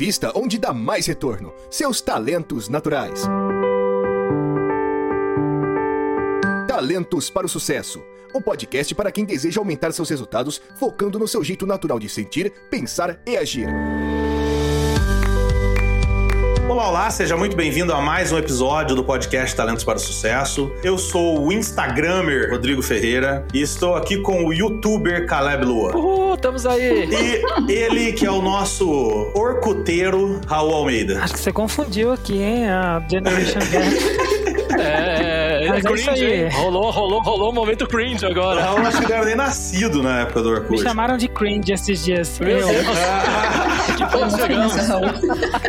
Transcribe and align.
invista 0.00 0.32
onde 0.34 0.58
dá 0.58 0.72
mais 0.72 1.06
retorno: 1.06 1.52
seus 1.70 2.00
talentos 2.00 2.70
naturais. 2.70 3.28
Talentos 6.66 7.28
para 7.28 7.44
o 7.44 7.48
Sucesso 7.48 8.02
o 8.32 8.40
podcast 8.40 8.94
para 8.94 9.10
quem 9.10 9.24
deseja 9.24 9.60
aumentar 9.60 9.90
seus 9.90 10.08
resultados 10.08 10.62
focando 10.76 11.18
no 11.18 11.26
seu 11.26 11.42
jeito 11.42 11.66
natural 11.66 11.98
de 11.98 12.08
sentir, 12.08 12.52
pensar 12.70 13.20
e 13.26 13.36
agir. 13.36 13.66
Olá, 16.68 16.88
olá, 16.88 17.10
seja 17.10 17.36
muito 17.36 17.56
bem-vindo 17.56 17.92
a 17.92 18.00
mais 18.00 18.30
um 18.30 18.38
episódio 18.38 18.94
do 18.94 19.02
podcast 19.02 19.56
Talentos 19.56 19.82
para 19.82 19.96
o 19.96 20.00
Sucesso. 20.00 20.72
Eu 20.84 20.96
sou 20.96 21.44
o 21.44 21.52
Instagrammer 21.52 22.52
Rodrigo 22.52 22.80
Ferreira 22.80 23.44
e 23.52 23.60
estou 23.60 23.96
aqui 23.96 24.22
com 24.22 24.44
o 24.44 24.52
youtuber 24.52 25.26
Caleb 25.26 25.64
Lua. 25.64 25.96
Uhul, 25.96 26.29
estamos 26.40 26.64
aí! 26.64 27.06
E 27.68 27.72
ele 27.72 28.12
que 28.12 28.24
é 28.24 28.30
o 28.30 28.40
nosso 28.40 28.90
orcuteiro 29.34 30.40
Raul 30.46 30.74
Almeida. 30.74 31.22
Acho 31.22 31.34
que 31.34 31.40
você 31.40 31.52
confundiu 31.52 32.12
aqui, 32.12 32.40
hein, 32.42 32.68
a 32.68 33.04
Generation 33.08 33.60
Gap. 33.70 34.80
é... 34.80 35.68
Mas 35.68 35.84
é 35.84 35.88
cringe, 35.88 36.24
aí. 36.24 36.48
Rolou, 36.48 36.90
rolou, 36.90 37.22
rolou 37.22 37.50
um 37.50 37.54
momento 37.54 37.86
cringe 37.86 38.24
agora. 38.24 38.62
Eu 38.62 38.78
acho 38.78 39.02
que 39.02 39.08
não 39.08 39.16
era 39.16 39.26
nem 39.26 39.36
nascido 39.36 40.02
na 40.02 40.20
época 40.20 40.42
do 40.42 40.48
Orkut. 40.50 40.70
Me 40.70 40.78
chamaram 40.78 41.18
de 41.18 41.28
cringe 41.28 41.72
esses 41.72 42.04
dias. 42.04 42.38
Meu 42.40 42.66
Deus. 42.66 42.86
ponto 44.06 44.36
chegamos. 44.36 44.74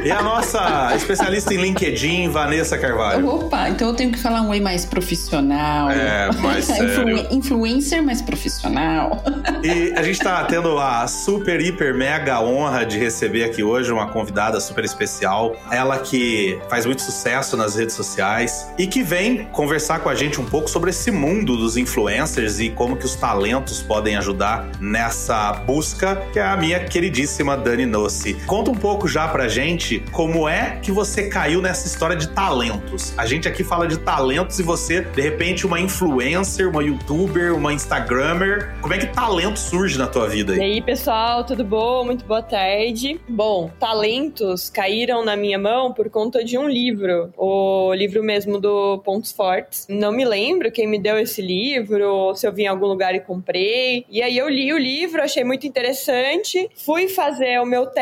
E 0.03 0.11
a 0.11 0.21
nossa 0.21 0.93
especialista 0.95 1.53
em 1.53 1.57
LinkedIn, 1.57 2.29
Vanessa 2.29 2.77
Carvalho. 2.77 3.27
Opa, 3.27 3.69
então 3.69 3.89
eu 3.89 3.93
tenho 3.93 4.11
que 4.11 4.19
falar 4.19 4.41
um 4.41 4.49
oi 4.49 4.59
mais 4.59 4.85
profissional. 4.85 5.89
É, 5.91 6.31
mais 6.39 6.65
sério. 6.65 7.27
influencer 7.31 8.01
mais 8.03 8.21
profissional. 8.21 9.23
E 9.63 9.93
a 9.95 10.03
gente 10.03 10.19
tá 10.19 10.43
tendo 10.45 10.77
a 10.79 11.07
super, 11.07 11.59
hiper, 11.61 11.93
mega 11.95 12.41
honra 12.41 12.85
de 12.85 12.97
receber 12.97 13.43
aqui 13.43 13.63
hoje 13.63 13.91
uma 13.91 14.07
convidada 14.07 14.59
super 14.59 14.83
especial. 14.83 15.55
Ela 15.71 15.99
que 15.99 16.59
faz 16.69 16.85
muito 16.85 17.01
sucesso 17.01 17.55
nas 17.55 17.75
redes 17.75 17.95
sociais 17.95 18.67
e 18.77 18.87
que 18.87 19.03
vem 19.03 19.45
conversar 19.45 19.99
com 19.99 20.09
a 20.09 20.15
gente 20.15 20.39
um 20.39 20.45
pouco 20.45 20.69
sobre 20.69 20.89
esse 20.89 21.11
mundo 21.11 21.55
dos 21.55 21.77
influencers 21.77 22.59
e 22.59 22.69
como 22.69 22.95
que 22.97 23.05
os 23.05 23.15
talentos 23.15 23.81
podem 23.81 24.15
ajudar 24.17 24.67
nessa 24.79 25.53
busca, 25.53 26.15
que 26.31 26.39
é 26.39 26.43
a 26.43 26.57
minha 26.57 26.79
queridíssima 26.79 27.57
Dani 27.57 27.85
Nossi. 28.11 28.33
Conta 28.45 28.69
um 28.69 28.75
pouco 28.75 29.07
já 29.07 29.25
pra 29.29 29.47
gente 29.47 30.03
como 30.11 30.47
é 30.47 30.77
que 30.81 30.91
você 30.91 31.29
caiu 31.29 31.61
nessa 31.61 31.87
história 31.87 32.15
de 32.15 32.27
talentos. 32.27 33.17
A 33.17 33.25
gente 33.25 33.47
aqui 33.47 33.63
fala 33.63 33.87
de 33.87 33.97
talentos 33.97 34.59
e 34.59 34.63
você, 34.63 34.99
de 35.01 35.21
repente, 35.21 35.65
uma 35.65 35.79
influencer, 35.79 36.69
uma 36.69 36.83
youtuber, 36.83 37.55
uma 37.55 37.71
instagrammer. 37.71 38.75
Como 38.81 38.93
é 38.93 38.97
que 38.97 39.07
talento 39.07 39.57
surge 39.57 39.97
na 39.97 40.07
tua 40.07 40.27
vida 40.27 40.51
aí? 40.53 40.59
E 40.59 40.61
aí, 40.61 40.81
pessoal, 40.81 41.45
tudo 41.45 41.63
bom? 41.63 42.03
Muito 42.03 42.25
boa 42.25 42.43
tarde. 42.43 43.19
Bom, 43.29 43.71
talentos 43.79 44.69
caíram 44.69 45.23
na 45.23 45.37
minha 45.37 45.57
mão 45.57 45.93
por 45.93 46.09
conta 46.09 46.43
de 46.43 46.57
um 46.57 46.67
livro, 46.67 47.31
o 47.37 47.93
livro 47.93 48.21
mesmo 48.21 48.59
do 48.59 48.99
Pontos 48.99 49.31
Fortes 49.31 49.87
não 49.89 50.11
me 50.11 50.25
lembro 50.25 50.71
quem 50.71 50.87
me 50.87 50.99
deu 50.99 51.17
esse 51.17 51.41
livro, 51.41 52.35
se 52.35 52.45
eu 52.45 52.51
vi 52.51 52.63
em 52.63 52.67
algum 52.67 52.87
lugar 52.87 53.15
e 53.15 53.21
comprei. 53.21 54.05
E 54.09 54.21
aí 54.21 54.37
eu 54.37 54.49
li 54.49 54.73
o 54.73 54.77
livro, 54.77 55.21
achei 55.21 55.43
muito 55.43 55.65
interessante, 55.65 56.69
fui 56.75 57.07
fazer 57.07 57.61
o 57.61 57.65
meu 57.65 57.85
teste 57.85 58.00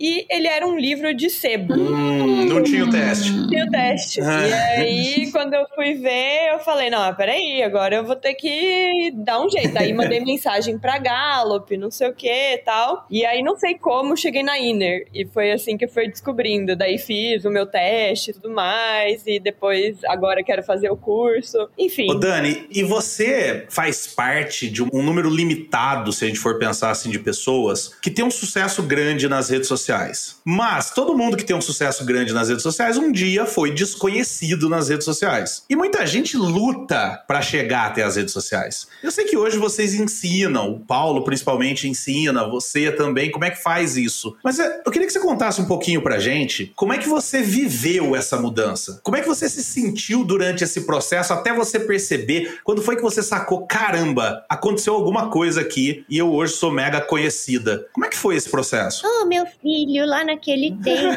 e 0.00 0.26
ele 0.30 0.46
era 0.46 0.66
um 0.66 0.78
livro 0.78 1.12
de 1.14 1.28
sebo. 1.28 1.74
Hum, 1.74 2.46
não 2.46 2.62
tinha 2.62 2.84
o 2.84 2.90
teste. 2.90 3.30
Não 3.30 3.48
tinha 3.48 3.64
o 3.64 3.70
teste. 3.70 4.20
Ah. 4.20 4.48
E 4.48 4.52
aí, 4.52 5.32
quando 5.32 5.54
eu 5.54 5.66
fui 5.74 5.94
ver, 5.94 6.52
eu 6.52 6.58
falei, 6.60 6.88
não, 6.88 7.14
peraí, 7.14 7.62
agora 7.62 7.96
eu 7.96 8.04
vou 8.04 8.16
ter 8.16 8.34
que 8.34 9.12
dar 9.14 9.40
um 9.40 9.50
jeito. 9.50 9.76
Aí 9.76 9.92
mandei 9.92 10.20
mensagem 10.24 10.78
pra 10.78 10.98
Gallup, 10.98 11.76
não 11.76 11.90
sei 11.90 12.08
o 12.08 12.14
que 12.14 12.54
e 12.54 12.58
tal. 12.58 13.06
E 13.10 13.26
aí, 13.26 13.42
não 13.42 13.58
sei 13.58 13.74
como, 13.74 14.16
cheguei 14.16 14.42
na 14.42 14.58
Inner. 14.58 15.06
E 15.12 15.26
foi 15.26 15.52
assim 15.52 15.76
que 15.76 15.84
eu 15.84 15.88
fui 15.88 16.08
descobrindo. 16.08 16.74
Daí 16.74 16.96
fiz 16.98 17.44
o 17.44 17.50
meu 17.50 17.66
teste 17.66 18.30
e 18.30 18.34
tudo 18.34 18.50
mais. 18.50 19.26
E 19.26 19.38
depois, 19.38 20.02
agora 20.04 20.42
quero 20.42 20.62
fazer 20.62 20.90
o 20.90 20.96
curso, 20.96 21.68
enfim. 21.78 22.10
Ô 22.10 22.14
Dani, 22.14 22.66
e 22.70 22.82
você 22.82 23.66
faz 23.68 24.06
parte 24.06 24.70
de 24.70 24.82
um 24.82 25.02
número 25.02 25.28
limitado, 25.28 26.12
se 26.12 26.24
a 26.24 26.28
gente 26.28 26.40
for 26.40 26.58
pensar 26.58 26.90
assim, 26.90 27.10
de 27.10 27.18
pessoas 27.18 27.94
que 28.00 28.10
tem 28.10 28.24
um 28.24 28.30
sucesso 28.30 28.82
grande 28.82 29.07
nas 29.28 29.48
redes 29.48 29.68
sociais. 29.68 30.37
Mas 30.50 30.88
todo 30.88 31.14
mundo 31.14 31.36
que 31.36 31.44
tem 31.44 31.54
um 31.54 31.60
sucesso 31.60 32.06
grande 32.06 32.32
nas 32.32 32.48
redes 32.48 32.62
sociais 32.62 32.96
um 32.96 33.12
dia 33.12 33.44
foi 33.44 33.70
desconhecido 33.70 34.66
nas 34.66 34.88
redes 34.88 35.04
sociais. 35.04 35.62
E 35.68 35.76
muita 35.76 36.06
gente 36.06 36.38
luta 36.38 37.22
para 37.28 37.42
chegar 37.42 37.88
até 37.88 38.02
as 38.02 38.16
redes 38.16 38.32
sociais. 38.32 38.88
Eu 39.02 39.10
sei 39.10 39.26
que 39.26 39.36
hoje 39.36 39.58
vocês 39.58 39.92
ensinam, 39.92 40.72
o 40.72 40.80
Paulo 40.80 41.22
principalmente 41.22 41.86
ensina, 41.86 42.48
você 42.48 42.90
também, 42.90 43.30
como 43.30 43.44
é 43.44 43.50
que 43.50 43.62
faz 43.62 43.98
isso. 43.98 44.38
Mas 44.42 44.58
é, 44.58 44.80
eu 44.86 44.90
queria 44.90 45.06
que 45.06 45.12
você 45.12 45.20
contasse 45.20 45.60
um 45.60 45.66
pouquinho 45.66 46.00
pra 46.00 46.18
gente 46.18 46.72
como 46.74 46.94
é 46.94 46.98
que 46.98 47.10
você 47.10 47.42
viveu 47.42 48.16
essa 48.16 48.38
mudança. 48.38 49.02
Como 49.02 49.18
é 49.18 49.20
que 49.20 49.28
você 49.28 49.50
se 49.50 49.62
sentiu 49.62 50.24
durante 50.24 50.64
esse 50.64 50.86
processo 50.86 51.34
até 51.34 51.52
você 51.52 51.78
perceber 51.78 52.60
quando 52.64 52.80
foi 52.80 52.96
que 52.96 53.02
você 53.02 53.22
sacou, 53.22 53.66
caramba, 53.66 54.42
aconteceu 54.48 54.94
alguma 54.94 55.28
coisa 55.28 55.60
aqui 55.60 56.06
e 56.08 56.16
eu 56.16 56.32
hoje 56.32 56.54
sou 56.54 56.70
mega 56.70 57.02
conhecida. 57.02 57.86
Como 57.92 58.06
é 58.06 58.08
que 58.08 58.16
foi 58.16 58.34
esse 58.34 58.48
processo? 58.48 59.06
Oh, 59.06 59.26
meu 59.26 59.44
filho, 59.60 60.06
lá 60.06 60.24
naquele 60.38 60.70
tempo, 60.82 61.16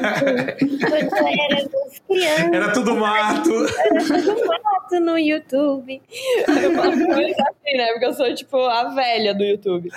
quando 0.90 1.28
éramos 1.28 2.00
crianças. 2.08 2.54
Era 2.54 2.74
tudo 2.74 2.96
mato. 2.96 3.52
Era 3.54 4.24
tudo 4.24 4.48
mato 4.48 5.00
no 5.00 5.18
YouTube. 5.18 6.02
Eu 6.48 6.74
falo 6.74 6.92
assim, 6.92 7.78
né? 7.78 7.88
Porque 7.92 8.06
eu 8.06 8.14
sou, 8.14 8.34
tipo, 8.34 8.58
a 8.58 8.90
velha 8.90 9.34
do 9.34 9.44
YouTube. 9.44 9.90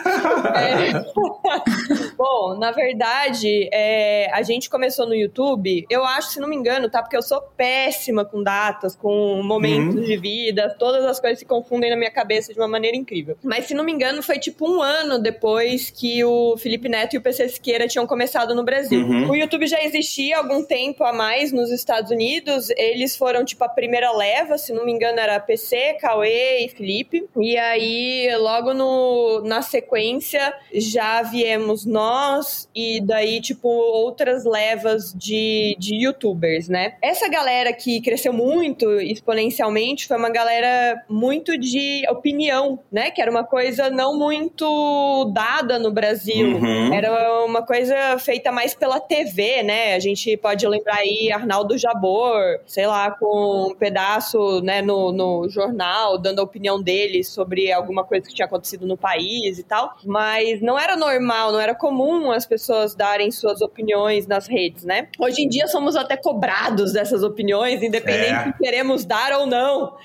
É... 0.54 0.92
Bom, 2.16 2.56
na 2.58 2.70
verdade, 2.70 3.68
é... 3.72 4.30
a 4.32 4.42
gente 4.42 4.68
começou 4.68 5.06
no 5.06 5.14
YouTube, 5.14 5.86
eu 5.90 6.04
acho, 6.04 6.32
se 6.32 6.40
não 6.40 6.48
me 6.48 6.56
engano, 6.56 6.88
tá? 6.88 7.02
Porque 7.02 7.16
eu 7.16 7.22
sou 7.22 7.40
péssima 7.56 8.24
com 8.24 8.42
datas, 8.42 8.94
com 8.94 9.42
momentos 9.42 9.96
uhum. 9.96 10.02
de 10.02 10.16
vida, 10.16 10.74
todas 10.78 11.04
as 11.04 11.18
coisas 11.18 11.38
se 11.38 11.44
confundem 11.44 11.90
na 11.90 11.96
minha 11.96 12.10
cabeça 12.10 12.52
de 12.52 12.58
uma 12.58 12.68
maneira 12.68 12.96
incrível. 12.96 13.36
Mas 13.42 13.66
se 13.66 13.74
não 13.74 13.84
me 13.84 13.92
engano, 13.92 14.22
foi 14.22 14.38
tipo 14.38 14.68
um 14.68 14.82
ano 14.82 15.18
depois 15.18 15.90
que 15.90 16.22
o 16.24 16.56
Felipe 16.56 16.88
Neto 16.88 17.14
e 17.14 17.18
o 17.18 17.22
PC 17.22 17.48
Siqueira 17.48 17.88
tinham 17.88 18.06
começado 18.06 18.54
no 18.54 18.62
Brasil. 18.62 19.00
Uhum. 19.00 19.13
O 19.30 19.34
YouTube 19.34 19.66
já 19.66 19.82
existia 19.82 20.36
há 20.36 20.38
algum 20.38 20.64
tempo 20.64 21.04
a 21.04 21.12
mais 21.12 21.52
nos 21.52 21.70
Estados 21.70 22.10
Unidos, 22.10 22.70
eles 22.70 23.16
foram 23.16 23.44
tipo 23.44 23.64
a 23.64 23.68
primeira 23.68 24.12
leva, 24.12 24.58
se 24.58 24.72
não 24.72 24.84
me 24.84 24.92
engano 24.92 25.18
era 25.18 25.38
PC, 25.40 25.96
Cauê 26.00 26.64
e 26.64 26.68
Felipe. 26.68 27.26
E 27.36 27.56
aí, 27.56 28.28
logo 28.38 28.74
no, 28.74 29.42
na 29.44 29.62
sequência, 29.62 30.54
já 30.72 31.22
viemos 31.22 31.84
nós 31.84 32.68
e 32.74 33.00
daí, 33.00 33.40
tipo, 33.40 33.68
outras 33.68 34.44
levas 34.44 35.12
de, 35.14 35.76
de 35.78 35.96
youtubers, 35.96 36.68
né? 36.68 36.94
Essa 37.02 37.28
galera 37.28 37.72
que 37.72 38.00
cresceu 38.00 38.32
muito 38.32 38.90
exponencialmente 39.00 40.06
foi 40.06 40.16
uma 40.16 40.30
galera 40.30 41.02
muito 41.08 41.56
de 41.58 42.04
opinião, 42.08 42.78
né? 42.90 43.10
Que 43.10 43.20
era 43.20 43.30
uma 43.30 43.44
coisa 43.44 43.90
não 43.90 44.18
muito 44.18 45.30
dada 45.32 45.78
no 45.78 45.92
Brasil. 45.92 46.56
Uhum. 46.56 46.94
Era 46.94 47.44
uma 47.44 47.62
coisa 47.62 48.18
feita 48.18 48.50
mais 48.50 48.74
pela 48.74 49.00
TV, 49.06 49.62
né? 49.62 49.94
A 49.94 49.98
gente 49.98 50.36
pode 50.36 50.66
lembrar 50.66 50.96
aí 50.96 51.30
Arnaldo 51.32 51.76
Jabor, 51.78 52.60
sei 52.66 52.86
lá, 52.86 53.10
com 53.10 53.70
um 53.70 53.74
pedaço 53.74 54.60
né, 54.62 54.82
no, 54.82 55.12
no 55.12 55.48
jornal, 55.48 56.18
dando 56.18 56.40
a 56.40 56.42
opinião 56.42 56.82
dele 56.82 57.22
sobre 57.24 57.72
alguma 57.72 58.04
coisa 58.04 58.26
que 58.26 58.34
tinha 58.34 58.46
acontecido 58.46 58.86
no 58.86 58.96
país 58.96 59.58
e 59.58 59.62
tal. 59.62 59.96
Mas 60.04 60.60
não 60.60 60.78
era 60.78 60.96
normal, 60.96 61.52
não 61.52 61.60
era 61.60 61.74
comum 61.74 62.30
as 62.30 62.46
pessoas 62.46 62.94
darem 62.94 63.30
suas 63.30 63.60
opiniões 63.60 64.26
nas 64.26 64.46
redes, 64.46 64.84
né? 64.84 65.08
Hoje 65.18 65.42
em 65.42 65.48
dia 65.48 65.66
somos 65.66 65.96
até 65.96 66.16
cobrados 66.16 66.92
dessas 66.92 67.22
opiniões, 67.22 67.82
independente 67.82 68.32
é. 68.32 68.44
se 68.44 68.58
queremos 68.58 69.04
dar 69.04 69.32
ou 69.32 69.46
não. 69.46 69.96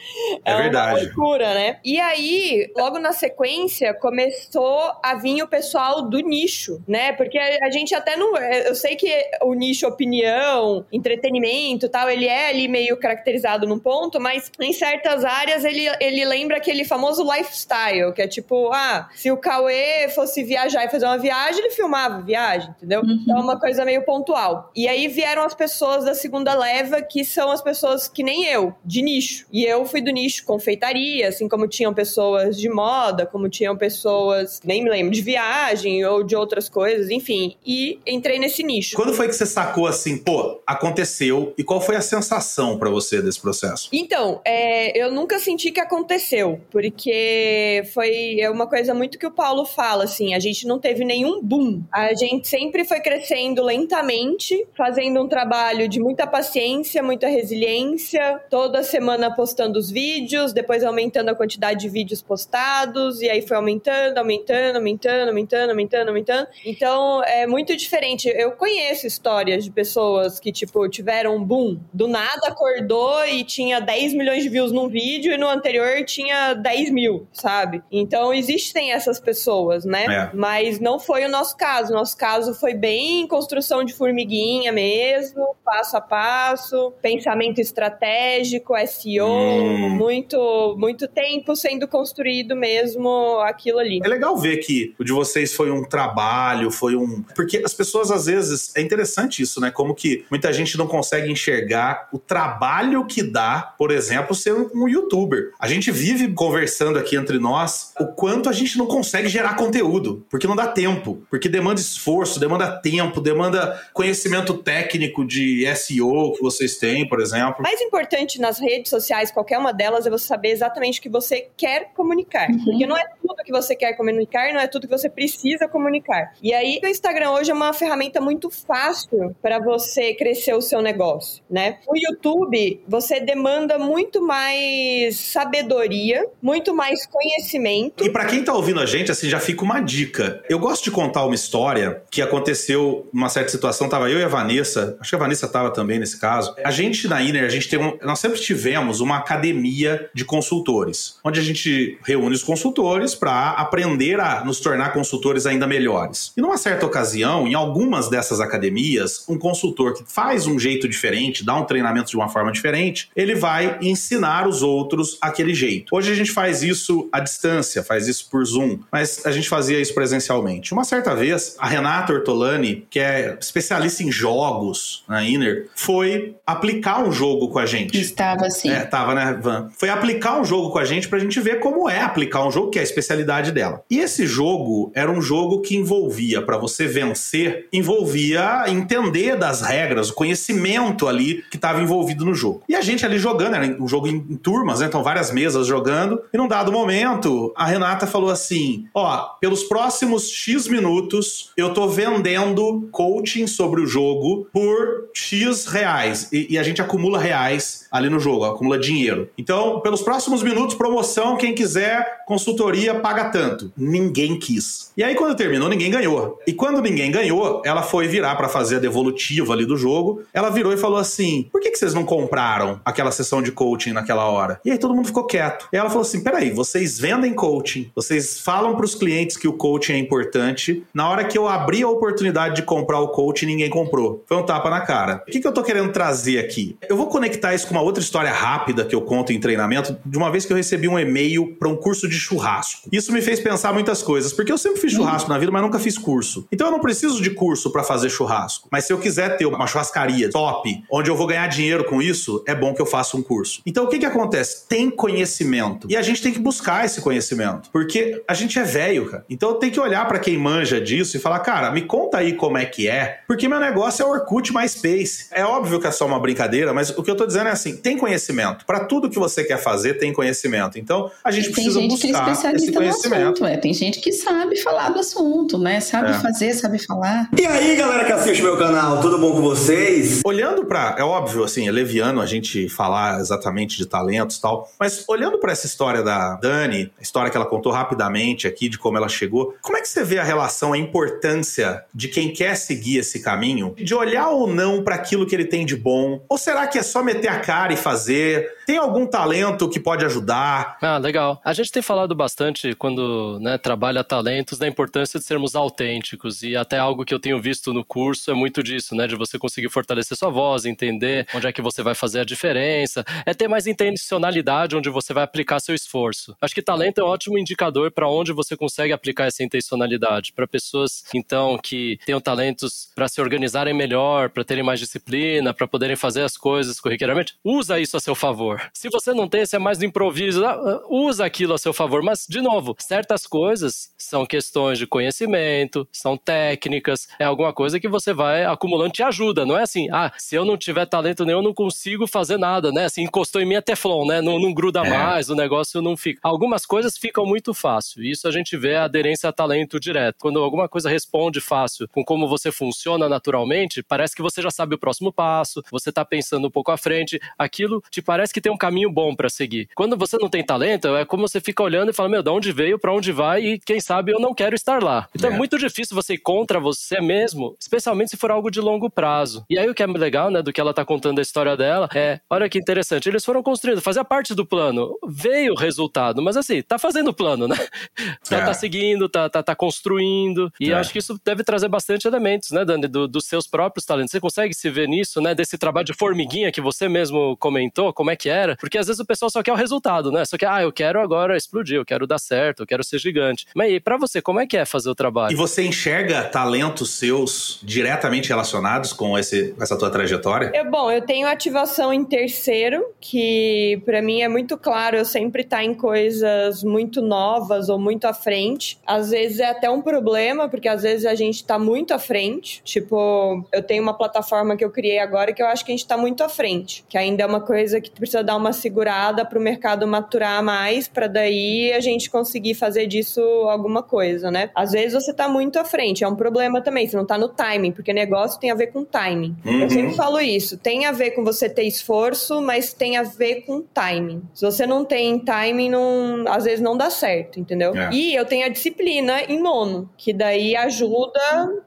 É, 0.45 0.51
é 0.51 0.57
verdade. 0.57 0.93
uma 0.93 1.03
loucura, 1.03 1.53
né? 1.53 1.79
E 1.83 1.99
aí, 1.99 2.71
logo 2.75 2.99
na 2.99 3.11
sequência, 3.13 3.93
começou 3.93 4.91
a 5.03 5.15
vir 5.15 5.41
o 5.43 5.47
pessoal 5.47 6.01
do 6.01 6.19
nicho, 6.19 6.81
né? 6.87 7.13
Porque 7.13 7.37
a 7.37 7.69
gente 7.69 7.93
até 7.93 8.15
não. 8.15 8.35
Eu 8.37 8.75
sei 8.79 8.95
que 8.95 9.09
o 9.41 9.53
nicho 9.53 9.87
opinião, 9.87 10.85
entretenimento 10.91 11.87
tal, 11.87 12.09
ele 12.09 12.25
é 12.25 12.49
ali 12.49 12.67
meio 12.67 12.97
caracterizado 12.97 13.67
num 13.67 13.79
ponto, 13.79 14.19
mas 14.19 14.51
em 14.59 14.73
certas 14.73 15.23
áreas 15.23 15.63
ele, 15.63 15.87
ele 15.99 16.25
lembra 16.25 16.57
aquele 16.57 16.83
famoso 16.83 17.23
lifestyle, 17.23 18.13
que 18.13 18.21
é 18.21 18.27
tipo, 18.27 18.71
ah, 18.73 19.09
se 19.15 19.31
o 19.31 19.37
Cauê 19.37 20.09
fosse 20.09 20.43
viajar 20.43 20.85
e 20.85 20.89
fazer 20.89 21.05
uma 21.05 21.17
viagem, 21.17 21.59
ele 21.59 21.73
filmava 21.73 22.15
a 22.15 22.21
viagem, 22.21 22.71
entendeu? 22.71 23.01
Uhum. 23.01 23.19
Então 23.21 23.37
é 23.37 23.41
uma 23.41 23.59
coisa 23.59 23.85
meio 23.85 24.03
pontual. 24.03 24.71
E 24.75 24.87
aí 24.87 25.07
vieram 25.07 25.43
as 25.43 25.53
pessoas 25.53 26.05
da 26.05 26.15
segunda 26.15 26.55
leva, 26.55 27.01
que 27.01 27.23
são 27.23 27.51
as 27.51 27.61
pessoas 27.61 28.07
que 28.07 28.23
nem 28.23 28.45
eu, 28.45 28.73
de 28.83 29.01
nicho 29.01 29.19
nicho. 29.19 29.45
E 29.51 29.65
eu 29.65 29.85
fui 29.85 30.01
do 30.01 30.11
nicho 30.11 30.45
confeitaria, 30.45 31.27
assim 31.27 31.47
como 31.47 31.67
tinham 31.67 31.93
pessoas 31.93 32.57
de 32.57 32.69
moda, 32.69 33.25
como 33.25 33.49
tinham 33.49 33.77
pessoas, 33.77 34.61
nem 34.63 34.83
me 34.83 34.89
lembro, 34.89 35.11
de 35.11 35.21
viagem 35.21 36.03
ou 36.05 36.23
de 36.23 36.35
outras 36.35 36.69
coisas, 36.69 37.09
enfim. 37.09 37.55
E 37.65 37.99
entrei 38.07 38.39
nesse 38.39 38.63
nicho. 38.69 38.95
Quando 38.95 39.13
foi 39.13 39.27
que 39.27 39.33
você 39.33 39.45
sacou 39.45 39.87
assim, 39.87 40.17
pô, 40.17 40.61
aconteceu? 40.65 41.53
E 41.57 41.63
qual 41.63 41.81
foi 41.81 41.95
a 41.95 42.01
sensação 42.01 42.77
para 42.77 42.89
você 42.89 43.21
desse 43.21 43.41
processo? 43.41 43.89
Então, 43.91 44.41
é, 44.45 44.97
eu 44.97 45.11
nunca 45.11 45.39
senti 45.39 45.71
que 45.71 45.79
aconteceu, 45.79 46.61
porque 46.71 47.83
foi 47.93 48.39
é 48.39 48.49
uma 48.49 48.67
coisa 48.67 48.93
muito 48.93 49.17
que 49.17 49.25
o 49.25 49.31
Paulo 49.31 49.65
fala, 49.65 50.03
assim, 50.03 50.33
a 50.33 50.39
gente 50.39 50.67
não 50.67 50.79
teve 50.79 51.03
nenhum 51.03 51.41
boom. 51.41 51.81
A 51.91 52.13
gente 52.13 52.47
sempre 52.47 52.85
foi 52.85 52.99
crescendo 52.99 53.63
lentamente, 53.63 54.67
fazendo 54.77 55.21
um 55.21 55.27
trabalho 55.27 55.87
de 55.87 55.99
muita 55.99 56.27
paciência, 56.27 57.01
muita 57.01 57.27
resiliência, 57.27 58.39
toda 58.49 58.83
semana 58.83 59.33
postando 59.33 59.79
os 59.79 59.89
vídeos, 59.89 60.53
depois 60.53 60.83
aumentando 60.83 61.29
a 61.29 61.35
quantidade 61.35 61.79
de 61.79 61.89
vídeos 61.89 62.21
postados, 62.21 63.21
e 63.21 63.29
aí 63.29 63.41
foi 63.41 63.57
aumentando, 63.57 64.17
aumentando, 64.17 64.77
aumentando, 64.77 65.29
aumentando, 65.29 65.69
aumentando, 65.69 66.09
aumentando. 66.09 66.47
Então 66.65 67.23
é 67.23 67.47
muito 67.47 67.75
diferente. 67.75 68.27
Eu 68.27 68.51
conheço 68.59 69.07
histórias 69.07 69.63
de 69.63 69.71
pessoas 69.71 70.39
que, 70.39 70.51
tipo, 70.51 70.87
tiveram 70.89 71.37
um 71.37 71.43
boom, 71.43 71.79
do 71.93 72.07
nada 72.07 72.47
acordou 72.47 73.25
e 73.25 73.43
tinha 73.43 73.79
10 73.79 74.13
milhões 74.13 74.43
de 74.43 74.49
views 74.49 74.71
num 74.71 74.89
vídeo 74.89 75.31
e 75.31 75.37
no 75.37 75.47
anterior 75.47 76.03
tinha 76.05 76.53
10 76.53 76.91
mil, 76.91 77.27
sabe? 77.31 77.81
Então 77.91 78.33
existem 78.33 78.91
essas 78.91 79.19
pessoas, 79.19 79.85
né? 79.85 80.05
É. 80.09 80.29
Mas 80.35 80.79
não 80.79 80.99
foi 80.99 81.25
o 81.25 81.29
nosso 81.29 81.55
caso. 81.55 81.93
Nosso 81.93 82.17
caso 82.17 82.53
foi 82.53 82.73
bem 82.73 83.25
construção 83.27 83.83
de 83.83 83.93
formiguinha 83.93 84.71
mesmo, 84.71 85.55
passo 85.63 85.95
a 85.97 86.01
passo, 86.01 86.91
pensamento 87.01 87.59
estratégico, 87.59 88.73
SEO, 88.85 89.27
Hum. 89.29 89.89
muito, 89.89 90.75
muito 90.77 91.07
tempo 91.07 91.55
sendo 91.55 91.87
construído 91.87 92.55
mesmo 92.55 93.39
aquilo 93.41 93.79
ali. 93.79 93.99
É 94.03 94.07
legal 94.07 94.35
ver 94.37 94.57
que 94.57 94.93
o 94.99 95.03
de 95.03 95.13
vocês 95.13 95.53
foi 95.53 95.71
um 95.71 95.83
trabalho, 95.83 96.69
foi 96.71 96.95
um. 96.95 97.23
Porque 97.35 97.61
as 97.63 97.73
pessoas, 97.73 98.11
às 98.11 98.25
vezes, 98.25 98.48
é 98.75 98.81
interessante 98.81 99.41
isso, 99.41 99.59
né? 99.59 99.71
Como 99.71 99.95
que 99.95 100.25
muita 100.29 100.51
gente 100.53 100.77
não 100.77 100.87
consegue 100.87 101.31
enxergar 101.31 102.09
o 102.11 102.19
trabalho 102.19 103.05
que 103.05 103.23
dá, 103.23 103.73
por 103.77 103.91
exemplo, 103.91 104.35
ser 104.35 104.53
um 104.53 104.87
youtuber. 104.87 105.51
A 105.59 105.67
gente 105.67 105.91
vive 105.91 106.31
conversando 106.33 106.97
aqui 106.97 107.15
entre 107.15 107.39
nós 107.39 107.93
o 107.99 108.07
quanto 108.07 108.49
a 108.49 108.53
gente 108.53 108.77
não 108.77 108.85
consegue 108.85 109.27
gerar 109.27 109.55
conteúdo, 109.55 110.25
porque 110.29 110.47
não 110.47 110.55
dá 110.55 110.67
tempo, 110.67 111.23
porque 111.29 111.49
demanda 111.49 111.79
esforço, 111.79 112.39
demanda 112.39 112.69
tempo, 112.79 113.19
demanda 113.19 113.79
conhecimento 113.93 114.53
técnico 114.53 115.25
de 115.25 115.65
SEO 115.75 116.33
que 116.33 116.41
vocês 116.41 116.77
têm, 116.77 117.07
por 117.07 117.19
exemplo. 117.19 117.55
O 117.59 117.63
mais 117.63 117.81
importante 117.81 118.39
nas 118.39 118.59
redes 118.59 118.89
sociais, 118.89 119.31
qualquer 119.31 119.57
uma 119.57 119.73
delas, 119.73 120.05
é 120.05 120.09
você 120.09 120.25
saber 120.25 120.49
exatamente 120.49 120.99
o 120.99 121.01
que 121.01 121.09
você 121.09 121.49
quer 121.57 121.91
comunicar. 121.93 122.47
Porque 122.63 122.85
não 122.85 122.97
é 122.97 123.03
tudo 123.21 123.43
que 123.43 123.51
você 123.51 123.75
quer 123.75 123.93
comunicar, 123.93 124.53
não 124.53 124.59
é 124.59 124.67
tudo 124.67 124.87
que 124.87 124.97
você 124.97 125.09
precisa 125.09 125.67
comunicar. 125.67 126.33
E 126.41 126.53
aí, 126.53 126.79
o 126.83 126.87
Instagram 126.87 127.31
hoje 127.31 127.51
é 127.51 127.53
uma 127.53 127.73
ferramenta 127.73 128.21
muito 128.21 128.38
fácil 128.49 129.35
para 129.41 129.59
você 129.59 130.13
crescer 130.13 130.53
o 130.53 130.61
seu 130.61 130.81
negócio, 130.81 131.41
né? 131.49 131.79
O 131.87 131.97
YouTube, 131.97 132.79
você 132.87 133.19
demanda 133.19 133.79
muito 133.79 134.21
mais 134.21 135.17
sabedoria, 135.17 136.27
muito 136.41 136.75
mais 136.75 137.07
conhecimento. 137.07 138.05
E 138.05 138.09
pra 138.09 138.25
quem 138.25 138.43
tá 138.43 138.53
ouvindo 138.53 138.79
a 138.79 138.85
gente, 138.85 139.11
assim, 139.11 139.27
já 139.27 139.39
fica 139.39 139.63
uma 139.63 139.79
dica. 139.79 140.43
Eu 140.47 140.59
gosto 140.59 140.83
de 140.83 140.91
contar 140.91 141.25
uma 141.25 141.33
história 141.33 142.03
que 142.11 142.21
aconteceu 142.21 143.09
numa 143.11 143.29
certa 143.29 143.49
situação, 143.49 143.89
tava 143.89 144.09
eu 144.09 144.19
e 144.19 144.23
a 144.23 144.27
Vanessa, 144.27 144.95
acho 144.99 145.09
que 145.09 145.15
a 145.15 145.19
Vanessa 145.19 145.47
tava 145.47 145.71
também 145.71 145.97
nesse 145.97 146.19
caso. 146.19 146.53
A 146.63 146.69
gente 146.69 147.07
na 147.07 147.21
Iner, 147.21 147.45
a 147.45 147.49
gente 147.49 147.67
tem 147.67 147.79
um, 147.79 147.97
nós 148.03 148.19
sempre 148.19 148.39
tivemos 148.39 148.99
uma 148.99 149.17
academia 149.17 150.09
de 150.13 150.23
consultores, 150.23 151.17
onde 151.23 151.39
a 151.39 151.43
gente 151.43 151.97
reúne 152.03 152.35
os 152.35 152.43
consultores 152.43 153.15
para 153.15 153.51
aprender 153.51 154.19
a 154.19 154.43
nos 154.45 154.59
tornar 154.59 154.93
consultores 154.93 155.45
ainda 155.45 155.65
melhores. 155.65 156.31
E 156.37 156.41
numa 156.41 156.57
certa 156.57 156.85
ocasião, 156.85 157.47
em 157.47 157.55
algumas 157.55 158.09
dessas 158.09 158.28
academias, 158.39 159.25
um 159.27 159.37
consultor 159.37 159.93
que 159.93 160.03
faz 160.05 160.45
um 160.45 160.59
jeito 160.59 160.87
diferente, 160.87 161.43
dá 161.43 161.55
um 161.55 161.65
treinamento 161.65 162.09
de 162.09 162.15
uma 162.15 162.29
forma 162.29 162.51
diferente, 162.51 163.09
ele 163.15 163.35
vai 163.35 163.77
ensinar 163.81 164.47
os 164.47 164.61
outros 164.61 165.17
aquele 165.21 165.53
jeito. 165.53 165.95
Hoje 165.95 166.11
a 166.11 166.15
gente 166.15 166.31
faz 166.31 166.61
isso 166.63 167.07
à 167.11 167.19
distância, 167.19 167.83
faz 167.83 168.07
isso 168.07 168.29
por 168.29 168.45
Zoom, 168.45 168.79
mas 168.91 169.25
a 169.25 169.31
gente 169.31 169.47
fazia 169.47 169.79
isso 169.79 169.93
presencialmente. 169.93 170.73
Uma 170.73 170.83
certa 170.83 171.15
vez, 171.15 171.55
a 171.57 171.67
Renata 171.67 172.13
Ortolani, 172.13 172.85
que 172.89 172.99
é 172.99 173.37
especialista 173.39 174.03
em 174.03 174.11
jogos 174.11 175.03
na 175.07 175.23
Inner, 175.23 175.67
foi 175.75 176.35
aplicar 176.45 177.03
um 177.03 177.11
jogo 177.11 177.49
com 177.49 177.59
a 177.59 177.65
gente. 177.65 177.99
Estava 177.99 178.45
assim. 178.45 178.69
É, 178.69 178.81
tava, 178.81 179.15
né, 179.15 179.39
Van? 179.41 179.69
Foi 179.77 179.89
aplicar 179.89 180.39
um 180.39 180.45
jogo 180.45 180.71
com 180.71 180.79
a 180.79 180.85
gente 180.85 181.07
pra 181.07 181.19
gente 181.19 181.39
ver 181.39 181.59
como 181.59 181.89
é 181.89 182.01
aplicar 182.01 182.45
um 182.45 182.51
jogo, 182.51 182.69
que 182.69 182.79
é 182.79 182.81
a 182.81 182.83
especialidade 182.83 183.51
dela. 183.51 183.83
E 183.89 183.99
esse 183.99 184.25
jogo 184.25 184.91
era 184.93 185.11
um 185.11 185.21
jogo 185.21 185.61
que 185.61 185.75
envolvia, 185.75 186.41
pra 186.41 186.57
você 186.57 186.87
vencer, 186.87 187.67
envolvia 187.71 188.18
entender 188.67 189.35
das 189.35 189.61
regras, 189.61 190.09
o 190.09 190.13
conhecimento 190.13 191.07
ali 191.07 191.43
que 191.49 191.57
tava 191.57 191.81
envolvido 191.81 192.25
no 192.25 192.33
jogo. 192.33 192.63
E 192.67 192.75
a 192.75 192.81
gente 192.81 193.05
ali 193.05 193.17
jogando, 193.17 193.55
era 193.55 193.81
um 193.81 193.87
jogo 193.87 194.07
em, 194.07 194.15
em 194.29 194.35
turmas, 194.35 194.79
né? 194.79 194.87
Então 194.87 195.03
várias 195.03 195.31
mesas 195.31 195.67
jogando. 195.67 196.21
E 196.33 196.37
num 196.37 196.47
dado 196.47 196.71
momento, 196.71 197.53
a 197.55 197.65
Renata 197.65 198.07
falou 198.07 198.29
assim: 198.29 198.87
Ó, 198.93 199.17
pelos 199.39 199.63
próximos 199.63 200.29
X 200.29 200.67
minutos, 200.67 201.51
eu 201.55 201.73
tô 201.73 201.87
vendendo 201.87 202.87
coaching 202.91 203.47
sobre 203.47 203.81
o 203.81 203.87
jogo 203.87 204.47
por 204.51 205.09
X 205.13 205.65
reais. 205.65 206.29
E, 206.31 206.53
e 206.53 206.57
a 206.57 206.63
gente 206.63 206.81
acumula 206.81 207.19
reais 207.19 207.87
ali 207.91 208.09
no 208.09 208.19
jogo, 208.19 208.45
acumula 208.45 208.77
dinheiro. 208.77 209.29
Então, 209.37 209.79
pelos 209.81 210.01
próximos 210.01 210.43
minutos, 210.43 210.75
promoção, 210.75 211.37
quem 211.37 211.53
quiser, 211.53 212.23
consultoria, 212.25 212.95
paga 212.95 213.25
tanto. 213.25 213.71
Ninguém 213.75 214.37
quis. 214.37 214.91
E 214.95 215.03
aí, 215.03 215.15
quando 215.15 215.35
terminou, 215.35 215.69
ninguém 215.69 215.91
ganhou. 215.91 216.39
E 216.45 216.53
quando 216.53 216.81
ninguém 216.81 217.11
ganhou, 217.11 217.61
ela 217.65 217.81
foi 217.81 218.07
virar 218.07 218.35
pra 218.35 218.49
fazer 218.49 218.77
a 218.77 218.79
devolutiva 218.79 219.53
ali 219.53 219.65
do 219.65 219.77
jogo. 219.77 220.23
Ela 220.33 220.49
virou 220.49 220.73
e 220.73 220.77
falou 220.77 220.97
assim: 220.97 221.47
por 221.51 221.61
que, 221.61 221.71
que 221.71 221.77
vocês 221.77 221.93
não 221.93 222.03
compraram 222.03 222.79
aquela 222.85 223.11
sessão 223.11 223.41
de 223.41 223.51
coaching 223.51 223.93
naquela 223.93 224.25
hora? 224.25 224.59
E 224.63 224.71
aí 224.71 224.77
todo 224.77 224.93
mundo 224.93 225.07
ficou 225.07 225.25
quieto. 225.25 225.67
E 225.71 225.77
ela 225.77 225.89
falou 225.89 226.03
assim: 226.03 226.23
peraí, 226.23 226.51
vocês 226.51 226.99
vendem 226.99 227.33
coaching, 227.33 227.89
vocês 227.95 228.39
falam 228.39 228.75
pros 228.75 228.95
clientes 228.95 229.37
que 229.37 229.47
o 229.47 229.53
coaching 229.53 229.93
é 229.93 229.97
importante. 229.97 230.83
Na 230.93 231.09
hora 231.09 231.23
que 231.23 231.37
eu 231.37 231.47
abri 231.47 231.81
a 231.83 231.89
oportunidade 231.89 232.55
de 232.55 232.63
comprar 232.63 232.99
o 232.99 233.09
coaching, 233.09 233.45
ninguém 233.45 233.69
comprou. 233.69 234.23
Foi 234.27 234.37
um 234.37 234.43
tapa 234.43 234.69
na 234.69 234.81
cara. 234.81 235.23
O 235.27 235.31
que, 235.31 235.39
que 235.39 235.47
eu 235.47 235.53
tô 235.53 235.63
querendo 235.63 235.91
trazer 235.91 236.39
aqui? 236.39 236.77
Eu 236.87 236.97
vou 236.97 237.07
conectar 237.07 237.53
isso 237.53 237.67
com 237.67 237.73
uma 237.73 237.78
outra 237.81 238.01
história 238.01 238.31
rápida 238.31 238.85
que 238.85 238.95
eu 238.95 239.01
conto 239.01 239.31
em 239.31 239.39
treinamento, 239.39 239.97
de 240.05 240.17
uma 240.17 240.31
vez 240.31 240.45
que 240.45 240.53
eu 240.53 240.57
recebi 240.57 240.87
um 240.87 240.97
e-mail 240.97 241.55
para 241.55 241.67
um 241.67 241.75
curso 241.75 242.07
de 242.07 242.19
churrasco. 242.19 242.87
Isso 242.91 243.11
me 243.11 243.21
fez 243.21 243.39
pensar 243.39 243.73
muitas 243.73 244.01
coisas, 244.01 244.33
porque 244.33 244.51
eu 244.51 244.57
sempre 244.57 244.79
fiz 244.79 244.93
churrasco 244.93 245.29
na 245.29 245.37
vida, 245.37 245.51
mas 245.51 245.61
nunca 245.61 245.79
fiz 245.79 245.97
curso. 245.97 246.47
Então 246.51 246.67
eu 246.67 246.71
não 246.71 246.79
preciso 246.79 247.21
de 247.21 247.31
curso 247.31 247.71
para 247.71 247.83
fazer 247.83 248.09
churrasco. 248.09 248.67
Mas 248.71 248.85
se 248.85 248.93
eu 248.93 248.97
quiser 248.97 249.37
ter 249.37 249.45
uma 249.45 249.67
churrascaria 249.67 250.29
top, 250.29 250.83
onde 250.91 251.09
eu 251.09 251.15
vou 251.15 251.27
ganhar 251.27 251.47
dinheiro 251.47 251.83
com 251.83 252.01
isso, 252.01 252.43
é 252.47 252.55
bom 252.55 252.73
que 252.73 252.81
eu 252.81 252.85
faça 252.85 253.17
um 253.17 253.21
curso. 253.21 253.61
Então 253.65 253.85
o 253.85 253.87
que 253.87 253.99
que 253.99 254.05
acontece? 254.05 254.67
Tem 254.67 254.89
conhecimento. 254.89 255.87
E 255.89 255.95
a 255.95 256.01
gente 256.01 256.21
tem 256.21 256.31
que 256.31 256.39
buscar 256.39 256.85
esse 256.85 257.01
conhecimento, 257.01 257.69
porque 257.71 258.21
a 258.27 258.33
gente 258.33 258.57
é 258.57 258.63
velho, 258.63 259.09
cara. 259.09 259.25
Então 259.29 259.53
tem 259.55 259.71
que 259.71 259.79
olhar 259.79 260.07
para 260.07 260.19
quem 260.19 260.37
manja 260.37 260.79
disso 260.79 261.17
e 261.17 261.19
falar, 261.19 261.39
cara, 261.39 261.71
me 261.71 261.81
conta 261.81 262.17
aí 262.17 262.33
como 262.33 262.57
é 262.57 262.65
que 262.65 262.87
é, 262.87 263.21
porque 263.27 263.47
meu 263.47 263.59
negócio 263.59 264.03
é 264.03 264.05
Orkut 264.05 264.51
mais 264.53 264.71
Space. 264.71 265.27
É 265.31 265.43
óbvio 265.43 265.79
que 265.79 265.87
é 265.87 265.91
só 265.91 266.05
uma 266.05 266.19
brincadeira, 266.19 266.73
mas 266.73 266.89
o 266.89 267.03
que 267.03 267.11
eu 267.11 267.15
tô 267.15 267.25
dizendo 267.25 267.47
é 267.47 267.51
assim, 267.51 267.68
tem 267.73 267.97
conhecimento. 267.97 268.65
Para 268.65 268.81
tudo 268.81 269.09
que 269.09 269.19
você 269.19 269.43
quer 269.43 269.57
fazer, 269.57 269.95
tem 269.95 270.13
conhecimento. 270.13 270.77
Então 270.79 271.11
a 271.23 271.31
gente 271.31 271.45
tem 271.45 271.53
precisa 271.53 271.79
gente 271.79 271.97
que 271.99 272.07
é 272.07 272.11
buscar 272.11 272.31
esse 272.31 272.45
especialista 272.55 272.79
no 272.79 272.89
assunto, 272.89 273.45
é. 273.45 273.57
Tem 273.57 273.73
gente 273.73 273.99
que 273.99 274.11
sabe 274.11 274.55
falar 274.61 274.89
do 274.89 274.99
assunto, 274.99 275.57
né? 275.57 275.79
Sabe 275.79 276.09
É. 276.11 276.13
fazer, 276.13 276.53
sabe 276.53 276.79
falar. 276.79 277.29
E 277.37 277.45
aí, 277.45 277.75
galera 277.75 278.05
que 278.05 278.11
assiste 278.11 278.41
meu 278.41 278.57
canal, 278.57 278.99
tudo 279.01 279.17
bom 279.17 279.31
com 279.33 279.41
vocês? 279.41 280.21
Olhando 280.25 280.65
pra. 280.65 280.95
É 280.97 281.03
óbvio, 281.03 281.43
assim, 281.43 281.67
é 281.67 281.71
leviano 281.71 282.21
a 282.21 282.25
gente 282.25 282.67
falar 282.69 283.19
exatamente 283.19 283.77
de 283.77 283.85
talentos 283.85 284.37
e 284.37 284.41
tal. 284.41 284.69
Mas 284.79 285.03
olhando 285.07 285.37
pra 285.39 285.51
essa 285.51 285.65
história 285.65 286.01
da 286.03 286.35
Dani, 286.35 286.91
a 286.97 287.01
história 287.01 287.29
que 287.29 287.37
ela 287.37 287.45
contou 287.45 287.71
rapidamente 287.71 288.47
aqui, 288.47 288.69
de 288.69 288.77
como 288.77 288.97
ela 288.97 289.09
chegou, 289.09 289.55
como 289.61 289.77
é 289.77 289.81
que 289.81 289.87
você 289.89 290.03
vê 290.03 290.17
a 290.19 290.23
relação, 290.23 290.73
a 290.73 290.77
importância 290.77 291.83
de 291.93 292.07
quem 292.07 292.31
quer 292.31 292.55
seguir 292.55 292.97
esse 292.99 293.19
caminho, 293.19 293.73
de 293.77 293.93
olhar 293.93 294.29
ou 294.29 294.47
não 294.47 294.83
pra 294.83 294.95
aquilo 294.95 295.25
que 295.25 295.35
ele 295.35 295.45
tem 295.45 295.65
de 295.65 295.75
bom? 295.75 296.21
Ou 296.29 296.37
será 296.37 296.67
que 296.67 296.77
é 296.77 296.83
só 296.83 297.03
meter 297.03 297.27
a 297.27 297.39
cara 297.39 297.58
e 297.71 297.77
fazer? 297.77 298.58
Tem 298.69 298.77
algum 298.77 299.07
talento 299.07 299.67
que 299.67 299.79
pode 299.79 300.05
ajudar? 300.05 300.77
Ah, 300.79 300.99
legal. 300.99 301.41
A 301.43 301.53
gente 301.53 301.71
tem 301.71 301.81
falado 301.81 302.13
bastante 302.13 302.75
quando 302.75 303.39
né, 303.41 303.57
trabalha 303.57 304.03
talentos 304.03 304.59
da 304.59 304.67
importância 304.67 305.19
de 305.19 305.25
sermos 305.25 305.55
autênticos 305.55 306.43
e 306.43 306.55
até 306.55 306.77
algo 306.77 307.03
que 307.03 307.11
eu 307.11 307.19
tenho 307.19 307.41
visto 307.41 307.73
no 307.73 307.83
curso 307.83 308.29
é 308.29 308.33
muito 308.35 308.61
disso, 308.61 308.93
né? 308.93 309.07
De 309.07 309.15
você 309.15 309.39
conseguir 309.39 309.69
fortalecer 309.69 310.15
sua 310.15 310.29
voz, 310.29 310.65
entender 310.65 311.25
onde 311.33 311.47
é 311.47 311.51
que 311.51 311.63
você 311.63 311.81
vai 311.81 311.95
fazer 311.95 312.19
a 312.19 312.23
diferença, 312.23 313.03
é 313.25 313.33
ter 313.33 313.47
mais 313.47 313.65
intencionalidade 313.65 314.75
onde 314.75 314.91
você 314.91 315.15
vai 315.15 315.23
aplicar 315.23 315.59
seu 315.59 315.73
esforço. 315.73 316.37
Acho 316.39 316.53
que 316.53 316.61
talento 316.61 317.01
é 317.01 317.03
um 317.03 317.07
ótimo 317.07 317.39
indicador 317.39 317.89
para 317.89 318.07
onde 318.07 318.31
você 318.31 318.55
consegue 318.55 318.93
aplicar 318.93 319.25
essa 319.25 319.43
intencionalidade. 319.43 320.31
Para 320.31 320.45
pessoas, 320.45 321.05
então, 321.15 321.57
que 321.57 321.97
tenham 322.05 322.21
talentos 322.21 322.89
para 322.93 323.07
se 323.07 323.19
organizarem 323.19 323.73
melhor, 323.73 324.29
para 324.29 324.43
terem 324.43 324.63
mais 324.63 324.79
disciplina, 324.79 325.55
para 325.55 325.67
poderem 325.67 325.95
fazer 325.95 326.21
as 326.21 326.37
coisas 326.37 326.79
corriqueiramente, 326.79 327.33
usa 327.43 327.79
isso 327.79 327.97
a 327.97 327.99
seu 327.99 328.13
favor. 328.13 328.58
Se 328.73 328.89
você 328.89 329.13
não 329.13 329.27
tem, 329.27 329.45
se 329.45 329.55
é 329.55 329.59
mais 329.59 329.77
do 329.77 329.85
improviso, 329.85 330.45
ah, 330.45 330.51
ah, 330.51 330.81
usa 330.89 331.25
aquilo 331.25 331.53
a 331.53 331.57
seu 331.57 331.73
favor. 331.73 332.01
Mas, 332.03 332.25
de 332.27 332.41
novo, 332.41 332.75
certas 332.79 333.25
coisas 333.25 333.93
são 333.97 334.25
questões 334.25 334.77
de 334.77 334.87
conhecimento, 334.87 335.87
são 335.91 336.17
técnicas, 336.17 337.07
é 337.19 337.25
alguma 337.25 337.53
coisa 337.53 337.79
que 337.79 337.87
você 337.87 338.13
vai 338.13 338.45
acumulando, 338.45 338.91
te 338.91 339.03
ajuda. 339.03 339.45
Não 339.45 339.57
é 339.57 339.63
assim, 339.63 339.89
ah, 339.91 340.11
se 340.17 340.35
eu 340.35 340.45
não 340.45 340.57
tiver 340.57 340.85
talento 340.85 341.25
nenhum, 341.25 341.39
eu 341.39 341.43
não 341.43 341.53
consigo 341.53 342.07
fazer 342.07 342.37
nada, 342.37 342.71
né? 342.71 342.85
Assim, 342.85 343.03
encostou 343.03 343.41
em 343.41 343.45
mim 343.45 343.55
é 343.55 343.61
teflon, 343.61 344.05
né? 344.05 344.21
Não, 344.21 344.39
não 344.39 344.53
gruda 344.53 344.81
É. 344.85 344.89
mais, 344.89 345.29
o 345.29 345.35
negócio 345.35 345.81
não 345.81 345.95
fica. 345.97 346.19
Algumas 346.23 346.65
coisas 346.65 346.97
ficam 346.97 347.25
muito 347.25 347.53
fácil. 347.53 348.03
Isso 348.03 348.27
a 348.27 348.31
gente 348.31 348.55
vê 348.57 348.75
a 348.75 348.85
aderência 348.85 349.29
a 349.29 349.33
talento 349.33 349.79
direto. 349.79 350.17
Quando 350.19 350.39
alguma 350.39 350.67
coisa 350.67 350.89
responde 350.89 351.39
fácil 351.41 351.87
com 351.91 352.03
como 352.03 352.27
você 352.27 352.51
funciona 352.51 353.07
naturalmente, 353.09 353.83
parece 353.83 354.15
que 354.15 354.21
você 354.21 354.41
já 354.41 354.51
sabe 354.51 354.75
o 354.75 354.77
próximo 354.77 355.11
passo, 355.11 355.63
você 355.71 355.91
tá 355.91 356.03
pensando 356.03 356.47
um 356.47 356.51
pouco 356.51 356.71
à 356.71 356.77
frente, 356.77 357.19
aquilo 357.37 357.83
te 357.89 358.01
parece 358.01 358.33
que 358.33 358.41
tem 358.41 358.48
um 358.49 358.57
caminho 358.57 358.91
bom 358.91 359.15
para 359.15 359.29
seguir. 359.29 359.69
Quando 359.75 359.97
você 359.97 360.17
não 360.17 360.29
tem 360.29 360.43
talento, 360.43 360.87
é 360.95 361.05
como 361.05 361.27
você 361.27 361.39
fica 361.39 361.63
olhando 361.63 361.89
e 361.89 361.93
fala, 361.93 362.09
meu, 362.09 362.23
de 362.23 362.29
onde 362.29 362.51
veio, 362.51 362.79
para 362.79 362.93
onde 362.93 363.11
vai 363.11 363.41
e 363.41 363.59
quem 363.59 363.79
sabe 363.79 364.11
eu 364.11 364.19
não 364.19 364.33
quero 364.33 364.55
estar 364.55 364.83
lá. 364.83 365.07
Então 365.15 365.29
é, 365.29 365.33
é 365.33 365.37
muito 365.37 365.57
difícil 365.57 365.95
você 365.95 366.13
ir 366.13 366.19
contra 366.19 366.59
você 366.59 367.01
mesmo, 367.01 367.55
especialmente 367.59 368.11
se 368.11 368.17
for 368.17 368.31
algo 368.31 368.49
de 368.49 368.59
longo 368.59 368.89
prazo. 368.89 369.45
E 369.49 369.57
aí 369.57 369.69
o 369.69 369.73
que 369.73 369.83
é 369.83 369.87
legal, 369.87 370.29
né, 370.31 370.41
do 370.41 370.53
que 370.53 370.61
ela 370.61 370.73
tá 370.73 370.85
contando 370.85 371.19
a 371.19 371.21
história 371.21 371.55
dela, 371.55 371.89
é, 371.93 372.19
olha 372.29 372.49
que 372.49 372.57
interessante, 372.57 373.09
eles 373.09 373.25
foram 373.25 373.41
construindo, 373.43 373.81
fazia 373.81 374.03
parte 374.03 374.33
do 374.33 374.45
plano, 374.45 374.97
veio 375.07 375.53
o 375.53 375.57
resultado, 375.57 376.21
mas 376.21 376.37
assim, 376.37 376.61
tá 376.61 376.77
fazendo 376.77 377.09
o 377.09 377.13
plano, 377.13 377.47
né? 377.47 377.55
tá, 378.29 378.37
é. 378.37 378.45
tá, 378.45 378.53
seguindo, 378.53 379.09
tá, 379.09 379.29
tá, 379.29 379.43
tá 379.43 379.55
construindo, 379.55 380.51
e 380.59 380.71
é. 380.71 380.73
acho 380.73 380.91
que 380.91 380.99
isso 380.99 381.19
deve 381.23 381.43
trazer 381.43 381.67
bastante 381.67 382.07
elementos, 382.07 382.51
né, 382.51 382.63
Dani, 382.63 382.87
do, 382.87 383.07
dos 383.07 383.25
seus 383.25 383.47
próprios 383.47 383.85
talentos. 383.85 384.11
Você 384.11 384.19
consegue 384.19 384.53
se 384.53 384.69
ver 384.69 384.87
nisso, 384.87 385.21
né, 385.21 385.35
desse 385.35 385.57
trabalho 385.57 385.85
de 385.85 385.93
formiguinha 385.93 386.51
que 386.51 386.61
você 386.61 386.87
mesmo 386.87 387.35
comentou, 387.37 387.93
como 387.93 388.11
é 388.11 388.15
que 388.15 388.29
Porque 388.59 388.77
às 388.77 388.87
vezes 388.87 388.99
o 388.99 389.05
pessoal 389.05 389.29
só 389.29 389.41
quer 389.43 389.51
o 389.51 389.55
resultado, 389.55 390.11
né? 390.11 390.25
Só 390.25 390.37
que, 390.37 390.45
ah, 390.45 390.61
eu 390.61 390.71
quero 390.71 391.01
agora 391.01 391.35
explodir, 391.35 391.77
eu 391.77 391.85
quero 391.85 392.05
dar 392.05 392.19
certo, 392.19 392.63
eu 392.63 392.67
quero 392.67 392.83
ser 392.83 392.99
gigante. 392.99 393.45
Mas 393.55 393.71
e 393.71 393.79
pra 393.79 393.97
você, 393.97 394.21
como 394.21 394.39
é 394.39 394.47
que 394.47 394.57
é 394.57 394.65
fazer 394.65 394.89
o 394.89 394.95
trabalho? 394.95 395.33
E 395.33 395.35
você 395.35 395.63
enxerga 395.63 396.23
talentos 396.23 396.91
seus 396.91 397.59
diretamente 397.63 398.29
relacionados 398.29 398.93
com 398.93 399.17
esse, 399.17 399.53
essa 399.59 399.77
tua 399.77 399.89
trajetória? 399.89 400.51
Eu, 400.53 400.69
bom, 400.69 400.91
eu 400.91 401.01
tenho 401.01 401.27
ativação 401.27 401.93
em 401.93 402.03
terceiro, 402.03 402.85
que 402.99 403.81
para 403.85 404.01
mim 404.01 404.21
é 404.21 404.27
muito 404.27 404.57
claro, 404.57 404.97
eu 404.97 405.05
sempre 405.05 405.43
tá 405.43 405.63
em 405.63 405.73
coisas 405.73 406.63
muito 406.63 407.01
novas 407.01 407.69
ou 407.69 407.79
muito 407.79 408.05
à 408.05 408.13
frente. 408.13 408.79
Às 408.85 409.11
vezes 409.11 409.39
é 409.39 409.49
até 409.49 409.69
um 409.69 409.81
problema, 409.81 410.49
porque 410.49 410.67
às 410.67 410.83
vezes 410.83 411.05
a 411.05 411.15
gente 411.15 411.43
tá 411.43 411.57
muito 411.57 411.93
à 411.93 411.99
frente. 411.99 412.61
Tipo, 412.63 413.45
eu 413.51 413.63
tenho 413.63 413.81
uma 413.81 413.93
plataforma 413.93 414.55
que 414.55 414.63
eu 414.63 414.69
criei 414.69 414.99
agora 414.99 415.33
que 415.33 415.41
eu 415.41 415.47
acho 415.47 415.65
que 415.65 415.71
a 415.71 415.75
gente 415.75 415.87
tá 415.87 415.97
muito 415.97 416.23
à 416.23 416.29
frente, 416.29 416.83
que 416.87 416.97
ainda 416.97 417.23
é 417.23 417.25
uma 417.25 417.41
coisa 417.41 417.79
que 417.81 417.91
precisa 417.91 418.18
dar 418.23 418.35
uma 418.35 418.53
segurada 418.53 419.25
para 419.25 419.37
o 419.37 419.41
mercado 419.41 419.87
maturar 419.87 420.43
mais, 420.43 420.87
para 420.87 421.07
daí 421.07 421.71
a 421.73 421.79
gente 421.79 422.09
conseguir 422.09 422.53
fazer 422.53 422.87
disso 422.87 423.21
alguma 423.49 423.83
coisa, 423.83 424.31
né? 424.31 424.49
Às 424.55 424.71
vezes 424.71 424.93
você 424.93 425.13
tá 425.13 425.27
muito 425.27 425.59
à 425.59 425.65
frente, 425.65 426.03
é 426.03 426.07
um 426.07 426.15
problema 426.15 426.61
também, 426.61 426.87
você 426.87 426.97
não 426.97 427.05
tá 427.05 427.17
no 427.17 427.29
timing, 427.29 427.71
porque 427.71 427.93
negócio 427.93 428.39
tem 428.39 428.51
a 428.51 428.55
ver 428.55 428.67
com 428.67 428.83
timing. 428.83 429.35
Uhum. 429.45 429.61
Eu 429.61 429.69
sempre 429.69 429.95
falo 429.95 430.19
isso, 430.19 430.57
tem 430.57 430.85
a 430.85 430.91
ver 430.91 431.11
com 431.11 431.23
você 431.23 431.49
ter 431.49 431.63
esforço, 431.63 432.41
mas 432.41 432.73
tem 432.73 432.97
a 432.97 433.03
ver 433.03 433.41
com 433.41 433.61
timing. 433.61 434.21
Se 434.33 434.45
você 434.45 434.65
não 434.65 434.85
tem 434.85 435.19
timing, 435.19 435.69
não, 435.69 436.25
às 436.27 436.45
vezes 436.45 436.61
não 436.61 436.77
dá 436.77 436.89
certo, 436.89 437.39
entendeu? 437.39 437.75
É. 437.75 437.89
E 437.91 438.15
eu 438.15 438.25
tenho 438.25 438.45
a 438.45 438.49
disciplina 438.49 439.21
em 439.23 439.39
nono, 439.41 439.89
que 439.97 440.13
daí 440.13 440.55
ajuda 440.55 441.19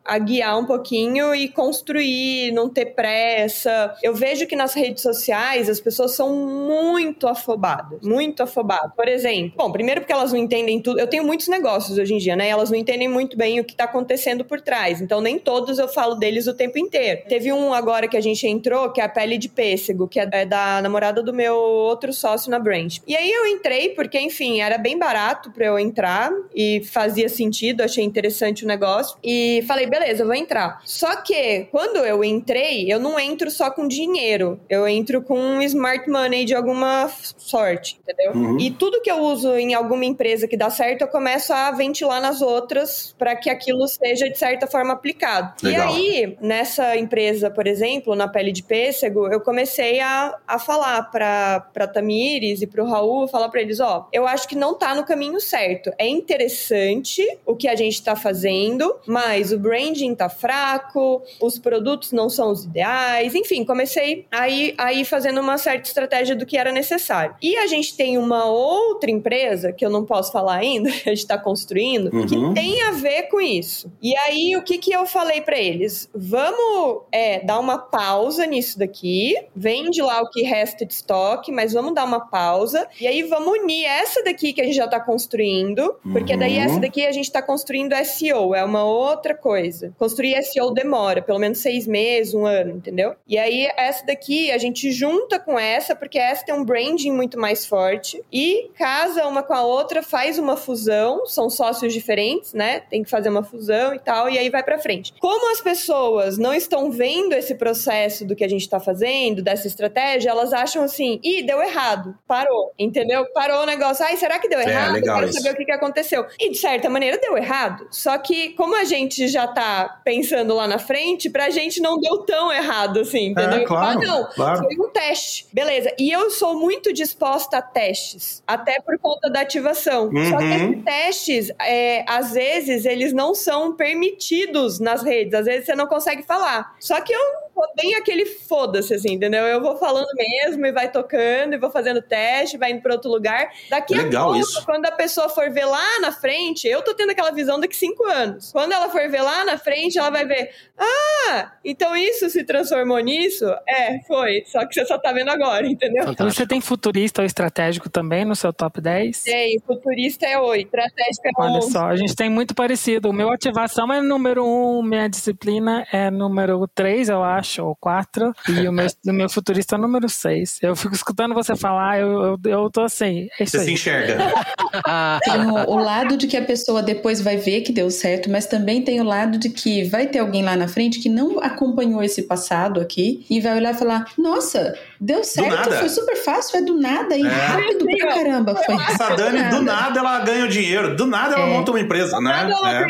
a 0.04 0.18
guiar 0.18 0.58
um 0.58 0.66
pouquinho 0.66 1.34
e 1.34 1.48
construir, 1.48 2.52
não 2.52 2.68
ter 2.68 2.86
pressa. 2.86 3.94
Eu 4.02 4.14
vejo 4.14 4.46
que 4.46 4.56
nas 4.56 4.74
redes 4.74 5.02
sociais 5.02 5.68
as 5.68 5.80
pessoas 5.80 6.12
são 6.12 6.41
muito 6.42 7.26
afobadas, 7.26 8.00
muito 8.02 8.42
afobadas. 8.42 8.92
Por 8.94 9.08
exemplo, 9.08 9.54
bom, 9.56 9.70
primeiro 9.70 10.00
porque 10.00 10.12
elas 10.12 10.32
não 10.32 10.38
entendem 10.38 10.80
tudo. 10.80 10.98
Eu 10.98 11.06
tenho 11.06 11.24
muitos 11.24 11.48
negócios 11.48 11.98
hoje 11.98 12.14
em 12.14 12.18
dia, 12.18 12.36
né? 12.36 12.48
Elas 12.48 12.70
não 12.70 12.78
entendem 12.78 13.08
muito 13.08 13.36
bem 13.36 13.60
o 13.60 13.64
que 13.64 13.74
tá 13.74 13.84
acontecendo 13.84 14.44
por 14.44 14.60
trás. 14.60 15.00
Então 15.00 15.20
nem 15.20 15.38
todos 15.38 15.78
eu 15.78 15.88
falo 15.88 16.14
deles 16.14 16.46
o 16.46 16.54
tempo 16.54 16.78
inteiro. 16.78 17.22
Teve 17.28 17.52
um 17.52 17.72
agora 17.72 18.08
que 18.08 18.16
a 18.16 18.20
gente 18.20 18.46
entrou, 18.46 18.90
que 18.90 19.00
é 19.00 19.04
a 19.04 19.08
pele 19.08 19.38
de 19.38 19.48
pêssego, 19.48 20.08
que 20.08 20.20
é 20.20 20.46
da 20.46 20.80
namorada 20.82 21.22
do 21.22 21.32
meu 21.32 21.56
outro 21.56 22.12
sócio 22.12 22.50
na 22.50 22.58
Branch. 22.58 23.00
E 23.06 23.16
aí 23.16 23.30
eu 23.30 23.46
entrei 23.46 23.90
porque, 23.90 24.18
enfim, 24.18 24.60
era 24.60 24.78
bem 24.78 24.98
barato 24.98 25.50
para 25.50 25.66
eu 25.66 25.78
entrar 25.78 26.30
e 26.54 26.82
fazia 26.84 27.28
sentido, 27.28 27.82
achei 27.82 28.04
interessante 28.04 28.64
o 28.64 28.68
negócio 28.68 29.16
e 29.22 29.64
falei, 29.66 29.86
beleza, 29.86 30.22
eu 30.22 30.26
vou 30.26 30.34
entrar. 30.34 30.80
Só 30.84 31.16
que 31.16 31.68
quando 31.70 31.98
eu 31.98 32.24
entrei, 32.24 32.92
eu 32.92 32.98
não 32.98 33.18
entro 33.18 33.50
só 33.50 33.70
com 33.70 33.86
dinheiro, 33.86 34.60
eu 34.68 34.86
entro 34.86 35.22
com 35.22 35.60
smart 35.62 36.08
money 36.08 36.31
de 36.44 36.54
alguma 36.54 37.10
sorte, 37.36 38.00
entendeu? 38.02 38.32
Uhum. 38.32 38.58
E 38.58 38.70
tudo 38.70 39.00
que 39.00 39.10
eu 39.10 39.18
uso 39.18 39.56
em 39.56 39.74
alguma 39.74 40.04
empresa 40.04 40.48
que 40.48 40.56
dá 40.56 40.70
certo, 40.70 41.02
eu 41.02 41.08
começo 41.08 41.52
a 41.52 41.70
ventilar 41.70 42.20
nas 42.20 42.40
outras 42.40 43.14
para 43.18 43.36
que 43.36 43.50
aquilo 43.50 43.86
seja 43.86 44.28
de 44.28 44.38
certa 44.38 44.66
forma 44.66 44.92
aplicado. 44.92 45.54
Legal. 45.62 45.94
E 45.96 46.24
aí, 46.24 46.38
nessa 46.40 46.96
empresa, 46.96 47.50
por 47.50 47.66
exemplo, 47.66 48.14
na 48.14 48.28
pele 48.28 48.52
de 48.52 48.62
pêssego, 48.62 49.28
eu 49.28 49.40
comecei 49.40 50.00
a, 50.00 50.36
a 50.46 50.58
falar 50.58 51.10
para 51.10 51.86
Tamires 51.92 52.62
e 52.62 52.66
para 52.66 52.82
o 52.82 52.86
Raul, 52.88 53.28
falar 53.28 53.48
para 53.48 53.60
eles, 53.60 53.80
ó, 53.80 54.08
eu 54.12 54.26
acho 54.26 54.48
que 54.48 54.56
não 54.56 54.74
tá 54.74 54.94
no 54.94 55.04
caminho 55.04 55.40
certo. 55.40 55.90
É 55.98 56.06
interessante 56.06 57.22
o 57.44 57.54
que 57.54 57.68
a 57.68 57.76
gente 57.76 57.94
está 57.94 58.16
fazendo, 58.16 58.96
mas 59.06 59.52
o 59.52 59.58
branding 59.58 60.14
tá 60.14 60.28
fraco, 60.28 61.22
os 61.40 61.58
produtos 61.58 62.12
não 62.12 62.28
são 62.28 62.50
os 62.50 62.64
ideais, 62.64 63.34
enfim, 63.34 63.64
comecei 63.64 64.26
aí 64.30 64.74
aí 64.78 65.04
fazendo 65.04 65.40
uma 65.40 65.58
certa 65.58 65.88
estratégia 65.88 66.21
do 66.30 66.46
que 66.46 66.56
era 66.56 66.72
necessário. 66.72 67.34
E 67.42 67.56
a 67.56 67.66
gente 67.66 67.96
tem 67.96 68.18
uma 68.18 68.46
outra 68.46 69.10
empresa, 69.10 69.72
que 69.72 69.84
eu 69.84 69.90
não 69.90 70.04
posso 70.04 70.32
falar 70.32 70.56
ainda, 70.56 70.90
que 70.92 71.08
a 71.08 71.12
gente 71.12 71.18
está 71.18 71.38
construindo, 71.38 72.10
uhum. 72.12 72.26
que 72.26 72.54
tem 72.54 72.82
a 72.82 72.92
ver 72.92 73.24
com 73.24 73.40
isso. 73.40 73.92
E 74.00 74.16
aí, 74.16 74.56
o 74.56 74.62
que, 74.62 74.78
que 74.78 74.92
eu 74.92 75.06
falei 75.06 75.40
para 75.40 75.58
eles? 75.58 76.08
Vamos 76.14 77.02
é, 77.10 77.40
dar 77.40 77.58
uma 77.58 77.78
pausa 77.78 78.46
nisso 78.46 78.78
daqui, 78.78 79.34
vende 79.54 80.00
lá 80.00 80.20
o 80.22 80.30
que 80.30 80.42
resta 80.42 80.84
de 80.84 80.94
estoque, 80.94 81.50
mas 81.50 81.72
vamos 81.72 81.94
dar 81.94 82.04
uma 82.04 82.20
pausa. 82.20 82.86
E 83.00 83.06
aí, 83.06 83.22
vamos 83.22 83.58
unir 83.58 83.84
essa 83.84 84.22
daqui 84.22 84.52
que 84.52 84.60
a 84.60 84.64
gente 84.64 84.76
já 84.76 84.84
está 84.84 85.00
construindo, 85.00 85.94
porque 86.12 86.36
daí 86.36 86.58
essa 86.58 86.74
uhum. 86.74 86.80
daqui 86.80 87.04
a 87.04 87.12
gente 87.12 87.26
está 87.26 87.42
construindo 87.42 87.94
SEO, 88.04 88.54
é 88.54 88.64
uma 88.64 88.84
outra 88.84 89.34
coisa. 89.34 89.92
Construir 89.98 90.42
SEO 90.42 90.70
demora, 90.72 91.22
pelo 91.22 91.38
menos 91.38 91.58
seis 91.58 91.86
meses, 91.86 92.34
um 92.34 92.46
ano, 92.46 92.76
entendeu? 92.76 93.14
E 93.26 93.38
aí, 93.38 93.68
essa 93.76 94.04
daqui 94.06 94.50
a 94.50 94.58
gente 94.58 94.90
junta 94.90 95.38
com 95.38 95.58
essa, 95.58 95.94
porque 95.94 96.11
essa 96.18 96.44
tem 96.44 96.54
um 96.54 96.64
branding 96.64 97.12
muito 97.12 97.38
mais 97.38 97.66
forte 97.66 98.22
e 98.32 98.70
casa 98.76 99.26
uma 99.26 99.42
com 99.42 99.54
a 99.54 99.62
outra, 99.62 100.02
faz 100.02 100.38
uma 100.38 100.56
fusão, 100.56 101.26
são 101.26 101.48
sócios 101.50 101.92
diferentes, 101.92 102.52
né? 102.52 102.80
Tem 102.80 103.02
que 103.02 103.10
fazer 103.10 103.28
uma 103.28 103.42
fusão 103.42 103.94
e 103.94 103.98
tal, 103.98 104.28
e 104.28 104.38
aí 104.38 104.50
vai 104.50 104.62
para 104.62 104.78
frente. 104.78 105.12
Como 105.20 105.52
as 105.52 105.60
pessoas 105.60 106.38
não 106.38 106.54
estão 106.54 106.90
vendo 106.90 107.32
esse 107.32 107.54
processo 107.54 108.24
do 108.24 108.34
que 108.34 108.44
a 108.44 108.48
gente 108.48 108.68
tá 108.68 108.80
fazendo, 108.80 109.42
dessa 109.42 109.66
estratégia, 109.66 110.30
elas 110.30 110.52
acham 110.52 110.84
assim, 110.84 111.20
ih, 111.22 111.42
deu 111.42 111.62
errado, 111.62 112.16
parou, 112.26 112.72
entendeu? 112.78 113.26
Parou 113.32 113.62
o 113.62 113.66
negócio, 113.66 114.04
ai, 114.04 114.16
será 114.16 114.38
que 114.38 114.48
deu 114.48 114.60
é, 114.60 114.64
errado? 114.64 114.92
Legal 114.94 115.18
Quero 115.18 115.30
isso. 115.30 115.38
saber 115.38 115.54
o 115.54 115.56
que, 115.56 115.64
que 115.64 115.72
aconteceu. 115.72 116.26
E 116.38 116.50
de 116.50 116.58
certa 116.58 116.88
maneira 116.88 117.18
deu 117.18 117.36
errado, 117.36 117.86
só 117.90 118.16
que 118.18 118.50
como 118.50 118.76
a 118.76 118.84
gente 118.84 119.28
já 119.28 119.46
tá 119.46 120.00
pensando 120.04 120.54
lá 120.54 120.66
na 120.66 120.78
frente, 120.78 121.30
pra 121.30 121.50
gente 121.50 121.80
não 121.80 121.98
deu 121.98 122.18
tão 122.18 122.52
errado 122.52 123.00
assim, 123.00 123.28
entendeu? 123.28 123.60
É, 123.60 123.64
claro, 123.64 123.98
ah, 123.98 124.04
não, 124.04 124.28
claro. 124.30 124.64
foi 124.64 124.76
um 124.76 124.90
teste. 124.90 125.46
Beleza, 125.52 125.94
e 126.02 126.10
eu 126.10 126.32
sou 126.32 126.58
muito 126.58 126.92
disposta 126.92 127.58
a 127.58 127.62
testes, 127.62 128.42
até 128.44 128.80
por 128.80 128.98
conta 128.98 129.30
da 129.30 129.42
ativação. 129.42 130.08
Uhum. 130.08 130.30
Só 130.30 130.36
que 130.38 130.44
uhum. 130.44 130.72
esses 130.72 130.84
testes, 130.84 131.50
é, 131.60 132.04
às 132.08 132.32
vezes, 132.32 132.84
eles 132.84 133.12
não 133.12 133.36
são 133.36 133.76
permitidos 133.76 134.80
nas 134.80 135.04
redes, 135.04 135.32
às 135.32 135.46
vezes 135.46 135.64
você 135.64 135.76
não 135.76 135.86
consegue 135.86 136.24
falar. 136.24 136.74
Só 136.80 137.00
que 137.00 137.12
eu 137.12 137.20
sou 137.54 137.64
bem 137.76 137.94
aquele 137.94 138.26
foda-se, 138.26 138.94
assim, 138.94 139.12
entendeu? 139.12 139.44
Eu 139.44 139.60
vou 139.60 139.76
falando 139.76 140.08
mesmo 140.16 140.64
e 140.66 140.72
vai 140.72 140.90
tocando 140.90 141.54
e 141.54 141.58
vou 141.58 141.70
fazendo 141.70 142.02
teste, 142.02 142.58
vai 142.58 142.72
indo 142.72 142.82
para 142.82 142.94
outro 142.94 143.10
lugar. 143.10 143.50
Daqui 143.68 143.94
Legal 143.94 144.30
a 144.30 144.32
pouco, 144.32 144.38
isso. 144.40 144.64
quando 144.64 144.86
a 144.86 144.92
pessoa 144.92 145.28
for 145.28 145.50
ver 145.50 145.64
lá 145.64 146.00
na 146.00 146.12
frente, 146.12 146.66
eu 146.66 146.82
tô 146.82 146.94
tendo 146.94 147.10
aquela 147.10 147.30
visão 147.30 147.60
daqui 147.60 147.76
cinco 147.76 148.04
anos. 148.06 148.52
Quando 148.52 148.72
ela 148.72 148.88
for 148.88 149.08
ver 149.08 149.22
lá 149.22 149.44
na 149.44 149.58
frente, 149.58 149.98
ela 149.98 150.10
vai 150.10 150.26
ver, 150.26 150.50
ah, 150.78 151.52
então 151.64 151.96
isso 151.96 152.28
se 152.30 152.44
transformou 152.44 152.98
nisso? 152.98 153.46
É, 153.68 154.00
foi. 154.06 154.42
Só 154.46 154.66
que 154.66 154.74
você 154.74 154.84
só 154.86 154.98
tá 154.98 155.12
vendo 155.12 155.30
agora, 155.30 155.66
entendeu? 155.66 156.04
Então 156.08 156.30
você 156.30 156.46
tem 156.46 156.60
futurista 156.60 157.22
ou 157.22 157.26
estratégico 157.26 157.88
também 157.88 158.24
no 158.24 158.34
seu 158.34 158.52
top 158.52 158.80
10? 158.80 159.22
Tem, 159.22 159.60
futurista 159.66 160.26
é 160.26 160.38
8, 160.38 160.66
estratégico 160.66 161.28
é 161.28 161.42
11. 161.42 161.52
Olha 161.52 161.62
só, 161.62 161.86
a 161.86 161.96
gente 161.96 162.16
tem 162.16 162.30
muito 162.30 162.54
parecido. 162.54 163.10
O 163.10 163.12
meu 163.12 163.30
ativação 163.30 163.92
é 163.92 164.00
número 164.00 164.44
1, 164.44 164.82
minha 164.82 165.08
disciplina 165.08 165.86
é 165.92 166.10
número 166.10 166.66
3, 166.74 167.08
eu 167.08 167.22
acho 167.22 167.41
acho, 167.42 167.64
ou 167.64 167.76
quatro, 167.76 168.32
e 168.48 168.66
o 168.66 168.72
meu, 168.72 168.86
o 169.06 169.12
meu 169.12 169.28
futurista 169.28 169.76
número 169.76 170.08
seis. 170.08 170.58
Eu 170.62 170.74
fico 170.74 170.94
escutando 170.94 171.34
você 171.34 171.54
falar, 171.54 172.00
eu, 172.00 172.22
eu, 172.22 172.38
eu 172.44 172.70
tô 172.70 172.80
assim. 172.80 173.28
É 173.38 173.44
você 173.44 173.58
aí. 173.58 173.64
se 173.64 173.72
enxerga. 173.72 174.16
tem 175.22 175.46
o, 175.46 175.70
o, 175.70 175.76
lado 175.76 176.16
de 176.16 176.26
que 176.26 176.36
a 176.36 176.44
pessoa 176.44 176.82
depois 176.82 177.20
vai 177.20 177.36
ver 177.36 177.60
que 177.60 177.72
deu 177.72 177.90
certo, 177.90 178.30
mas 178.30 178.46
também 178.46 178.82
tem 178.82 179.00
o 179.00 179.04
lado 179.04 179.38
de 179.38 179.50
que 179.50 179.84
vai 179.84 180.06
ter 180.06 180.20
alguém 180.20 180.42
lá 180.42 180.56
na 180.56 180.68
frente 180.68 181.00
que 181.00 181.08
não 181.08 181.40
acompanhou 181.40 182.02
esse 182.02 182.22
passado 182.22 182.80
aqui 182.80 183.26
e 183.28 183.40
vai 183.40 183.56
olhar 183.56 183.74
e 183.74 183.78
falar: 183.78 184.06
Nossa, 184.16 184.78
deu 185.00 185.22
certo, 185.24 185.72
foi 185.72 185.88
super 185.88 186.16
fácil, 186.16 186.58
é 186.58 186.62
do 186.62 186.78
nada 186.78 187.16
e 187.16 187.26
é. 187.26 187.28
rápido 187.28 187.84
pra 187.84 188.08
caramba. 188.14 188.54
Foi 188.64 188.74
Essa 188.74 189.14
Dani, 189.16 189.50
do 189.50 189.62
nada 189.62 189.98
ela 189.98 190.20
ganha 190.20 190.44
o 190.44 190.48
dinheiro, 190.48 190.96
do 190.96 191.06
nada 191.06 191.34
ela 191.34 191.46
é. 191.46 191.52
monta 191.52 191.72
uma 191.72 191.80
empresa, 191.80 192.20
né? 192.20 192.44
Do 192.44 192.48
nada 192.48 192.52
ela 192.52 192.82
é. 192.82 192.88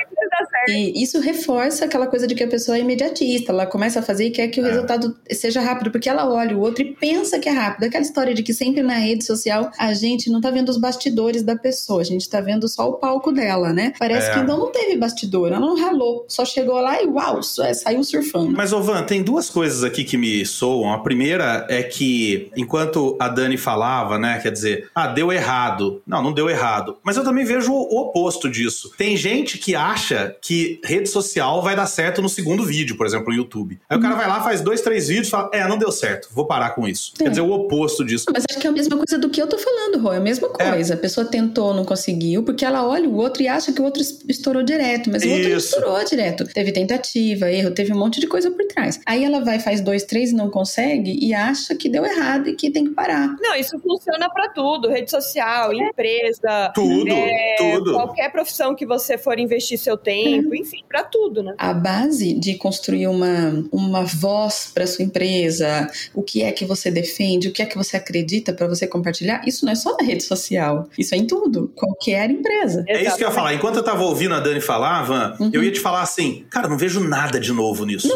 E 0.68 1.02
isso 1.02 1.20
reforça 1.20 1.84
aquela 1.84 2.06
coisa 2.06 2.26
de 2.26 2.34
que 2.34 2.42
a 2.44 2.48
pessoa 2.48 2.76
é 2.76 2.80
imediatista, 2.80 3.52
ela 3.52 3.66
começa 3.66 4.00
a 4.00 4.02
fazer 4.02 4.26
e 4.26 4.30
quer 4.30 4.48
que 4.48 4.60
o 4.60 4.66
É. 4.66 4.70
resultado 4.70 5.16
seja 5.30 5.60
rápido, 5.60 5.90
porque 5.90 6.08
ela 6.08 6.28
olha 6.30 6.56
o 6.56 6.60
outro 6.60 6.82
e 6.82 6.92
pensa 6.94 7.38
que 7.38 7.48
é 7.48 7.52
rápido. 7.52 7.84
Aquela 7.84 8.02
história 8.04 8.34
de 8.34 8.42
que 8.42 8.52
sempre 8.54 8.82
na 8.82 8.94
rede 8.94 9.24
social 9.24 9.70
a 9.78 9.92
gente 9.94 10.30
não 10.30 10.40
tá 10.40 10.50
vendo 10.50 10.68
os 10.68 10.76
bastidores 10.78 11.42
da 11.42 11.56
pessoa, 11.56 12.00
a 12.00 12.04
gente 12.04 12.28
tá 12.28 12.40
vendo 12.40 12.68
só 12.68 12.88
o 12.88 12.94
palco 12.94 13.32
dela, 13.32 13.72
né? 13.72 13.92
Parece 13.98 14.28
É. 14.30 14.34
que 14.34 14.38
então 14.40 14.58
não 14.58 14.70
teve 14.70 14.96
bastidor, 14.96 15.48
ela 15.48 15.60
não 15.60 15.76
ralou, 15.76 16.24
só 16.28 16.44
chegou 16.44 16.80
lá 16.80 17.02
e 17.02 17.06
uau, 17.06 17.40
é, 17.60 17.74
saiu 17.74 18.02
surfando. 18.04 18.52
Mas, 18.56 18.72
ô 18.72 18.80
Van, 18.80 19.02
tem 19.02 19.22
duas 19.22 19.48
coisas 19.50 19.82
aqui 19.84 20.04
que 20.04 20.16
me 20.16 20.44
soam. 20.46 20.92
A 20.92 20.98
primeira 21.00 21.66
é 21.68 21.82
que, 21.82 22.50
enquanto 22.56 23.16
a 23.20 23.28
Dani 23.28 23.56
falava, 23.56 24.18
né, 24.18 24.38
quer 24.42 24.52
dizer, 24.52 24.88
ah, 24.94 25.06
deu 25.06 25.32
errado. 25.32 26.02
Não, 26.06 26.22
não 26.22 26.32
deu 26.32 26.48
errado. 26.48 26.96
Mas 27.02 27.16
eu 27.16 27.24
também 27.24 27.44
vejo 27.44 27.72
o 27.72 28.00
oposto 28.00 28.48
disso. 28.50 28.90
Tem 28.96 29.16
gente 29.16 29.58
que 29.58 29.74
acha 29.74 30.36
que 30.40 30.51
rede 30.84 31.08
social 31.08 31.62
vai 31.62 31.74
dar 31.76 31.86
certo 31.86 32.20
no 32.22 32.28
segundo 32.28 32.64
vídeo, 32.64 32.96
por 32.96 33.06
exemplo, 33.06 33.28
no 33.30 33.34
YouTube. 33.34 33.78
Aí 33.88 33.96
o 33.96 34.00
cara 34.00 34.14
vai 34.14 34.26
lá, 34.28 34.42
faz 34.42 34.60
dois, 34.60 34.80
três 34.80 35.08
vídeos 35.08 35.28
e 35.28 35.30
fala, 35.30 35.50
é, 35.52 35.66
não 35.68 35.78
deu 35.78 35.90
certo, 35.92 36.28
vou 36.32 36.46
parar 36.46 36.70
com 36.70 36.86
isso. 36.88 37.12
É. 37.20 37.24
Quer 37.24 37.30
dizer, 37.30 37.40
o 37.42 37.50
oposto 37.52 38.04
disso. 38.04 38.26
Mas 38.32 38.44
acho 38.50 38.58
que 38.60 38.66
é 38.66 38.70
a 38.70 38.72
mesma 38.72 38.96
coisa 38.96 39.18
do 39.18 39.28
que 39.30 39.40
eu 39.40 39.46
tô 39.46 39.58
falando, 39.58 39.98
Rô. 39.98 40.12
É 40.12 40.16
a 40.16 40.20
mesma 40.20 40.48
coisa. 40.48 40.94
A 40.94 40.96
pessoa 40.96 41.26
tentou, 41.26 41.72
não 41.74 41.84
conseguiu, 41.84 42.42
porque 42.42 42.64
ela 42.64 42.86
olha 42.86 43.08
o 43.08 43.14
outro 43.16 43.42
e 43.42 43.48
acha 43.48 43.72
que 43.72 43.80
o 43.80 43.84
outro 43.84 44.00
es- 44.02 44.24
estourou 44.28 44.62
direto. 44.62 45.10
Mas 45.10 45.22
o 45.24 45.28
outro 45.28 45.48
não 45.48 45.56
estourou 45.56 46.04
direto. 46.04 46.44
Teve 46.46 46.72
tentativa, 46.72 47.50
erro, 47.50 47.70
teve 47.70 47.92
um 47.92 47.98
monte 47.98 48.20
de 48.20 48.26
coisa 48.26 48.50
por 48.50 48.64
trás. 48.66 49.00
Aí 49.06 49.24
ela 49.24 49.40
vai, 49.44 49.58
faz 49.60 49.80
dois, 49.80 50.04
três 50.04 50.30
e 50.30 50.34
não 50.34 50.50
consegue 50.50 51.18
e 51.20 51.32
acha 51.34 51.74
que 51.74 51.88
deu 51.88 52.04
errado 52.04 52.48
e 52.48 52.54
que 52.54 52.70
tem 52.70 52.84
que 52.84 52.90
parar. 52.90 53.28
Não, 53.40 53.54
isso 53.54 53.78
funciona 53.78 54.28
pra 54.30 54.48
tudo, 54.48 54.88
rede 54.88 55.10
social, 55.10 55.72
empresa, 55.72 56.70
Tudo, 56.74 57.08
é, 57.10 57.54
tudo. 57.58 57.92
qualquer 57.92 58.30
profissão 58.30 58.74
que 58.74 58.84
você 58.86 59.16
for 59.18 59.38
investir 59.38 59.78
seu 59.78 59.96
tempo, 59.96 60.41
enfim, 60.54 60.78
pra 60.88 61.02
tudo, 61.04 61.42
né? 61.42 61.54
A 61.58 61.72
base 61.72 62.32
de 62.34 62.54
construir 62.56 63.06
uma, 63.06 63.64
uma 63.72 64.02
voz 64.04 64.70
para 64.72 64.86
sua 64.86 65.04
empresa, 65.04 65.88
o 66.14 66.22
que 66.22 66.42
é 66.42 66.52
que 66.52 66.64
você 66.64 66.90
defende, 66.90 67.48
o 67.48 67.52
que 67.52 67.62
é 67.62 67.66
que 67.66 67.76
você 67.76 67.96
acredita 67.96 68.52
para 68.52 68.66
você 68.66 68.86
compartilhar, 68.86 69.42
isso 69.46 69.64
não 69.64 69.72
é 69.72 69.76
só 69.76 69.96
na 69.96 70.04
rede 70.04 70.22
social. 70.22 70.88
Isso 70.98 71.14
é 71.14 71.18
em 71.18 71.26
tudo. 71.26 71.70
Qualquer 71.74 72.30
empresa. 72.30 72.84
É 72.88 73.02
isso 73.04 73.16
que 73.16 73.24
eu 73.24 73.28
ia 73.28 73.34
falar. 73.34 73.54
Enquanto 73.54 73.76
eu 73.76 73.82
tava 73.84 74.02
ouvindo 74.04 74.34
a 74.34 74.40
Dani 74.40 74.60
falar, 74.60 75.02
Van, 75.02 75.36
Uhum. 75.40 75.50
eu 75.52 75.62
ia 75.62 75.70
te 75.72 75.80
falar 75.80 76.02
assim, 76.02 76.44
cara, 76.50 76.68
não 76.68 76.76
vejo 76.78 77.00
nada 77.00 77.38
de 77.40 77.52
novo 77.52 77.84
nisso. 77.84 78.08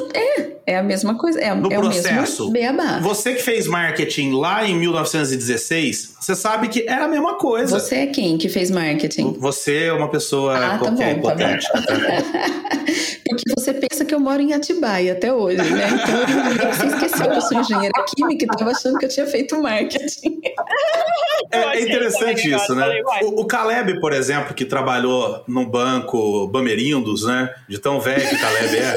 É 0.68 0.76
a 0.78 0.82
mesma 0.82 1.16
coisa. 1.16 1.40
É, 1.40 1.54
No 1.54 1.72
é 1.72 1.78
o 1.78 1.82
processo. 1.82 2.12
mesmo 2.42 2.50
beabá. 2.50 2.98
Você 2.98 3.34
que 3.34 3.42
fez 3.42 3.68
marketing 3.68 4.32
lá 4.32 4.66
em 4.66 4.74
1916, 4.76 6.16
você 6.20 6.34
sabe 6.34 6.68
que 6.68 6.84
era 6.88 7.04
a 7.04 7.08
mesma 7.08 7.34
coisa. 7.34 7.78
Você 7.78 7.94
é 7.96 8.06
quem 8.06 8.36
que 8.36 8.48
fez 8.48 8.70
marketing? 8.70 9.36
Você 9.38 9.84
é 9.84 9.92
uma 9.92 10.08
pessoa 10.10 10.56
Ah, 10.56 10.70
tá 10.70 10.78
qualquer, 10.78 11.14
tá 11.14 11.20
bom. 11.20 11.28
hipotética. 11.30 11.84
Porque 13.28 13.42
você 13.56 13.74
pensa 13.74 14.04
que 14.04 14.14
eu 14.14 14.20
moro 14.20 14.40
em 14.40 14.52
Atibaia 14.52 15.12
até 15.12 15.32
hoje, 15.32 15.58
né? 15.58 15.88
Então 16.54 16.72
você 16.72 16.86
esqueceu 16.86 17.30
que 17.30 17.36
eu 17.36 17.40
sou 17.40 17.60
engenheira 17.60 18.04
química 18.14 18.44
e 18.44 18.48
tava 18.48 18.70
achando 18.70 18.98
que 18.98 19.04
eu 19.04 19.08
tinha 19.08 19.26
feito 19.26 19.60
marketing. 19.60 20.40
É, 21.50 21.58
é 21.58 21.82
interessante 21.82 22.50
isso, 22.50 22.74
né? 22.74 23.02
O, 23.22 23.42
o 23.42 23.44
Caleb, 23.46 24.00
por 24.00 24.12
exemplo, 24.12 24.54
que 24.54 24.64
trabalhou 24.64 25.44
no 25.46 25.66
banco 25.66 26.46
Bamerindos, 26.48 27.24
né? 27.24 27.52
De 27.68 27.78
tão 27.78 28.00
velho 28.00 28.28
que 28.28 28.34
o 28.34 28.38
Caleb 28.38 28.76
é. 28.76 28.96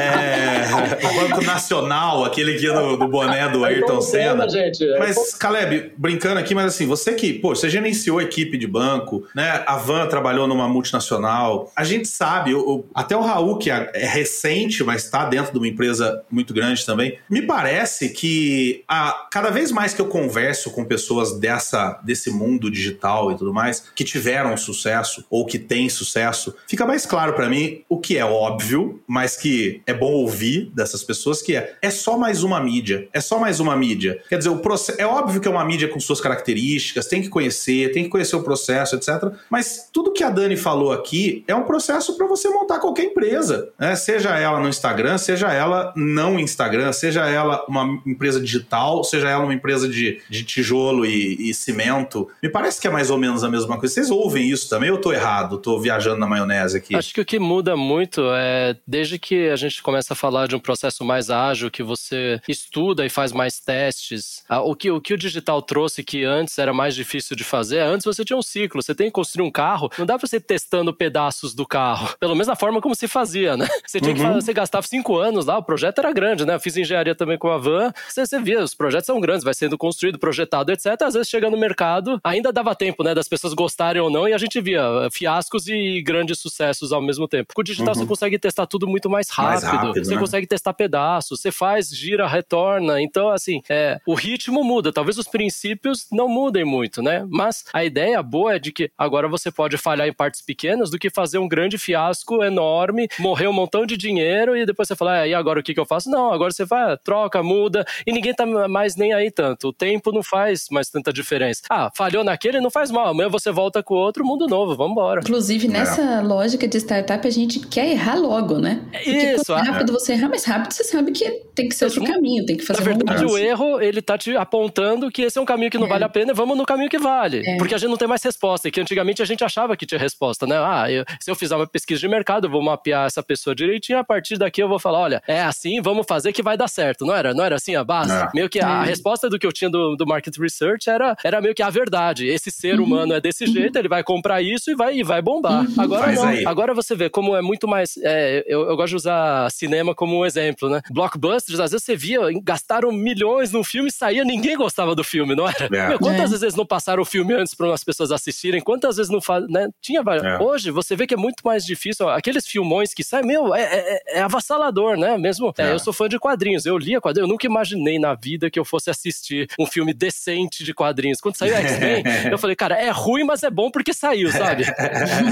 é 0.00 1.06
o 1.06 1.28
Banco 1.28 1.44
Nacional, 1.44 2.24
aquele 2.24 2.56
aqui 2.56 2.66
do, 2.66 2.96
do 2.96 3.08
boné 3.08 3.48
do 3.48 3.64
Ayrton 3.64 4.00
Senna. 4.00 4.48
gente. 4.48 4.84
é 4.84 4.98
Mas, 4.98 5.34
Caleb, 5.34 5.92
brincando 5.96 6.38
aqui, 6.38 6.54
mas 6.54 6.66
assim, 6.66 6.86
você 6.86 7.14
que, 7.14 7.32
pô, 7.32 7.54
você 7.54 7.68
gerenciou 7.68 8.20
equipe 8.20 8.56
de 8.56 8.66
banco, 8.66 9.24
né? 9.34 9.62
A 9.66 9.76
Van 9.76 10.06
trabalhou 10.06 10.46
numa 10.46 10.68
multinacional. 10.68 11.70
A 11.76 11.84
gente 11.84 12.08
sabe, 12.08 12.41
o- 12.54 12.84
até 12.94 13.16
o 13.16 13.20
Raul, 13.20 13.58
que 13.58 13.70
é 13.70 13.90
é 13.94 14.06
recente, 14.06 14.82
mas 14.84 15.04
está 15.04 15.24
dentro 15.24 15.52
de 15.52 15.58
uma 15.58 15.68
empresa 15.68 16.22
muito 16.30 16.52
grande 16.54 16.84
também. 16.86 17.18
Me 17.28 17.42
parece 17.42 18.08
que 18.10 18.82
a, 18.88 19.26
cada 19.30 19.50
vez 19.50 19.70
mais 19.72 19.92
que 19.94 20.00
eu 20.00 20.06
converso 20.06 20.70
com 20.70 20.84
pessoas 20.84 21.38
dessa, 21.38 22.00
desse 22.04 22.30
mundo 22.30 22.70
digital 22.70 23.30
e 23.32 23.36
tudo 23.36 23.52
mais, 23.52 23.84
que 23.94 24.04
tiveram 24.04 24.56
sucesso 24.56 25.24
ou 25.30 25.44
que 25.44 25.58
têm 25.58 25.88
sucesso, 25.88 26.54
fica 26.66 26.86
mais 26.86 27.04
claro 27.06 27.32
pra 27.34 27.48
mim 27.48 27.82
o 27.88 27.98
que 27.98 28.16
é 28.16 28.24
óbvio, 28.24 29.02
mas 29.06 29.36
que 29.36 29.82
é 29.86 29.92
bom 29.94 30.12
ouvir 30.12 30.70
dessas 30.74 31.02
pessoas, 31.04 31.42
que 31.42 31.54
é, 31.56 31.74
é 31.82 31.90
só 31.90 32.16
mais 32.16 32.42
uma 32.42 32.60
mídia. 32.60 33.08
É 33.12 33.20
só 33.20 33.38
mais 33.38 33.60
uma 33.60 33.76
mídia. 33.76 34.22
Quer 34.28 34.38
dizer, 34.38 34.50
o 34.50 34.58
processo, 34.58 35.00
é 35.00 35.06
óbvio 35.06 35.40
que 35.40 35.48
é 35.48 35.50
uma 35.50 35.64
mídia 35.64 35.88
com 35.88 36.00
suas 36.00 36.20
características, 36.20 37.06
tem 37.06 37.20
que 37.22 37.28
conhecer, 37.28 37.92
tem 37.92 38.04
que 38.04 38.10
conhecer 38.10 38.36
o 38.36 38.42
processo, 38.42 38.96
etc. 38.96 39.32
Mas 39.50 39.88
tudo 39.92 40.12
que 40.12 40.22
a 40.24 40.30
Dani 40.30 40.56
falou 40.56 40.92
aqui 40.92 41.44
é 41.46 41.54
um 41.54 41.62
processo 41.64 42.16
para 42.16 42.26
você 42.36 42.48
montar 42.48 42.78
qualquer 42.78 43.04
empresa, 43.04 43.70
né? 43.78 43.94
Seja 43.94 44.38
ela 44.38 44.60
no 44.60 44.68
Instagram, 44.68 45.18
seja 45.18 45.52
ela 45.52 45.92
não 45.96 46.38
Instagram, 46.38 46.92
seja 46.92 47.26
ela 47.28 47.64
uma 47.68 48.00
empresa 48.06 48.40
digital, 48.40 49.04
seja 49.04 49.28
ela 49.28 49.44
uma 49.44 49.54
empresa 49.54 49.88
de, 49.88 50.20
de 50.28 50.44
tijolo 50.44 51.04
e, 51.04 51.50
e 51.50 51.54
cimento. 51.54 52.28
Me 52.42 52.48
parece 52.48 52.80
que 52.80 52.86
é 52.86 52.90
mais 52.90 53.10
ou 53.10 53.18
menos 53.18 53.44
a 53.44 53.48
mesma 53.48 53.78
coisa. 53.78 53.94
Vocês 53.94 54.10
ouvem 54.10 54.48
isso 54.48 54.68
também 54.68 54.88
eu 54.88 55.00
tô 55.00 55.12
errado? 55.12 55.58
Tô 55.58 55.78
viajando 55.78 56.18
na 56.18 56.26
maionese 56.26 56.76
aqui. 56.76 56.94
Acho 56.94 57.14
que 57.14 57.20
o 57.20 57.24
que 57.24 57.38
muda 57.38 57.76
muito 57.76 58.22
é 58.34 58.76
desde 58.86 59.18
que 59.18 59.48
a 59.48 59.56
gente 59.56 59.82
começa 59.82 60.12
a 60.12 60.16
falar 60.16 60.46
de 60.48 60.56
um 60.56 60.60
processo 60.60 61.04
mais 61.04 61.30
ágil, 61.30 61.70
que 61.70 61.82
você 61.82 62.40
estuda 62.48 63.04
e 63.04 63.10
faz 63.10 63.32
mais 63.32 63.60
testes. 63.60 64.44
O 64.64 64.74
que, 64.74 64.90
o 64.90 65.00
que 65.00 65.14
o 65.14 65.18
digital 65.18 65.62
trouxe 65.62 66.02
que 66.02 66.24
antes 66.24 66.58
era 66.58 66.72
mais 66.72 66.94
difícil 66.94 67.36
de 67.36 67.44
fazer, 67.44 67.80
antes 67.80 68.04
você 68.04 68.24
tinha 68.24 68.36
um 68.36 68.42
ciclo, 68.42 68.82
você 68.82 68.94
tem 68.94 69.06
que 69.06 69.12
construir 69.12 69.46
um 69.46 69.50
carro, 69.50 69.90
não 69.98 70.06
dá 70.06 70.18
pra 70.18 70.26
você 70.26 70.36
ir 70.36 70.40
testando 70.40 70.92
pedaços 70.92 71.54
do 71.54 71.66
carro. 71.66 72.14
Pelo 72.22 72.34
menos 72.36 72.46
da 72.46 72.54
forma 72.54 72.80
como 72.80 72.94
se 72.94 73.08
fazia, 73.08 73.56
né? 73.56 73.66
Você 73.84 74.00
tinha 74.00 74.14
que 74.14 74.20
Uhum. 74.20 74.28
fazer, 74.28 74.42
você 74.42 74.52
gastava 74.52 74.86
cinco 74.86 75.16
anos 75.18 75.44
lá, 75.46 75.58
o 75.58 75.62
projeto 75.64 75.98
era 75.98 76.12
grande, 76.12 76.46
né? 76.46 76.54
Eu 76.54 76.60
fiz 76.60 76.76
engenharia 76.76 77.16
também 77.16 77.36
com 77.36 77.48
a 77.48 77.58
van, 77.58 77.92
você, 78.08 78.24
você 78.24 78.38
via, 78.40 78.62
os 78.62 78.74
projetos 78.76 79.06
são 79.06 79.18
grandes, 79.20 79.42
vai 79.42 79.52
sendo 79.54 79.76
construído, 79.76 80.20
projetado, 80.20 80.70
etc. 80.70 80.86
Às 81.02 81.14
vezes 81.14 81.28
chega 81.28 81.50
no 81.50 81.56
mercado, 81.58 82.20
ainda 82.22 82.52
dava 82.52 82.76
tempo, 82.76 83.02
né, 83.02 83.12
das 83.12 83.26
pessoas 83.28 83.54
gostarem 83.54 84.00
ou 84.00 84.08
não, 84.08 84.28
e 84.28 84.32
a 84.32 84.38
gente 84.38 84.60
via 84.60 84.80
eh, 85.04 85.08
fiascos 85.10 85.66
e 85.66 86.00
grandes 86.00 86.38
sucessos 86.38 86.92
ao 86.92 87.02
mesmo 87.02 87.26
tempo. 87.26 87.52
Com 87.54 87.60
o 87.60 87.64
digital 87.64 87.88
Uhum. 87.88 87.94
você 88.02 88.06
consegue 88.06 88.38
testar 88.38 88.66
tudo 88.66 88.86
muito 88.86 89.10
mais 89.10 89.26
Mais 89.36 89.64
rápido, 89.64 89.86
rápido, 89.88 90.04
você 90.04 90.14
né? 90.14 90.20
consegue 90.20 90.46
testar 90.46 90.72
pedaços, 90.74 91.40
você 91.40 91.50
faz, 91.50 91.88
gira, 91.88 92.28
retorna. 92.28 93.02
Então, 93.02 93.30
assim, 93.30 93.60
é, 93.68 93.98
o 94.06 94.14
ritmo 94.14 94.62
muda, 94.62 94.92
talvez 94.92 95.18
os 95.18 95.26
princípios 95.26 96.06
não 96.12 96.28
mudem 96.28 96.64
muito, 96.64 97.02
né? 97.02 97.26
Mas 97.28 97.64
a 97.72 97.84
ideia 97.84 98.22
boa 98.22 98.54
é 98.54 98.58
de 98.60 98.70
que 98.70 98.90
agora 98.96 99.26
você 99.26 99.50
pode 99.50 99.76
falhar 99.76 100.06
em 100.06 100.12
partes 100.12 100.40
pequenas 100.40 100.88
do 100.88 100.98
que 101.00 101.10
fazer 101.10 101.38
um 101.38 101.48
grande 101.48 101.78
fiasco 101.78 102.11
enorme, 102.44 103.08
morrer 103.18 103.46
um 103.48 103.52
montão 103.52 103.84
de 103.86 103.96
dinheiro 103.96 104.56
e 104.56 104.64
depois 104.66 104.88
você 104.88 104.96
fala, 104.96 105.20
ah, 105.20 105.26
e 105.28 105.34
agora 105.34 105.60
o 105.60 105.62
que, 105.62 105.74
que 105.74 105.80
eu 105.80 105.86
faço? 105.86 106.10
Não, 106.10 106.32
agora 106.32 106.50
você 106.52 106.64
vai, 106.64 106.96
troca, 106.98 107.42
muda 107.42 107.84
e 108.06 108.12
ninguém 108.12 108.34
tá 108.34 108.44
mais 108.46 108.96
nem 108.96 109.12
aí 109.12 109.30
tanto. 109.30 109.68
O 109.68 109.72
tempo 109.72 110.12
não 110.12 110.22
faz 110.22 110.66
mais 110.70 110.88
tanta 110.88 111.12
diferença. 111.12 111.62
Ah, 111.70 111.90
falhou 111.94 112.24
naquele, 112.24 112.60
não 112.60 112.70
faz 112.70 112.90
mal. 112.90 113.08
Amanhã 113.08 113.28
você 113.28 113.50
volta 113.50 113.82
com 113.82 113.94
outro 113.94 114.24
mundo 114.24 114.46
novo, 114.46 114.74
vambora. 114.76 115.20
Inclusive, 115.20 115.68
nessa 115.68 116.20
lógica 116.20 116.66
de 116.68 116.78
startup, 116.78 117.26
a 117.26 117.30
gente 117.30 117.60
quer 117.60 117.88
errar 117.90 118.16
logo, 118.16 118.58
né? 118.58 118.80
Porque 118.92 119.10
Isso, 119.10 119.44
quanto 119.46 119.66
é. 119.66 119.70
rápido 119.70 119.92
você 119.92 120.12
errar, 120.12 120.28
mais 120.28 120.44
rápido 120.44 120.72
você 120.72 120.84
sabe 120.84 121.12
que 121.12 121.28
tem 121.54 121.68
que 121.68 121.74
ser 121.74 121.84
outro 121.86 122.02
Isso. 122.02 122.12
caminho, 122.12 122.44
tem 122.46 122.56
que 122.56 122.64
fazer 122.64 122.80
Na 122.80 122.84
verdade, 122.86 123.24
o 123.24 123.36
erro, 123.38 123.80
ele 123.80 124.00
tá 124.02 124.16
te 124.16 124.36
apontando 124.36 125.10
que 125.10 125.22
esse 125.22 125.38
é 125.38 125.40
um 125.40 125.44
caminho 125.44 125.70
que 125.70 125.78
não 125.78 125.86
É. 125.86 125.90
vale 125.90 126.04
a 126.04 126.08
pena 126.08 126.32
e 126.32 126.34
vamos 126.34 126.56
no 126.56 126.64
caminho 126.64 126.88
que 126.88 126.98
vale. 126.98 127.42
É. 127.46 127.56
Porque 127.56 127.74
a 127.74 127.78
gente 127.78 127.90
não 127.90 127.96
tem 127.96 128.08
mais 128.08 128.22
resposta. 128.22 128.68
E 128.68 128.70
que 128.70 128.80
antigamente 128.80 129.20
a 129.22 129.24
gente 129.24 129.42
achava 129.44 129.76
que 129.76 129.84
tinha 129.86 129.98
resposta, 129.98 130.46
né? 130.46 130.56
Ah, 130.58 130.90
eu- 130.90 131.04
se 131.20 131.30
eu 131.30 131.34
fizer 131.34 131.56
uma 131.56 131.66
pesquisa 131.66 131.91
de 132.00 132.08
mercado, 132.08 132.46
eu 132.46 132.50
vou 132.50 132.62
mapear 132.62 133.06
essa 133.06 133.22
pessoa 133.22 133.54
direitinho, 133.54 133.98
a 133.98 134.04
partir 134.04 134.36
daqui 134.38 134.62
eu 134.62 134.68
vou 134.68 134.78
falar, 134.78 134.98
olha, 135.00 135.22
é 135.26 135.42
assim, 135.42 135.80
vamos 135.80 136.06
fazer 136.08 136.32
que 136.32 136.42
vai 136.42 136.56
dar 136.56 136.68
certo. 136.68 137.04
Não 137.06 137.14
era? 137.14 137.32
Não 137.34 137.44
era 137.44 137.56
assim 137.56 137.74
a 137.76 137.84
base? 137.84 138.12
É. 138.12 138.28
Meio 138.34 138.48
que 138.48 138.60
a 138.62 138.82
É. 138.82 138.86
resposta 138.86 139.28
do 139.28 139.38
que 139.38 139.46
eu 139.46 139.52
tinha 139.52 139.70
do, 139.70 139.96
do 139.96 140.06
market 140.06 140.36
research 140.38 140.88
era, 140.88 141.16
era 141.24 141.40
meio 141.40 141.54
que 141.54 141.62
a 141.62 141.70
verdade. 141.70 142.26
Esse 142.26 142.50
ser 142.50 142.78
Uhum. 142.78 142.86
humano 142.86 143.14
é 143.14 143.20
desse 143.20 143.46
jeito, 143.46 143.76
ele 143.78 143.88
vai 143.88 144.02
comprar 144.02 144.42
isso 144.42 144.70
e 144.70 144.74
vai, 144.74 144.96
e 144.96 145.02
vai 145.02 145.20
bombar. 145.22 145.66
Agora 145.78 146.04
Faz 146.14 146.16
não. 146.42 146.50
Agora 146.50 146.74
você 146.74 146.94
vê 146.94 147.08
como 147.10 147.36
é 147.36 147.42
muito 147.42 147.66
mais. 147.68 147.96
é, 148.02 148.44
eu, 148.46 148.62
eu 148.68 148.76
gosto 148.76 148.90
de 148.90 148.96
usar 148.96 149.50
cinema 149.50 149.94
como 149.94 150.18
um 150.18 150.24
exemplo, 150.26 150.68
né? 150.68 150.80
Blockbusters, 150.90 151.60
às 151.60 151.70
vezes 151.72 151.84
você 151.84 151.96
via, 151.96 152.20
gastaram 152.42 152.90
milhões 152.92 153.52
num 153.52 153.64
filme 153.64 153.88
e 153.88 153.92
saía, 153.92 154.24
ninguém 154.24 154.56
gostava 154.56 154.94
do 154.94 155.04
filme, 155.04 155.34
não 155.34 155.48
era? 155.48 155.66
É. 155.72 155.88
Meu, 155.88 155.98
quantas 155.98 156.32
É. 156.32 156.38
vezes 156.38 156.54
não 156.54 156.64
passaram 156.66 157.02
o 157.02 157.04
filme 157.04 157.34
antes 157.34 157.54
para 157.54 157.72
as 157.72 157.82
pessoas 157.84 158.10
assistirem? 158.12 158.60
Quantas 158.60 158.96
vezes 158.96 159.10
não 159.10 159.20
faz, 159.20 159.46
né? 159.48 159.68
Tinha 159.80 160.02
várias. 160.02 160.24
É. 160.24 160.38
Hoje 160.42 160.70
você 160.70 160.94
vê 160.96 161.06
que 161.06 161.14
é 161.14 161.16
muito 161.16 161.42
mais 161.44 161.64
difícil. 161.64 161.81
Ó, 162.00 162.10
Aqueles 162.10 162.46
filmões 162.46 162.92
que 162.94 163.02
saem, 163.04 163.26
meu, 163.26 163.54
é, 163.54 163.62
é- 163.62 164.02
é 164.18 164.20
avassalador, 164.22 164.96
né? 164.96 165.16
Mesmo. 165.18 165.52
é, 165.58 165.62
É. 165.70 165.72
eu 165.72 165.78
sou 165.78 165.92
fã 165.92 166.08
de 166.08 166.18
quadrinhos, 166.18 166.64
eu 166.66 166.76
lia 166.78 167.00
quadrinhos, 167.00 167.28
eu 167.28 167.32
nunca 167.32 167.46
imaginei 167.46 167.98
na 167.98 168.14
vida 168.14 168.50
que 168.50 168.58
eu 168.58 168.64
fosse 168.64 168.90
assistir 168.90 169.48
um 169.58 169.66
filme 169.66 169.92
decente 169.94 170.64
de 170.64 170.72
quadrinhos. 170.74 171.20
quando 171.20 171.36
saiu 171.36 171.54
X-Men, 171.56 172.04
eu 172.30 172.38
falei, 172.38 172.54
cara, 172.56 172.76
é 172.76 172.90
ruim, 172.90 173.24
mas 173.24 173.42
é 173.42 173.50
bom 173.50 173.70
porque 173.70 173.92
saiu, 173.92 174.30
sabe? 174.30 174.64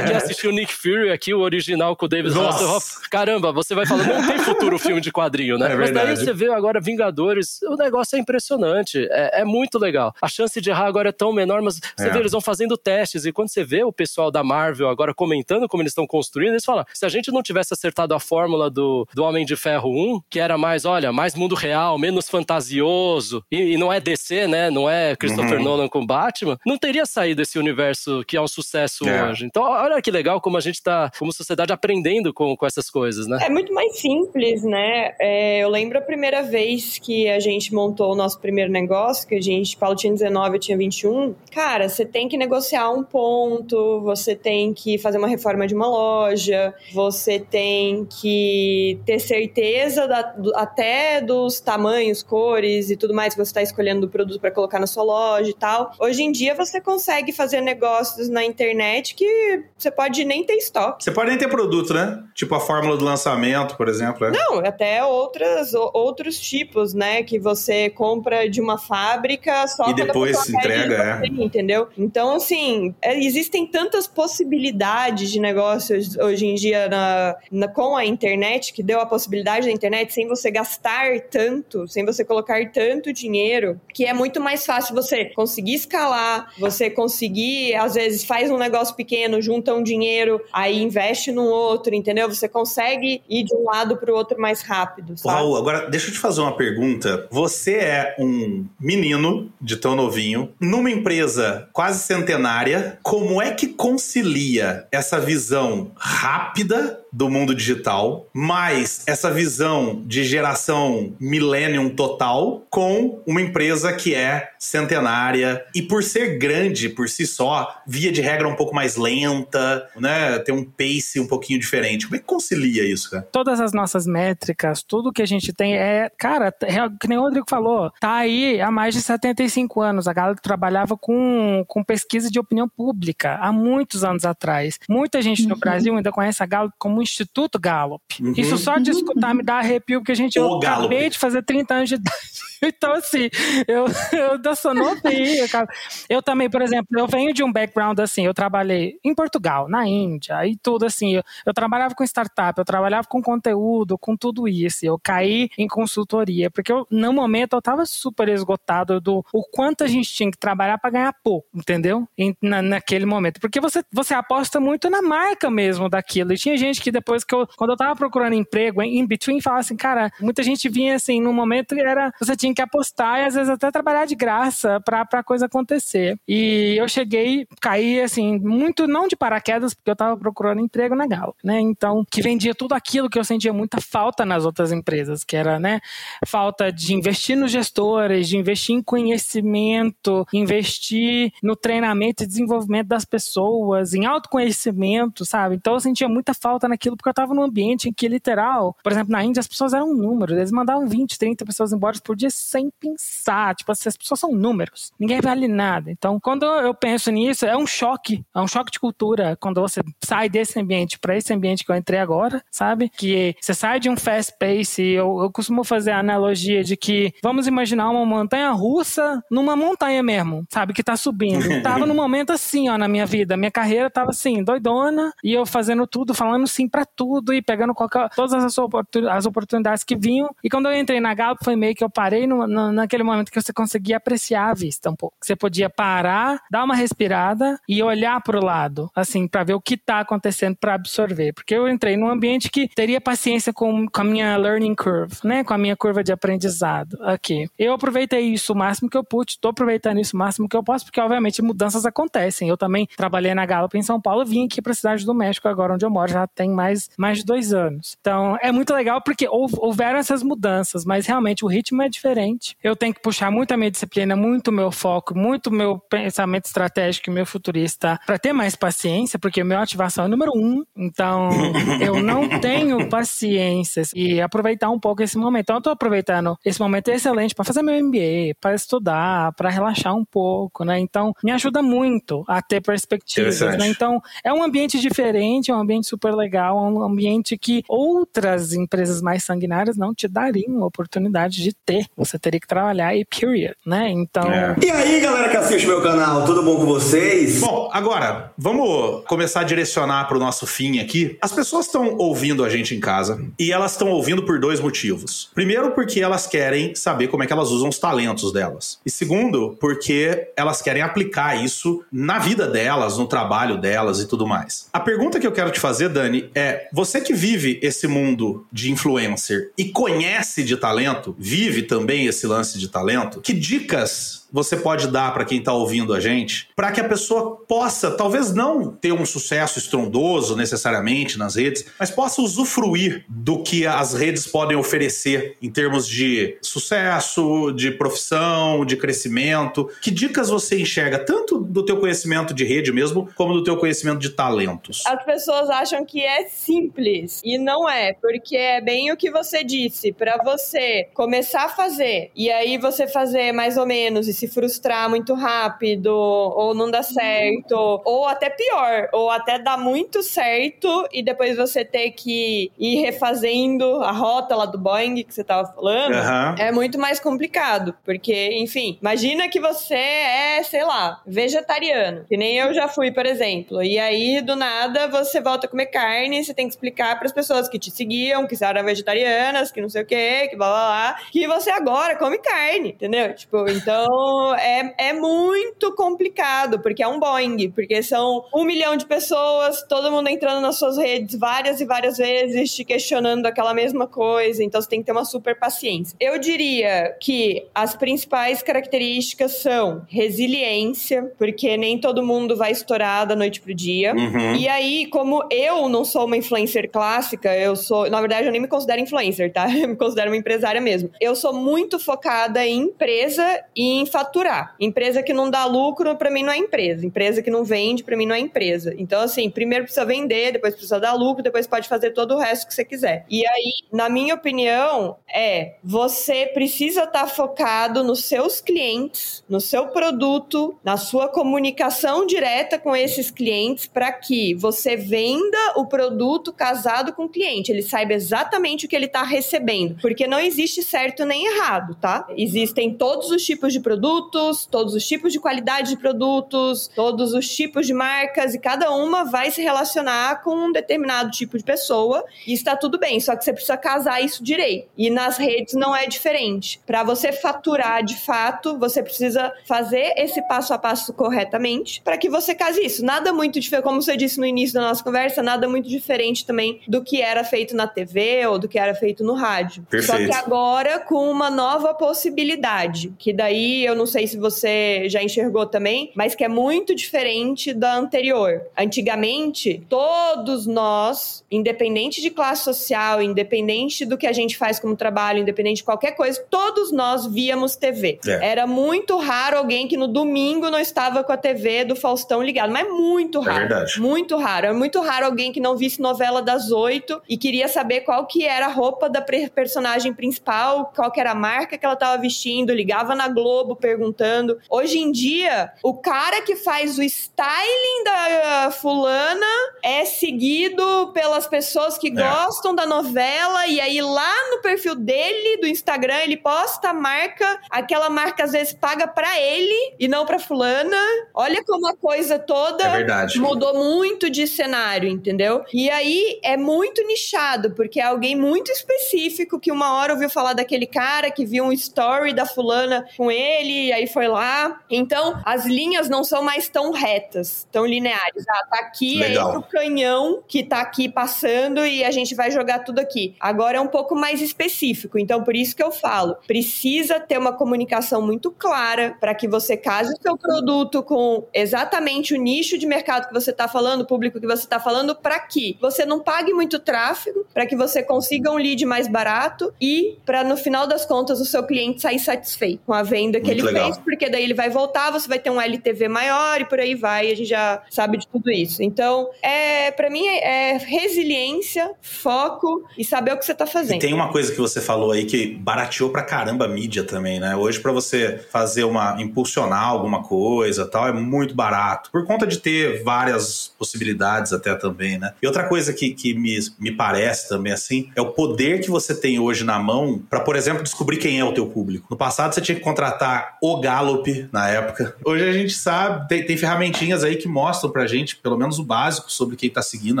aqui 0.02 0.12
assisti 0.14 0.46
o 0.46 0.52
Nick 0.52 0.72
Fury, 0.72 1.10
aqui 1.10 1.34
o 1.34 1.40
original 1.40 1.96
com 1.96 2.06
o 2.06 2.08
David 2.08 2.38
Hasselhoff. 2.38 3.08
Caramba, 3.10 3.52
você 3.52 3.74
vai 3.74 3.86
falar, 3.86 4.04
não 4.06 4.26
tem 4.26 4.38
futuro 4.38 4.78
filme 4.78 5.00
de 5.00 5.10
quadrinho, 5.12 5.58
né? 5.58 5.72
É 5.72 5.76
mas 5.76 5.90
daí 5.92 6.16
você 6.16 6.32
vê 6.32 6.48
agora 6.52 6.80
Vingadores, 6.80 7.60
o 7.62 7.76
negócio 7.76 8.16
é 8.16 8.18
impressionante, 8.18 9.06
é, 9.10 9.40
é 9.40 9.44
muito 9.44 9.78
legal. 9.78 10.14
A 10.20 10.28
chance 10.28 10.60
de 10.60 10.70
errar 10.70 10.86
agora 10.86 11.08
é 11.10 11.12
tão 11.12 11.32
menor, 11.32 11.62
mas 11.62 11.80
você 11.96 12.08
É. 12.08 12.10
vê, 12.10 12.18
eles 12.20 12.32
vão 12.32 12.40
fazendo 12.40 12.76
testes, 12.76 13.24
e 13.24 13.32
quando 13.32 13.48
você 13.50 13.64
vê 13.64 13.82
o 13.84 13.92
pessoal 13.92 14.30
da 14.30 14.42
Marvel 14.42 14.88
agora 14.88 15.14
comentando 15.14 15.68
como 15.68 15.81
eles 15.82 15.92
estão 15.92 16.06
construindo, 16.06 16.52
eles 16.52 16.64
falam, 16.64 16.84
se 16.92 17.04
a 17.04 17.08
gente 17.08 17.30
não 17.30 17.42
tivesse 17.42 17.74
acertado 17.74 18.14
a 18.14 18.20
fórmula 18.20 18.70
do, 18.70 19.06
do 19.14 19.22
Homem 19.24 19.44
de 19.44 19.56
Ferro 19.56 19.90
1, 19.90 20.20
que 20.30 20.40
era 20.40 20.56
mais, 20.56 20.84
olha, 20.84 21.12
mais 21.12 21.34
mundo 21.34 21.54
real, 21.54 21.98
menos 21.98 22.28
fantasioso, 22.72 23.44
e, 23.50 23.74
e 23.74 23.76
não 23.76 23.92
é 23.92 24.00
DC, 24.00 24.46
né, 24.46 24.70
não 24.70 24.88
é 24.88 25.14
Christopher 25.16 25.58
Uhum. 25.58 25.64
Nolan 25.64 25.88
com 25.88 26.04
Batman, 26.06 26.58
não 26.64 26.78
teria 26.78 27.04
saído 27.04 27.42
esse 27.42 27.58
universo 27.58 28.24
que 28.26 28.36
é 28.36 28.40
um 28.40 28.48
sucesso 28.48 29.06
É. 29.08 29.24
hoje. 29.28 29.44
Então, 29.44 29.62
olha 29.62 30.00
que 30.00 30.10
legal 30.10 30.40
como 30.40 30.56
a 30.56 30.60
gente 30.60 30.82
tá, 30.82 31.10
como 31.18 31.32
sociedade, 31.32 31.72
aprendendo 31.72 32.32
com, 32.32 32.56
com 32.56 32.66
essas 32.66 32.88
coisas, 32.90 33.26
né? 33.26 33.38
É 33.42 33.48
muito 33.50 33.72
mais 33.74 33.98
simples, 34.00 34.62
né? 34.62 35.14
É, 35.20 35.58
eu 35.62 35.68
lembro 35.68 35.98
a 35.98 36.00
primeira 36.00 36.42
vez 36.42 36.98
que 36.98 37.28
a 37.28 37.40
gente 37.40 37.74
montou 37.74 38.12
o 38.12 38.16
nosso 38.16 38.40
primeiro 38.40 38.70
negócio, 38.70 39.26
que 39.28 39.34
a 39.34 39.40
gente, 39.40 39.76
Paulo 39.76 39.96
tinha 39.96 40.12
19, 40.12 40.56
eu 40.56 40.60
tinha 40.60 40.76
21. 40.78 41.34
Cara, 41.52 41.88
você 41.88 42.04
tem 42.04 42.28
que 42.28 42.36
negociar 42.36 42.90
um 42.90 43.02
ponto, 43.04 44.00
você 44.02 44.34
tem 44.34 44.72
que 44.72 44.98
fazer 44.98 45.18
uma 45.18 45.28
reforma 45.28 45.66
de 45.66 45.71
uma 45.74 45.86
loja, 45.88 46.74
você 46.92 47.38
tem 47.38 48.06
que 48.20 48.98
ter 49.06 49.18
certeza 49.18 50.06
da- 50.06 50.22
do- 50.22 50.54
até 50.56 51.20
dos 51.20 51.60
tamanhos, 51.60 52.22
cores 52.22 52.90
e 52.90 52.96
tudo 52.96 53.14
mais 53.14 53.34
que 53.34 53.38
você 53.44 53.50
está 53.50 53.62
escolhendo 53.62 54.02
do 54.02 54.08
produto 54.08 54.40
para 54.40 54.50
colocar 54.50 54.78
na 54.78 54.86
sua 54.86 55.02
loja 55.02 55.50
e 55.50 55.54
tal. 55.54 55.92
Hoje 55.98 56.22
em 56.22 56.32
dia 56.32 56.54
você 56.54 56.80
consegue 56.80 57.32
fazer 57.32 57.60
negócios 57.60 58.28
na 58.28 58.44
internet 58.44 59.14
que 59.14 59.62
você 59.76 59.90
pode 59.90 60.24
nem 60.24 60.44
ter 60.44 60.54
estoque. 60.54 61.04
Você 61.04 61.10
pode 61.10 61.30
nem 61.30 61.38
ter 61.38 61.48
produto, 61.48 61.92
né? 61.94 62.22
Tipo 62.34 62.54
a 62.54 62.60
fórmula 62.60 62.96
do 62.96 63.04
lançamento, 63.04 63.76
por 63.76 63.88
exemplo. 63.88 64.26
é. 64.26 64.30
Não, 64.30 64.58
até 64.58 65.04
outras, 65.04 65.72
outros 65.74 66.38
tipos, 66.40 66.94
né? 66.94 67.22
Que 67.22 67.38
você 67.38 67.90
compra 67.90 68.48
de 68.48 68.60
uma 68.60 68.78
fábrica 68.78 69.66
só 69.68 69.88
E 69.90 69.94
depois 69.94 70.36
pede 70.46 70.56
entrega, 70.58 71.18
de 71.22 71.40
é. 71.40 71.44
entendeu? 71.44 71.88
Então, 71.96 72.34
assim, 72.36 72.94
é, 73.02 73.18
existem 73.18 73.66
tantas 73.66 74.06
possibilidades 74.06 75.30
de 75.30 75.40
negócios 75.62 76.16
hoje 76.18 76.46
em 76.46 76.54
dia 76.54 76.88
na, 76.88 77.36
na- 77.50 77.68
com 77.68 77.96
a 77.96 78.04
internet, 78.04 78.72
que 78.72 78.82
deu 78.82 79.00
a 79.00 79.06
possibilidade 79.06 79.66
da 79.66 79.72
internet 79.72 80.12
sem 80.12 80.26
você 80.26 80.50
gastar 80.50 81.20
tanto, 81.30 81.86
sem 81.88 82.04
você 82.04 82.24
colocar 82.24 82.70
tanto 82.72 83.12
dinheiro, 83.12 83.80
que 83.94 84.04
é 84.04 84.12
muito 84.12 84.40
mais 84.40 84.66
fácil 84.66 84.94
você 84.94 85.26
conseguir 85.26 85.74
escalar, 85.74 86.52
você 86.58 86.90
conseguir, 86.90 87.74
às 87.76 87.94
vezes, 87.94 88.24
faz 88.24 88.50
um 88.50 88.58
negócio 88.58 88.94
pequeno, 88.94 89.40
junta 89.40 89.72
um 89.74 89.82
dinheiro, 89.82 90.40
aí 90.52 90.82
investe 90.82 91.30
num 91.30 91.46
outro, 91.46 91.94
entendeu? 91.94 92.28
Você 92.28 92.48
consegue 92.48 93.22
ir 93.28 93.44
de 93.44 93.54
um 93.54 93.64
lado 93.64 93.96
pro 93.96 94.14
outro 94.14 94.40
mais 94.40 94.62
rápido, 94.62 95.16
sabe? 95.16 95.34
Raul, 95.36 95.56
agora 95.56 95.88
deixa 95.90 96.08
eu 96.08 96.12
te 96.12 96.18
fazer 96.18 96.40
uma 96.40 96.56
pergunta. 96.56 97.28
Você 97.30 97.74
é 97.76 98.16
um 98.18 98.66
menino 98.80 99.50
de 99.60 99.76
tão 99.76 99.94
novinho, 99.94 100.52
numa 100.60 100.90
empresa 100.90 101.68
quase 101.72 102.00
centenária. 102.00 102.98
Como 103.02 103.40
é 103.40 103.52
que 103.52 103.68
concilia 103.68 104.86
essa 104.90 105.20
visão 105.20 105.51
rápida 105.96 107.01
do 107.12 107.28
mundo 107.28 107.54
digital, 107.54 108.26
mais 108.32 109.02
essa 109.06 109.30
visão 109.30 110.02
de 110.06 110.24
geração 110.24 111.12
millennium 111.20 111.90
total, 111.90 112.64
com 112.70 113.22
uma 113.26 113.40
empresa 113.40 113.92
que 113.92 114.14
é 114.14 114.50
centenária 114.58 115.64
e 115.74 115.82
por 115.82 116.02
ser 116.02 116.38
grande 116.38 116.88
por 116.88 117.08
si 117.08 117.26
só, 117.26 117.82
via 117.86 118.12
de 118.12 118.20
regra 118.20 118.48
um 118.48 118.56
pouco 118.56 118.74
mais 118.74 118.96
lenta, 118.96 119.88
né? 119.96 120.38
Tem 120.38 120.54
um 120.54 120.64
pace 120.64 121.20
um 121.20 121.26
pouquinho 121.26 121.58
diferente. 121.58 122.06
Como 122.06 122.16
é 122.16 122.18
que 122.18 122.24
concilia 122.24 122.84
isso, 122.84 123.10
cara? 123.10 123.26
todas 123.42 123.60
as 123.60 123.72
nossas 123.72 124.06
métricas, 124.06 124.82
tudo 124.82 125.12
que 125.12 125.20
a 125.20 125.26
gente 125.26 125.52
tem 125.52 125.76
é, 125.76 126.10
cara, 126.16 126.54
é, 126.62 126.76
que 127.00 127.08
nem 127.08 127.18
o 127.18 127.22
Rodrigo 127.22 127.46
falou, 127.48 127.90
tá 127.98 128.14
aí 128.14 128.60
há 128.60 128.70
mais 128.70 128.94
de 128.94 129.00
75 129.00 129.80
anos. 129.80 130.06
A 130.06 130.12
galera 130.12 130.36
trabalhava 130.40 130.96
com, 130.96 131.64
com 131.66 131.82
pesquisa 131.82 132.30
de 132.30 132.38
opinião 132.38 132.68
pública 132.68 133.36
há 133.40 133.50
muitos 133.50 134.04
anos 134.04 134.24
atrás. 134.24 134.78
Muita 134.88 135.20
gente 135.20 135.46
no 135.46 135.56
Brasil 135.56 135.96
ainda 135.96 136.12
conhece 136.12 136.42
a 136.42 136.46
Gallup 136.46 136.74
como 136.78 137.01
Instituto 137.02 137.58
Gallup. 137.58 138.02
Uhum. 138.20 138.32
Isso 138.36 138.56
só 138.56 138.78
de 138.78 138.90
escutar 138.90 139.34
me 139.34 139.42
dá 139.42 139.56
arrepio, 139.56 140.00
porque 140.00 140.12
a 140.12 140.16
gente 140.16 140.38
O 140.38 140.42
eu 140.42 140.58
Gallup. 140.58 140.86
acabei 140.86 141.10
de 141.10 141.18
fazer 141.18 141.42
30 141.42 141.74
anos 141.74 141.88
de 141.88 141.94
idade. 141.96 142.16
Então, 142.64 142.92
assim, 142.92 143.28
eu, 143.66 143.86
eu 144.12 144.38
novinha, 144.72 145.48
cara. 145.48 145.66
Eu 146.08 146.22
também, 146.22 146.48
por 146.48 146.62
exemplo, 146.62 146.96
eu 146.96 147.08
venho 147.08 147.34
de 147.34 147.42
um 147.42 147.52
background 147.52 147.98
assim, 147.98 148.24
eu 148.24 148.32
trabalhei 148.32 149.00
em 149.04 149.12
Portugal, 149.12 149.68
na 149.68 149.84
Índia, 149.88 150.46
e 150.46 150.56
tudo 150.56 150.86
assim. 150.86 151.16
Eu, 151.16 151.24
eu 151.44 151.52
trabalhava 151.52 151.92
com 151.92 152.04
startup, 152.04 152.56
eu 152.56 152.64
trabalhava 152.64 153.08
com 153.08 153.20
conteúdo, 153.20 153.98
com 153.98 154.16
tudo 154.16 154.46
isso. 154.46 154.86
Eu 154.86 154.96
caí 155.02 155.50
em 155.58 155.66
consultoria, 155.66 156.52
porque 156.52 156.70
eu, 156.70 156.86
no 156.88 157.12
momento 157.12 157.56
eu 157.56 157.62
tava 157.62 157.84
super 157.84 158.28
esgotado 158.28 159.00
do 159.00 159.24
o 159.32 159.42
quanto 159.42 159.82
a 159.82 159.88
gente 159.88 160.08
tinha 160.12 160.30
que 160.30 160.38
trabalhar 160.38 160.78
para 160.78 160.90
ganhar 160.90 161.12
pouco, 161.24 161.48
entendeu? 161.52 162.08
Na, 162.40 162.62
naquele 162.62 163.06
momento. 163.06 163.40
Porque 163.40 163.60
você, 163.60 163.82
você 163.92 164.14
aposta 164.14 164.60
muito 164.60 164.88
na 164.88 165.02
marca 165.02 165.50
mesmo 165.50 165.88
daquilo. 165.88 166.32
E 166.32 166.38
tinha 166.38 166.56
gente 166.56 166.80
que 166.80 166.91
depois 166.92 167.24
que 167.24 167.34
eu, 167.34 167.48
quando 167.56 167.70
eu 167.70 167.76
tava 167.76 167.96
procurando 167.96 168.34
emprego, 168.34 168.82
em 168.82 169.06
between, 169.06 169.40
falava 169.40 169.60
assim, 169.60 169.76
cara, 169.76 170.12
muita 170.20 170.42
gente 170.42 170.68
vinha 170.68 170.94
assim, 170.94 171.20
num 171.20 171.32
momento 171.32 171.74
que 171.74 171.80
era, 171.80 172.12
você 172.20 172.36
tinha 172.36 172.54
que 172.54 172.62
apostar 172.62 173.20
e 173.20 173.24
às 173.24 173.34
vezes 173.34 173.48
até 173.48 173.70
trabalhar 173.70 174.04
de 174.04 174.14
graça 174.14 174.80
pra, 174.80 175.04
pra 175.04 175.22
coisa 175.22 175.46
acontecer. 175.46 176.18
E 176.28 176.76
eu 176.78 176.88
cheguei, 176.88 177.46
caí 177.60 178.00
assim, 178.00 178.38
muito, 178.38 178.86
não 178.86 179.08
de 179.08 179.16
paraquedas, 179.16 179.74
porque 179.74 179.90
eu 179.90 179.96
tava 179.96 180.16
procurando 180.16 180.60
emprego 180.60 180.94
na 180.94 181.06
Gallup, 181.06 181.38
né? 181.42 181.60
Então, 181.60 182.04
que 182.10 182.22
vendia 182.22 182.54
tudo 182.54 182.74
aquilo 182.74 183.08
que 183.08 183.18
eu 183.18 183.24
sentia 183.24 183.52
muita 183.52 183.80
falta 183.80 184.24
nas 184.24 184.44
outras 184.44 184.72
empresas, 184.72 185.24
que 185.24 185.36
era, 185.36 185.58
né, 185.58 185.80
falta 186.26 186.70
de 186.70 186.94
investir 186.94 187.36
nos 187.36 187.50
gestores, 187.50 188.28
de 188.28 188.36
investir 188.36 188.74
em 188.74 188.82
conhecimento, 188.82 190.26
investir 190.32 191.32
no 191.42 191.56
treinamento 191.56 192.22
e 192.22 192.26
desenvolvimento 192.26 192.88
das 192.88 193.04
pessoas, 193.04 193.94
em 193.94 194.04
autoconhecimento, 194.04 195.24
sabe? 195.24 195.56
Então 195.56 195.74
eu 195.74 195.80
sentia 195.80 196.08
muita 196.08 196.34
falta 196.34 196.68
naquilo 196.82 196.96
porque 196.96 197.08
eu 197.08 197.14
tava 197.14 197.32
num 197.32 197.42
ambiente 197.42 197.88
em 197.88 197.92
que, 197.92 198.08
literal, 198.08 198.76
por 198.82 198.90
exemplo, 198.90 199.12
na 199.12 199.24
Índia 199.24 199.40
as 199.40 199.46
pessoas 199.46 199.72
eram 199.72 199.94
números, 199.94 200.36
eles 200.36 200.50
mandavam 200.50 200.88
20, 200.88 201.18
30 201.18 201.44
pessoas 201.44 201.72
embora 201.72 201.92
por 202.02 202.16
dia 202.16 202.30
sem 202.30 202.70
pensar, 202.80 203.54
tipo, 203.54 203.70
assim, 203.70 203.88
as 203.88 203.96
pessoas 203.96 204.18
são 204.18 204.32
números, 204.32 204.92
ninguém 204.98 205.20
vale 205.20 205.46
nada. 205.46 205.90
Então, 205.90 206.18
quando 206.18 206.44
eu 206.44 206.74
penso 206.74 207.10
nisso, 207.10 207.46
é 207.46 207.56
um 207.56 207.66
choque, 207.66 208.24
é 208.34 208.40
um 208.40 208.48
choque 208.48 208.72
de 208.72 208.80
cultura 208.80 209.36
quando 209.38 209.60
você 209.60 209.80
sai 210.02 210.28
desse 210.28 210.58
ambiente 210.58 210.98
para 210.98 211.16
esse 211.16 211.32
ambiente 211.32 211.64
que 211.64 211.70
eu 211.70 211.76
entrei 211.76 212.00
agora, 212.00 212.42
sabe? 212.50 212.88
Que 212.88 213.36
você 213.40 213.54
sai 213.54 213.78
de 213.78 213.88
um 213.88 213.96
fast 213.96 214.32
pace, 214.38 214.82
eu, 214.82 215.20
eu 215.22 215.30
costumo 215.30 215.62
fazer 215.62 215.92
a 215.92 215.98
analogia 215.98 216.64
de 216.64 216.76
que 216.76 217.12
vamos 217.22 217.46
imaginar 217.46 217.90
uma 217.90 218.06
montanha 218.06 218.50
russa 218.50 219.22
numa 219.30 219.54
montanha 219.54 220.02
mesmo, 220.02 220.44
sabe? 220.50 220.72
Que 220.72 220.82
tá 220.82 220.96
subindo. 220.96 221.42
Tava 221.62 221.86
num 221.86 221.94
momento 221.94 222.32
assim, 222.32 222.68
ó, 222.68 222.78
na 222.78 222.88
minha 222.88 223.06
vida. 223.06 223.36
Minha 223.36 223.50
carreira 223.50 223.90
tava 223.90 224.10
assim, 224.10 224.42
doidona, 224.42 225.12
e 225.22 225.32
eu 225.32 225.44
fazendo 225.44 225.86
tudo, 225.86 226.14
falando 226.14 226.46
sim 226.46 226.68
pra 226.72 226.84
tudo 226.86 227.32
e 227.34 227.42
pegando 227.42 227.74
qualquer, 227.74 228.08
todas 228.16 228.32
as, 228.42 228.56
oportun- 228.58 229.08
as 229.08 229.26
oportunidades 229.26 229.84
que 229.84 229.94
vinham. 229.94 230.34
E 230.42 230.48
quando 230.48 230.66
eu 230.68 230.76
entrei 230.76 230.98
na 231.00 231.12
Gallup, 231.14 231.44
foi 231.44 231.54
meio 231.54 231.74
que 231.74 231.84
eu 231.84 231.90
parei 231.90 232.26
no, 232.26 232.46
no- 232.46 232.72
naquele 232.72 233.02
momento 233.04 233.30
que 233.30 233.40
você 233.40 233.52
conseguia 233.52 233.98
apreciar 233.98 234.50
a 234.50 234.54
vista 234.54 234.90
um 234.90 234.96
pouco. 234.96 235.14
Você 235.22 235.36
podia 235.36 235.68
parar, 235.68 236.40
dar 236.50 236.64
uma 236.64 236.74
respirada 236.74 237.58
e 237.68 237.82
olhar 237.82 238.20
pro 238.22 238.42
lado, 238.44 238.90
assim, 238.96 239.28
pra 239.28 239.44
ver 239.44 239.54
o 239.54 239.60
que 239.60 239.76
tá 239.76 240.00
acontecendo 240.00 240.56
pra 240.58 240.74
absorver. 240.74 241.32
Porque 241.34 241.54
eu 241.54 241.68
entrei 241.68 241.96
num 241.96 242.08
ambiente 242.08 242.50
que 242.50 242.66
teria 242.68 243.00
paciência 243.00 243.52
com, 243.52 243.86
com 243.86 244.00
a 244.00 244.04
minha 244.04 244.36
learning 244.38 244.74
curve, 244.74 245.16
né? 245.22 245.44
Com 245.44 245.52
a 245.52 245.58
minha 245.58 245.76
curva 245.76 246.02
de 246.02 246.10
aprendizado 246.12 246.96
aqui. 247.02 247.46
Eu 247.58 247.74
aproveitei 247.74 248.20
isso 248.32 248.52
o 248.52 248.56
máximo 248.56 248.88
que 248.88 248.96
eu 248.96 249.04
pude, 249.04 249.38
tô 249.38 249.48
aproveitando 249.48 249.98
isso 250.00 250.16
o 250.16 250.18
máximo 250.18 250.48
que 250.48 250.56
eu 250.56 250.62
posso, 250.62 250.84
porque 250.86 251.00
obviamente 251.00 251.42
mudanças 251.42 251.84
acontecem. 251.84 252.48
Eu 252.48 252.56
também 252.56 252.86
trabalhei 252.96 253.34
na 253.34 253.44
Gallup 253.44 253.76
em 253.76 253.82
São 253.82 254.00
Paulo, 254.00 254.24
vim 254.24 254.46
aqui 254.46 254.62
pra 254.62 254.72
cidade 254.72 255.04
do 255.04 255.14
México, 255.14 255.48
agora 255.48 255.74
onde 255.74 255.84
eu 255.84 255.90
moro, 255.90 256.10
já 256.10 256.26
tem 256.26 256.50
mais, 256.50 256.61
mais 256.96 257.18
de 257.18 257.24
dois 257.24 257.52
anos. 257.52 257.96
Então 258.00 258.36
é 258.40 258.50
muito 258.52 258.72
legal 258.72 259.00
porque 259.02 259.28
houve- 259.28 259.56
houveram 259.58 259.98
essas 259.98 260.22
mudanças, 260.22 260.84
mas 260.84 261.06
realmente 261.06 261.44
o 261.44 261.48
ritmo 261.48 261.82
é 261.82 261.88
diferente. 261.88 262.56
Eu 262.62 262.76
tenho 262.76 262.94
que 262.94 263.00
puxar 263.02 263.30
muito 263.30 263.52
a 263.52 263.56
minha 263.56 263.70
disciplina, 263.70 264.14
muito 264.16 264.48
o 264.48 264.52
meu 264.52 264.70
foco, 264.70 265.16
muito 265.16 265.48
o 265.48 265.52
meu 265.52 265.78
pensamento 265.78 266.46
estratégico 266.46 267.10
e 267.10 267.12
meu 267.12 267.26
futurista 267.26 267.98
para 268.06 268.18
ter 268.18 268.32
mais 268.32 268.54
paciência, 268.56 269.18
porque 269.18 269.42
minha 269.44 269.60
ativação 269.60 270.04
é 270.04 270.08
número 270.08 270.32
um. 270.34 270.62
Então 270.76 271.28
eu 271.80 272.02
não 272.02 272.28
tenho 272.40 272.88
paciência 272.88 273.82
e 273.94 274.20
aproveitar 274.20 274.70
um 274.70 274.78
pouco 274.78 275.02
esse 275.02 275.16
momento. 275.18 275.42
Então 275.44 275.56
eu 275.56 275.62
tô 275.62 275.70
aproveitando 275.70 276.36
esse 276.44 276.60
momento 276.60 276.88
excelente 276.88 277.34
para 277.34 277.44
fazer 277.44 277.62
meu 277.62 277.74
MBA, 277.84 278.34
para 278.40 278.54
estudar, 278.54 279.32
para 279.34 279.50
relaxar 279.50 279.94
um 279.94 280.04
pouco, 280.04 280.64
né? 280.64 280.78
Então 280.78 281.12
me 281.22 281.30
ajuda 281.30 281.62
muito 281.62 282.24
a 282.28 282.40
ter 282.42 282.60
perspectivas, 282.60 283.40
né? 283.58 283.68
Então 283.68 284.00
é 284.24 284.32
um 284.32 284.42
ambiente 284.42 284.78
diferente, 284.80 285.50
é 285.50 285.54
um 285.54 285.60
ambiente 285.60 285.86
super 285.86 286.14
legal 286.14 286.41
criar 286.42 286.54
um 286.54 286.82
ambiente 286.82 287.38
que 287.38 287.62
outras 287.68 288.52
empresas 288.52 289.00
mais 289.00 289.24
sanguinárias 289.24 289.76
não 289.76 289.94
te 289.94 290.08
dariam 290.08 290.62
a 290.62 290.66
oportunidade 290.66 291.42
de 291.42 291.52
ter. 291.52 291.86
Você 291.96 292.18
teria 292.18 292.40
que 292.40 292.46
trabalhar 292.46 292.94
e 292.96 293.04
period, 293.04 293.54
né? 293.64 293.88
Então. 293.90 294.30
É. 294.30 294.56
E 294.62 294.70
aí, 294.70 295.00
galera 295.00 295.28
que 295.28 295.36
assiste 295.36 295.66
meu 295.66 295.82
canal, 295.82 296.24
tudo 296.24 296.42
bom 296.42 296.56
com 296.56 296.66
vocês? 296.66 297.40
Bom, 297.40 297.70
agora, 297.72 298.32
vamos 298.36 299.04
começar 299.06 299.40
a 299.40 299.44
direcionar 299.44 300.06
para 300.08 300.16
o 300.16 300.20
nosso 300.20 300.46
fim 300.46 300.80
aqui. 300.80 301.16
As 301.22 301.32
pessoas 301.32 301.66
estão 301.66 301.96
ouvindo 301.96 302.44
a 302.44 302.50
gente 302.50 302.74
em 302.74 302.80
casa 302.80 303.22
e 303.38 303.52
elas 303.52 303.72
estão 303.72 303.88
ouvindo 303.90 304.24
por 304.24 304.40
dois 304.40 304.60
motivos. 304.60 305.30
Primeiro, 305.34 305.72
porque 305.72 306.00
elas 306.00 306.26
querem 306.26 306.74
saber 306.74 307.08
como 307.08 307.22
é 307.22 307.26
que 307.26 307.32
elas 307.32 307.50
usam 307.50 307.68
os 307.68 307.78
talentos 307.78 308.32
delas. 308.32 308.78
E 308.84 308.90
segundo, 308.90 309.56
porque 309.60 310.30
elas 310.36 310.60
querem 310.60 310.82
aplicar 310.82 311.42
isso 311.42 311.84
na 311.92 312.18
vida 312.18 312.46
delas, 312.46 312.98
no 312.98 313.06
trabalho 313.06 313.58
delas 313.58 314.00
e 314.00 314.08
tudo 314.08 314.26
mais. 314.26 314.68
A 314.72 314.80
pergunta 314.80 315.20
que 315.20 315.26
eu 315.26 315.32
quero 315.32 315.50
te 315.50 315.60
fazer, 315.60 315.88
Dani, 315.88 316.30
é: 316.34 316.68
você 316.72 317.00
que 317.00 317.14
vive 317.14 317.58
esse 317.62 317.86
mundo 317.86 318.46
de 318.52 318.70
influencer 318.70 319.52
e 319.56 319.66
conhece 319.66 320.42
de 320.44 320.56
talento, 320.56 321.14
vive 321.18 321.62
também 321.62 322.06
esse 322.06 322.26
lance 322.26 322.58
de 322.58 322.68
talento, 322.68 323.20
que 323.20 323.32
dicas 323.32 324.21
você 324.32 324.56
pode 324.56 324.88
dar 324.88 325.12
para 325.12 325.24
quem 325.24 325.38
está 325.38 325.52
ouvindo 325.52 325.92
a 325.92 326.00
gente, 326.00 326.48
para 326.56 326.72
que 326.72 326.80
a 326.80 326.88
pessoa 326.88 327.36
possa, 327.46 327.90
talvez 327.90 328.32
não 328.32 328.72
ter 328.72 328.92
um 328.92 329.04
sucesso 329.04 329.58
estrondoso 329.58 330.34
necessariamente 330.36 331.18
nas 331.18 331.36
redes, 331.36 331.66
mas 331.78 331.90
possa 331.90 332.22
usufruir 332.22 333.04
do 333.08 333.42
que 333.42 333.66
as 333.66 333.92
redes 333.92 334.26
podem 334.26 334.56
oferecer 334.56 335.36
em 335.42 335.50
termos 335.50 335.86
de 335.86 336.36
sucesso, 336.40 337.52
de 337.52 337.70
profissão, 337.70 338.64
de 338.64 338.76
crescimento. 338.76 339.68
Que 339.80 339.90
dicas 339.90 340.30
você 340.30 340.60
enxerga 340.60 340.98
tanto 340.98 341.38
do 341.38 341.64
teu 341.64 341.78
conhecimento 341.78 342.32
de 342.32 342.44
rede 342.44 342.72
mesmo, 342.72 343.08
como 343.14 343.34
do 343.34 343.44
teu 343.44 343.56
conhecimento 343.56 343.98
de 343.98 344.10
talentos? 344.10 344.82
As 344.86 345.04
pessoas 345.04 345.50
acham 345.50 345.84
que 345.84 346.00
é 346.00 346.24
simples 346.28 347.20
e 347.24 347.38
não 347.38 347.68
é, 347.68 347.92
porque 347.92 348.36
é 348.36 348.60
bem 348.60 348.90
o 348.92 348.96
que 348.96 349.10
você 349.10 349.44
disse, 349.44 349.92
para 349.92 350.16
você 350.22 350.88
começar 350.94 351.44
a 351.44 351.48
fazer 351.48 352.10
e 352.14 352.30
aí 352.30 352.56
você 352.56 352.86
fazer 352.86 353.32
mais 353.32 353.56
ou 353.56 353.66
menos 353.66 354.08
se 354.22 354.28
frustrar 354.28 354.88
muito 354.88 355.14
rápido, 355.14 355.92
ou 355.92 356.54
não 356.54 356.70
dar 356.70 356.84
certo, 356.84 357.82
ou 357.84 358.06
até 358.06 358.30
pior, 358.30 358.88
ou 358.92 359.10
até 359.10 359.36
dar 359.36 359.58
muito 359.58 360.00
certo 360.00 360.86
e 360.92 361.02
depois 361.02 361.36
você 361.36 361.64
ter 361.64 361.90
que 361.90 362.52
ir 362.56 362.80
refazendo 362.82 363.82
a 363.82 363.90
rota 363.90 364.36
lá 364.36 364.46
do 364.46 364.58
Boeing 364.58 365.02
que 365.02 365.12
você 365.12 365.24
tava 365.24 365.52
falando, 365.52 365.94
Aham. 365.94 366.36
é 366.38 366.52
muito 366.52 366.78
mais 366.78 367.00
complicado, 367.00 367.74
porque, 367.84 368.30
enfim, 368.34 368.78
imagina 368.80 369.28
que 369.28 369.40
você 369.40 369.74
é, 369.74 370.42
sei 370.44 370.62
lá, 370.62 371.00
vegetariano, 371.04 372.04
que 372.08 372.16
nem 372.16 372.36
eu 372.36 372.54
já 372.54 372.68
fui, 372.68 372.92
por 372.92 373.06
exemplo, 373.06 373.60
e 373.60 373.76
aí 373.76 374.20
do 374.20 374.36
nada 374.36 374.86
você 374.86 375.20
volta 375.20 375.46
a 375.46 375.50
comer 375.50 375.66
carne, 375.66 376.22
você 376.22 376.32
tem 376.32 376.46
que 376.46 376.54
explicar 376.54 376.96
para 376.96 377.06
as 377.06 377.12
pessoas 377.12 377.48
que 377.48 377.58
te 377.58 377.72
seguiam, 377.72 378.24
que 378.26 378.36
eram 378.44 378.64
vegetarianas, 378.64 379.50
que 379.50 379.60
não 379.60 379.68
sei 379.68 379.82
o 379.82 379.86
que, 379.86 380.28
que 380.28 380.36
blá 380.36 380.48
blá 380.48 380.66
blá, 380.66 380.96
que 381.10 381.26
você 381.26 381.50
agora 381.50 381.96
come 381.96 382.18
carne, 382.18 382.70
entendeu? 382.70 383.14
Tipo, 383.14 383.50
então 383.50 384.11
é, 384.36 384.74
é 384.78 384.92
muito 384.92 385.72
complicado, 385.74 386.60
porque 386.60 386.82
é 386.82 386.88
um 386.88 386.98
Boeing, 386.98 387.50
porque 387.50 387.82
são 387.82 388.24
um 388.34 388.44
milhão 388.44 388.76
de 388.76 388.86
pessoas, 388.86 389.62
todo 389.68 389.90
mundo 389.90 390.08
entrando 390.08 390.40
nas 390.40 390.56
suas 390.56 390.76
redes 390.76 391.18
várias 391.18 391.60
e 391.60 391.64
várias 391.64 391.98
vezes, 391.98 392.54
te 392.54 392.64
questionando 392.64 393.26
aquela 393.26 393.54
mesma 393.54 393.86
coisa, 393.86 394.42
então 394.42 394.60
você 394.60 394.68
tem 394.68 394.80
que 394.80 394.86
ter 394.86 394.92
uma 394.92 395.04
super 395.04 395.38
paciência. 395.38 395.96
Eu 396.00 396.18
diria 396.18 396.96
que 397.00 397.46
as 397.54 397.74
principais 397.74 398.42
características 398.42 399.32
são 399.42 399.82
resiliência, 399.88 401.12
porque 401.18 401.56
nem 401.56 401.78
todo 401.78 402.02
mundo 402.02 402.36
vai 402.36 402.52
estourar 402.52 403.06
da 403.06 403.16
noite 403.16 403.40
pro 403.40 403.54
dia. 403.54 403.94
Uhum. 403.94 404.34
E 404.36 404.48
aí, 404.48 404.86
como 404.86 405.24
eu 405.30 405.68
não 405.68 405.84
sou 405.84 406.06
uma 406.06 406.16
influencer 406.16 406.70
clássica, 406.70 407.34
eu 407.36 407.56
sou, 407.56 407.88
na 407.90 408.00
verdade, 408.00 408.26
eu 408.26 408.32
nem 408.32 408.40
me 408.40 408.48
considero 408.48 408.80
influencer, 408.80 409.32
tá? 409.32 409.46
Eu 409.62 409.68
me 409.68 409.76
considero 409.76 410.10
uma 410.10 410.16
empresária 410.16 410.60
mesmo. 410.60 410.90
Eu 411.00 411.14
sou 411.14 411.32
muito 411.32 411.78
focada 411.78 412.44
em 412.44 412.62
empresa 412.62 413.44
e 413.54 413.80
em 413.80 413.86
faturar. 414.02 414.54
Empresa 414.58 415.02
que 415.02 415.12
não 415.12 415.30
dá 415.30 415.44
lucro, 415.44 415.96
pra 415.96 416.10
mim 416.10 416.22
não 416.22 416.32
é 416.32 416.38
empresa. 416.38 416.84
Empresa 416.86 417.22
que 417.22 417.30
não 417.30 417.44
vende, 417.44 417.84
pra 417.84 417.96
mim 417.96 418.06
não 418.06 418.14
é 418.14 418.18
empresa. 418.18 418.74
Então, 418.76 419.00
assim, 419.00 419.30
primeiro 419.30 419.64
precisa 419.64 419.84
vender, 419.84 420.32
depois 420.32 420.54
precisa 420.54 420.80
dar 420.80 420.92
lucro, 420.92 421.22
depois 421.22 421.46
pode 421.46 421.68
fazer 421.68 421.90
todo 421.90 422.14
o 422.14 422.18
resto 422.18 422.46
que 422.46 422.54
você 422.54 422.64
quiser. 422.64 423.04
E 423.08 423.26
aí, 423.26 423.52
na 423.72 423.88
minha 423.88 424.14
opinião, 424.14 424.96
é 425.12 425.54
você 425.62 426.26
precisa 426.26 426.84
estar 426.84 427.06
focado 427.06 427.82
nos 427.84 428.04
seus 428.04 428.40
clientes, 428.40 429.24
no 429.28 429.40
seu 429.40 429.68
produto, 429.68 430.56
na 430.64 430.76
sua 430.76 431.08
comunicação 431.08 432.06
direta 432.06 432.58
com 432.58 432.74
esses 432.74 433.10
clientes 433.10 433.66
para 433.66 433.92
que 433.92 434.34
você 434.34 434.76
venda 434.76 435.38
o 435.56 435.66
produto 435.66 436.32
casado 436.32 436.92
com 436.92 437.04
o 437.04 437.08
cliente, 437.08 437.52
ele 437.52 437.62
saiba 437.62 437.92
exatamente 437.92 438.66
o 438.66 438.68
que 438.68 438.76
ele 438.76 438.86
está 438.86 439.02
recebendo, 439.02 439.76
porque 439.80 440.06
não 440.06 440.18
existe 440.18 440.62
certo 440.62 441.04
nem 441.04 441.26
errado, 441.26 441.74
tá? 441.74 442.06
Existem 442.16 442.74
todos 442.74 443.10
os 443.10 443.24
tipos 443.24 443.52
de 443.52 443.60
produtos, 443.92 444.46
todos 444.46 444.74
os 444.74 444.86
tipos 444.86 445.12
de 445.12 445.20
qualidade 445.20 445.70
de 445.70 445.76
produtos, 445.76 446.70
todos 446.74 447.12
os 447.12 447.28
tipos 447.28 447.66
de 447.66 447.74
marcas 447.74 448.34
e 448.34 448.38
cada 448.38 448.70
uma 448.70 449.04
vai 449.04 449.30
se 449.30 449.42
relacionar 449.42 450.22
com 450.22 450.34
um 450.34 450.52
determinado 450.52 451.10
tipo 451.10 451.36
de 451.36 451.44
pessoa 451.44 452.04
e 452.26 452.32
está 452.32 452.56
tudo 452.56 452.78
bem, 452.78 452.98
só 453.00 453.14
que 453.14 453.24
você 453.24 453.32
precisa 453.32 453.56
casar 453.56 454.02
isso 454.02 454.24
direito. 454.24 454.68
E 454.78 454.88
nas 454.88 455.18
redes 455.18 455.54
não 455.54 455.76
é 455.76 455.86
diferente. 455.86 456.60
Para 456.66 456.82
você 456.82 457.12
faturar 457.12 457.84
de 457.84 457.96
fato, 457.96 458.58
você 458.58 458.82
precisa 458.82 459.32
fazer 459.46 459.92
esse 459.96 460.22
passo 460.22 460.54
a 460.54 460.58
passo 460.58 460.92
corretamente 460.92 461.82
para 461.82 461.98
que 461.98 462.08
você 462.08 462.34
case 462.34 462.64
isso. 462.64 462.84
Nada 462.84 463.12
muito 463.12 463.38
diferente, 463.38 463.64
como 463.64 463.82
você 463.82 463.96
disse 463.96 464.18
no 464.18 464.26
início 464.26 464.54
da 464.54 464.62
nossa 464.62 464.82
conversa, 464.82 465.22
nada 465.22 465.48
muito 465.48 465.68
diferente 465.68 466.24
também 466.24 466.60
do 466.66 466.82
que 466.82 467.02
era 467.02 467.24
feito 467.24 467.54
na 467.54 467.66
TV 467.66 468.26
ou 468.26 468.38
do 468.38 468.48
que 468.48 468.58
era 468.58 468.74
feito 468.74 469.04
no 469.04 469.14
rádio. 469.14 469.66
Só 469.82 469.92
Perfeito. 469.92 470.10
que 470.10 470.16
agora 470.16 470.78
com 470.78 471.10
uma 471.10 471.30
nova 471.30 471.74
possibilidade, 471.74 472.94
que 472.98 473.12
daí 473.12 473.64
eu 473.64 473.71
não 473.74 473.86
sei 473.86 474.06
se 474.06 474.16
você 474.16 474.88
já 474.88 475.02
enxergou 475.02 475.46
também, 475.46 475.90
mas 475.94 476.14
que 476.14 476.24
é 476.24 476.28
muito 476.28 476.74
diferente 476.74 477.52
da 477.52 477.74
anterior. 477.76 478.42
Antigamente, 478.56 479.64
todos 479.68 480.46
nós, 480.46 481.24
independente 481.30 482.00
de 482.00 482.10
classe 482.10 482.44
social, 482.44 483.00
independente 483.00 483.84
do 483.84 483.96
que 483.96 484.06
a 484.06 484.12
gente 484.12 484.36
faz 484.36 484.58
como 484.58 484.76
trabalho, 484.76 485.20
independente 485.20 485.58
de 485.58 485.64
qualquer 485.64 485.92
coisa, 485.92 486.22
todos 486.28 486.72
nós 486.72 487.06
víamos 487.06 487.56
TV. 487.56 487.98
É. 488.06 488.30
Era 488.32 488.46
muito 488.46 488.98
raro 488.98 489.38
alguém 489.38 489.68
que 489.68 489.76
no 489.76 489.86
domingo 489.88 490.50
não 490.50 490.58
estava 490.58 491.04
com 491.04 491.12
a 491.12 491.16
TV 491.16 491.64
do 491.64 491.76
Faustão 491.76 492.22
ligado, 492.22 492.52
mas 492.52 492.68
muito 492.68 493.20
É 493.20 493.24
raro. 493.24 493.38
verdade. 493.40 493.80
Muito 493.80 494.16
raro. 494.16 494.46
É 494.46 494.52
muito 494.52 494.80
raro 494.80 495.06
alguém 495.06 495.32
que 495.32 495.40
não 495.40 495.56
visse 495.56 495.80
novela 495.80 496.20
das 496.20 496.50
oito 496.50 497.00
e 497.08 497.16
queria 497.16 497.48
saber 497.48 497.80
qual 497.82 498.06
que 498.06 498.24
era 498.26 498.46
a 498.46 498.52
roupa 498.52 498.88
da 498.88 499.00
personagem 499.00 499.92
principal, 499.94 500.72
qual 500.74 500.90
que 500.90 501.00
era 501.00 501.12
a 501.12 501.14
marca 501.14 501.56
que 501.56 501.64
ela 501.64 501.74
estava 501.74 502.00
vestindo, 502.00 502.52
ligava 502.52 502.94
na 502.94 503.08
Globo 503.08 503.54
perguntando. 503.62 504.38
Hoje 504.50 504.78
em 504.78 504.90
dia, 504.90 505.52
o 505.62 505.74
cara 505.74 506.20
que 506.20 506.36
faz 506.36 506.76
o 506.76 506.82
styling 506.82 507.84
da 507.84 508.48
uh, 508.48 508.52
fulana 508.52 509.26
é 509.62 509.84
seguido 509.84 510.90
pelas 510.92 511.26
pessoas 511.26 511.78
que 511.78 511.88
gostam 511.88 512.54
da 512.54 512.66
novela 512.66 513.46
e 513.46 513.60
aí 513.60 513.80
lá 513.80 514.30
no 514.30 514.42
perfil 514.42 514.74
dele 514.74 515.38
do 515.38 515.46
Instagram 515.46 515.98
ele 515.98 516.16
posta 516.16 516.70
a 516.70 516.74
marca, 516.74 517.40
aquela 517.48 517.88
marca 517.88 518.24
às 518.24 518.32
vezes 518.32 518.52
paga 518.52 518.86
pra 518.88 519.18
ele 519.20 519.74
e 519.78 519.86
não 519.86 520.04
pra 520.04 520.18
fulana. 520.18 520.76
Olha 521.14 521.44
como 521.44 521.68
a 521.68 521.76
coisa 521.76 522.18
toda 522.18 522.64
É 522.64 523.18
mudou 523.18 523.54
muito 523.54 524.10
de 524.10 524.26
cenário, 524.26 524.88
entendeu? 524.88 525.44
E 525.52 525.70
aí 525.70 526.18
é 526.22 526.36
muito 526.36 526.84
nichado, 526.86 527.52
porque 527.52 527.80
é 527.80 527.84
alguém 527.84 528.16
muito 528.16 528.50
específico 528.50 529.38
que 529.38 529.52
uma 529.52 529.74
hora 529.74 529.92
ouviu 529.92 530.10
falar 530.10 530.32
daquele 530.32 530.66
cara 530.66 531.10
que 531.10 531.24
viu 531.24 531.44
um 531.44 531.52
story 531.52 532.12
da 532.12 532.26
fulana 532.26 532.86
com 532.96 533.10
ele, 533.10 533.51
e 533.52 533.72
aí 533.72 533.86
foi 533.86 534.08
lá. 534.08 534.60
Então, 534.70 535.20
as 535.24 535.44
linhas 535.46 535.88
não 535.88 536.02
são 536.04 536.22
mais 536.22 536.48
tão 536.48 536.72
retas, 536.72 537.46
tão 537.50 537.66
lineares. 537.66 538.24
Ah, 538.28 538.46
tá 538.50 538.58
aqui, 538.60 538.98
Legal. 538.98 539.34
é 539.34 539.38
o 539.38 539.42
canhão 539.42 540.22
que 540.26 540.42
tá 540.42 540.60
aqui 540.60 540.88
passando 540.88 541.64
e 541.66 541.84
a 541.84 541.90
gente 541.90 542.14
vai 542.14 542.30
jogar 542.30 542.60
tudo 542.60 542.78
aqui. 542.78 543.14
Agora 543.20 543.58
é 543.58 543.60
um 543.60 543.66
pouco 543.66 543.94
mais 543.94 544.20
específico, 544.20 544.98
então 544.98 545.22
por 545.22 545.36
isso 545.36 545.54
que 545.54 545.62
eu 545.62 545.70
falo, 545.70 546.16
precisa 546.26 546.98
ter 546.98 547.18
uma 547.18 547.32
comunicação 547.32 548.02
muito 548.02 548.30
clara 548.30 548.96
para 549.00 549.14
que 549.14 549.28
você 549.28 549.56
case 549.56 549.92
o 549.92 550.02
seu 550.02 550.16
produto 550.16 550.82
com 550.82 551.26
exatamente 551.32 552.14
o 552.14 552.20
nicho 552.20 552.58
de 552.58 552.66
mercado 552.66 553.08
que 553.08 553.14
você 553.14 553.30
está 553.30 553.48
falando, 553.48 553.82
o 553.82 553.86
público 553.86 554.20
que 554.20 554.26
você 554.26 554.44
está 554.44 554.58
falando, 554.58 554.94
para 554.94 555.18
que 555.20 555.56
você 555.60 555.84
não 555.84 556.00
pague 556.00 556.32
muito 556.32 556.58
tráfego, 556.58 557.26
para 557.32 557.46
que 557.46 557.56
você 557.56 557.82
consiga 557.82 558.30
um 558.30 558.36
lead 558.36 558.64
mais 558.64 558.88
barato 558.88 559.52
e 559.60 559.98
para 560.04 560.24
no 560.24 560.36
final 560.36 560.66
das 560.66 560.84
contas 560.84 561.20
o 561.20 561.24
seu 561.24 561.42
cliente 561.44 561.80
sair 561.80 561.98
satisfeito 561.98 562.62
com 562.66 562.72
a 562.72 562.82
venda 562.82 563.20
que 563.20 563.26
Muito 563.26 563.40
ele 563.40 563.41
legal. 563.44 563.64
fez, 563.66 563.78
porque 563.78 564.08
daí 564.08 564.24
ele 564.24 564.34
vai 564.34 564.48
voltar, 564.48 564.90
você 564.90 565.06
vai 565.08 565.18
ter 565.18 565.30
um 565.30 565.40
LTV 565.40 565.88
maior 565.88 566.40
e 566.40 566.44
por 566.44 566.58
aí 566.58 566.74
vai, 566.74 567.10
a 567.10 567.14
gente 567.14 567.28
já 567.28 567.62
sabe 567.70 567.98
de 567.98 568.06
tudo 568.08 568.30
isso. 568.30 568.62
Então, 568.62 569.10
é 569.22 569.70
para 569.70 569.90
mim 569.90 570.06
é 570.06 570.56
resiliência, 570.58 571.72
foco 571.80 572.64
e 572.78 572.84
saber 572.84 573.12
o 573.12 573.18
que 573.18 573.24
você 573.24 573.32
está 573.32 573.44
E 573.44 573.48
fazendo. 573.48 573.80
tem 573.80 573.92
uma 573.92 574.10
coisa 574.10 574.22
coisa 574.22 574.32
que 574.32 574.40
você 574.40 574.60
falou 574.60 574.92
aí 574.92 575.04
que 575.04 575.34
barateou 575.34 575.90
pra 575.90 576.02
caramba 576.02 576.44
a 576.44 576.48
mídia 576.48 576.84
também, 576.84 577.18
né? 577.18 577.34
Hoje, 577.34 577.58
para 577.58 577.72
você 577.72 578.24
fazer 578.30 578.62
uma. 578.64 578.96
impulsionar 579.00 579.64
alguma 579.64 580.02
coisa 580.02 580.64
tal, 580.66 580.86
é 580.86 580.92
muito 580.92 581.34
barato. 581.34 581.90
Por 581.90 582.06
conta 582.06 582.26
de 582.26 582.38
ter 582.38 582.82
várias 582.84 583.52
possibilidades 583.58 584.32
até 584.32 584.54
também, 584.54 584.98
né? 584.98 585.12
E 585.20 585.26
outra 585.26 585.48
coisa 585.48 585.72
que, 585.72 585.92
que 585.92 586.14
me, 586.14 586.38
me 586.58 586.70
parece 586.72 587.28
também 587.28 587.52
assim 587.52 587.90
é 587.96 588.00
o 588.00 588.12
poder 588.12 588.60
que 588.60 588.70
você 588.70 588.94
tem 588.94 589.18
hoje 589.18 589.44
na 589.44 589.58
mão 589.58 590.00
para, 590.08 590.20
por 590.20 590.36
exemplo, 590.36 590.62
descobrir 590.62 590.98
quem 590.98 591.18
é 591.18 591.24
o 591.24 591.32
teu 591.32 591.46
público. 591.46 591.88
No 591.90 591.96
passado 591.96 592.34
você 592.34 592.40
tinha 592.40 592.54
que 592.54 592.62
contratar 592.62 593.31
o 593.40 593.60
Gallup 593.60 594.28
na 594.32 594.48
época. 594.48 594.96
Hoje 595.04 595.28
a 595.28 595.32
gente 595.32 595.54
sabe, 595.54 596.08
tem, 596.08 596.24
tem 596.24 596.36
ferramentinhas 596.36 597.04
aí 597.04 597.16
que 597.16 597.28
mostram 597.28 597.70
pra 597.70 597.86
gente, 597.86 598.16
pelo 598.16 598.36
menos 598.36 598.58
o 598.58 598.64
básico, 598.64 599.10
sobre 599.10 599.36
quem 599.36 599.50
tá 599.50 599.62
seguindo 599.62 600.00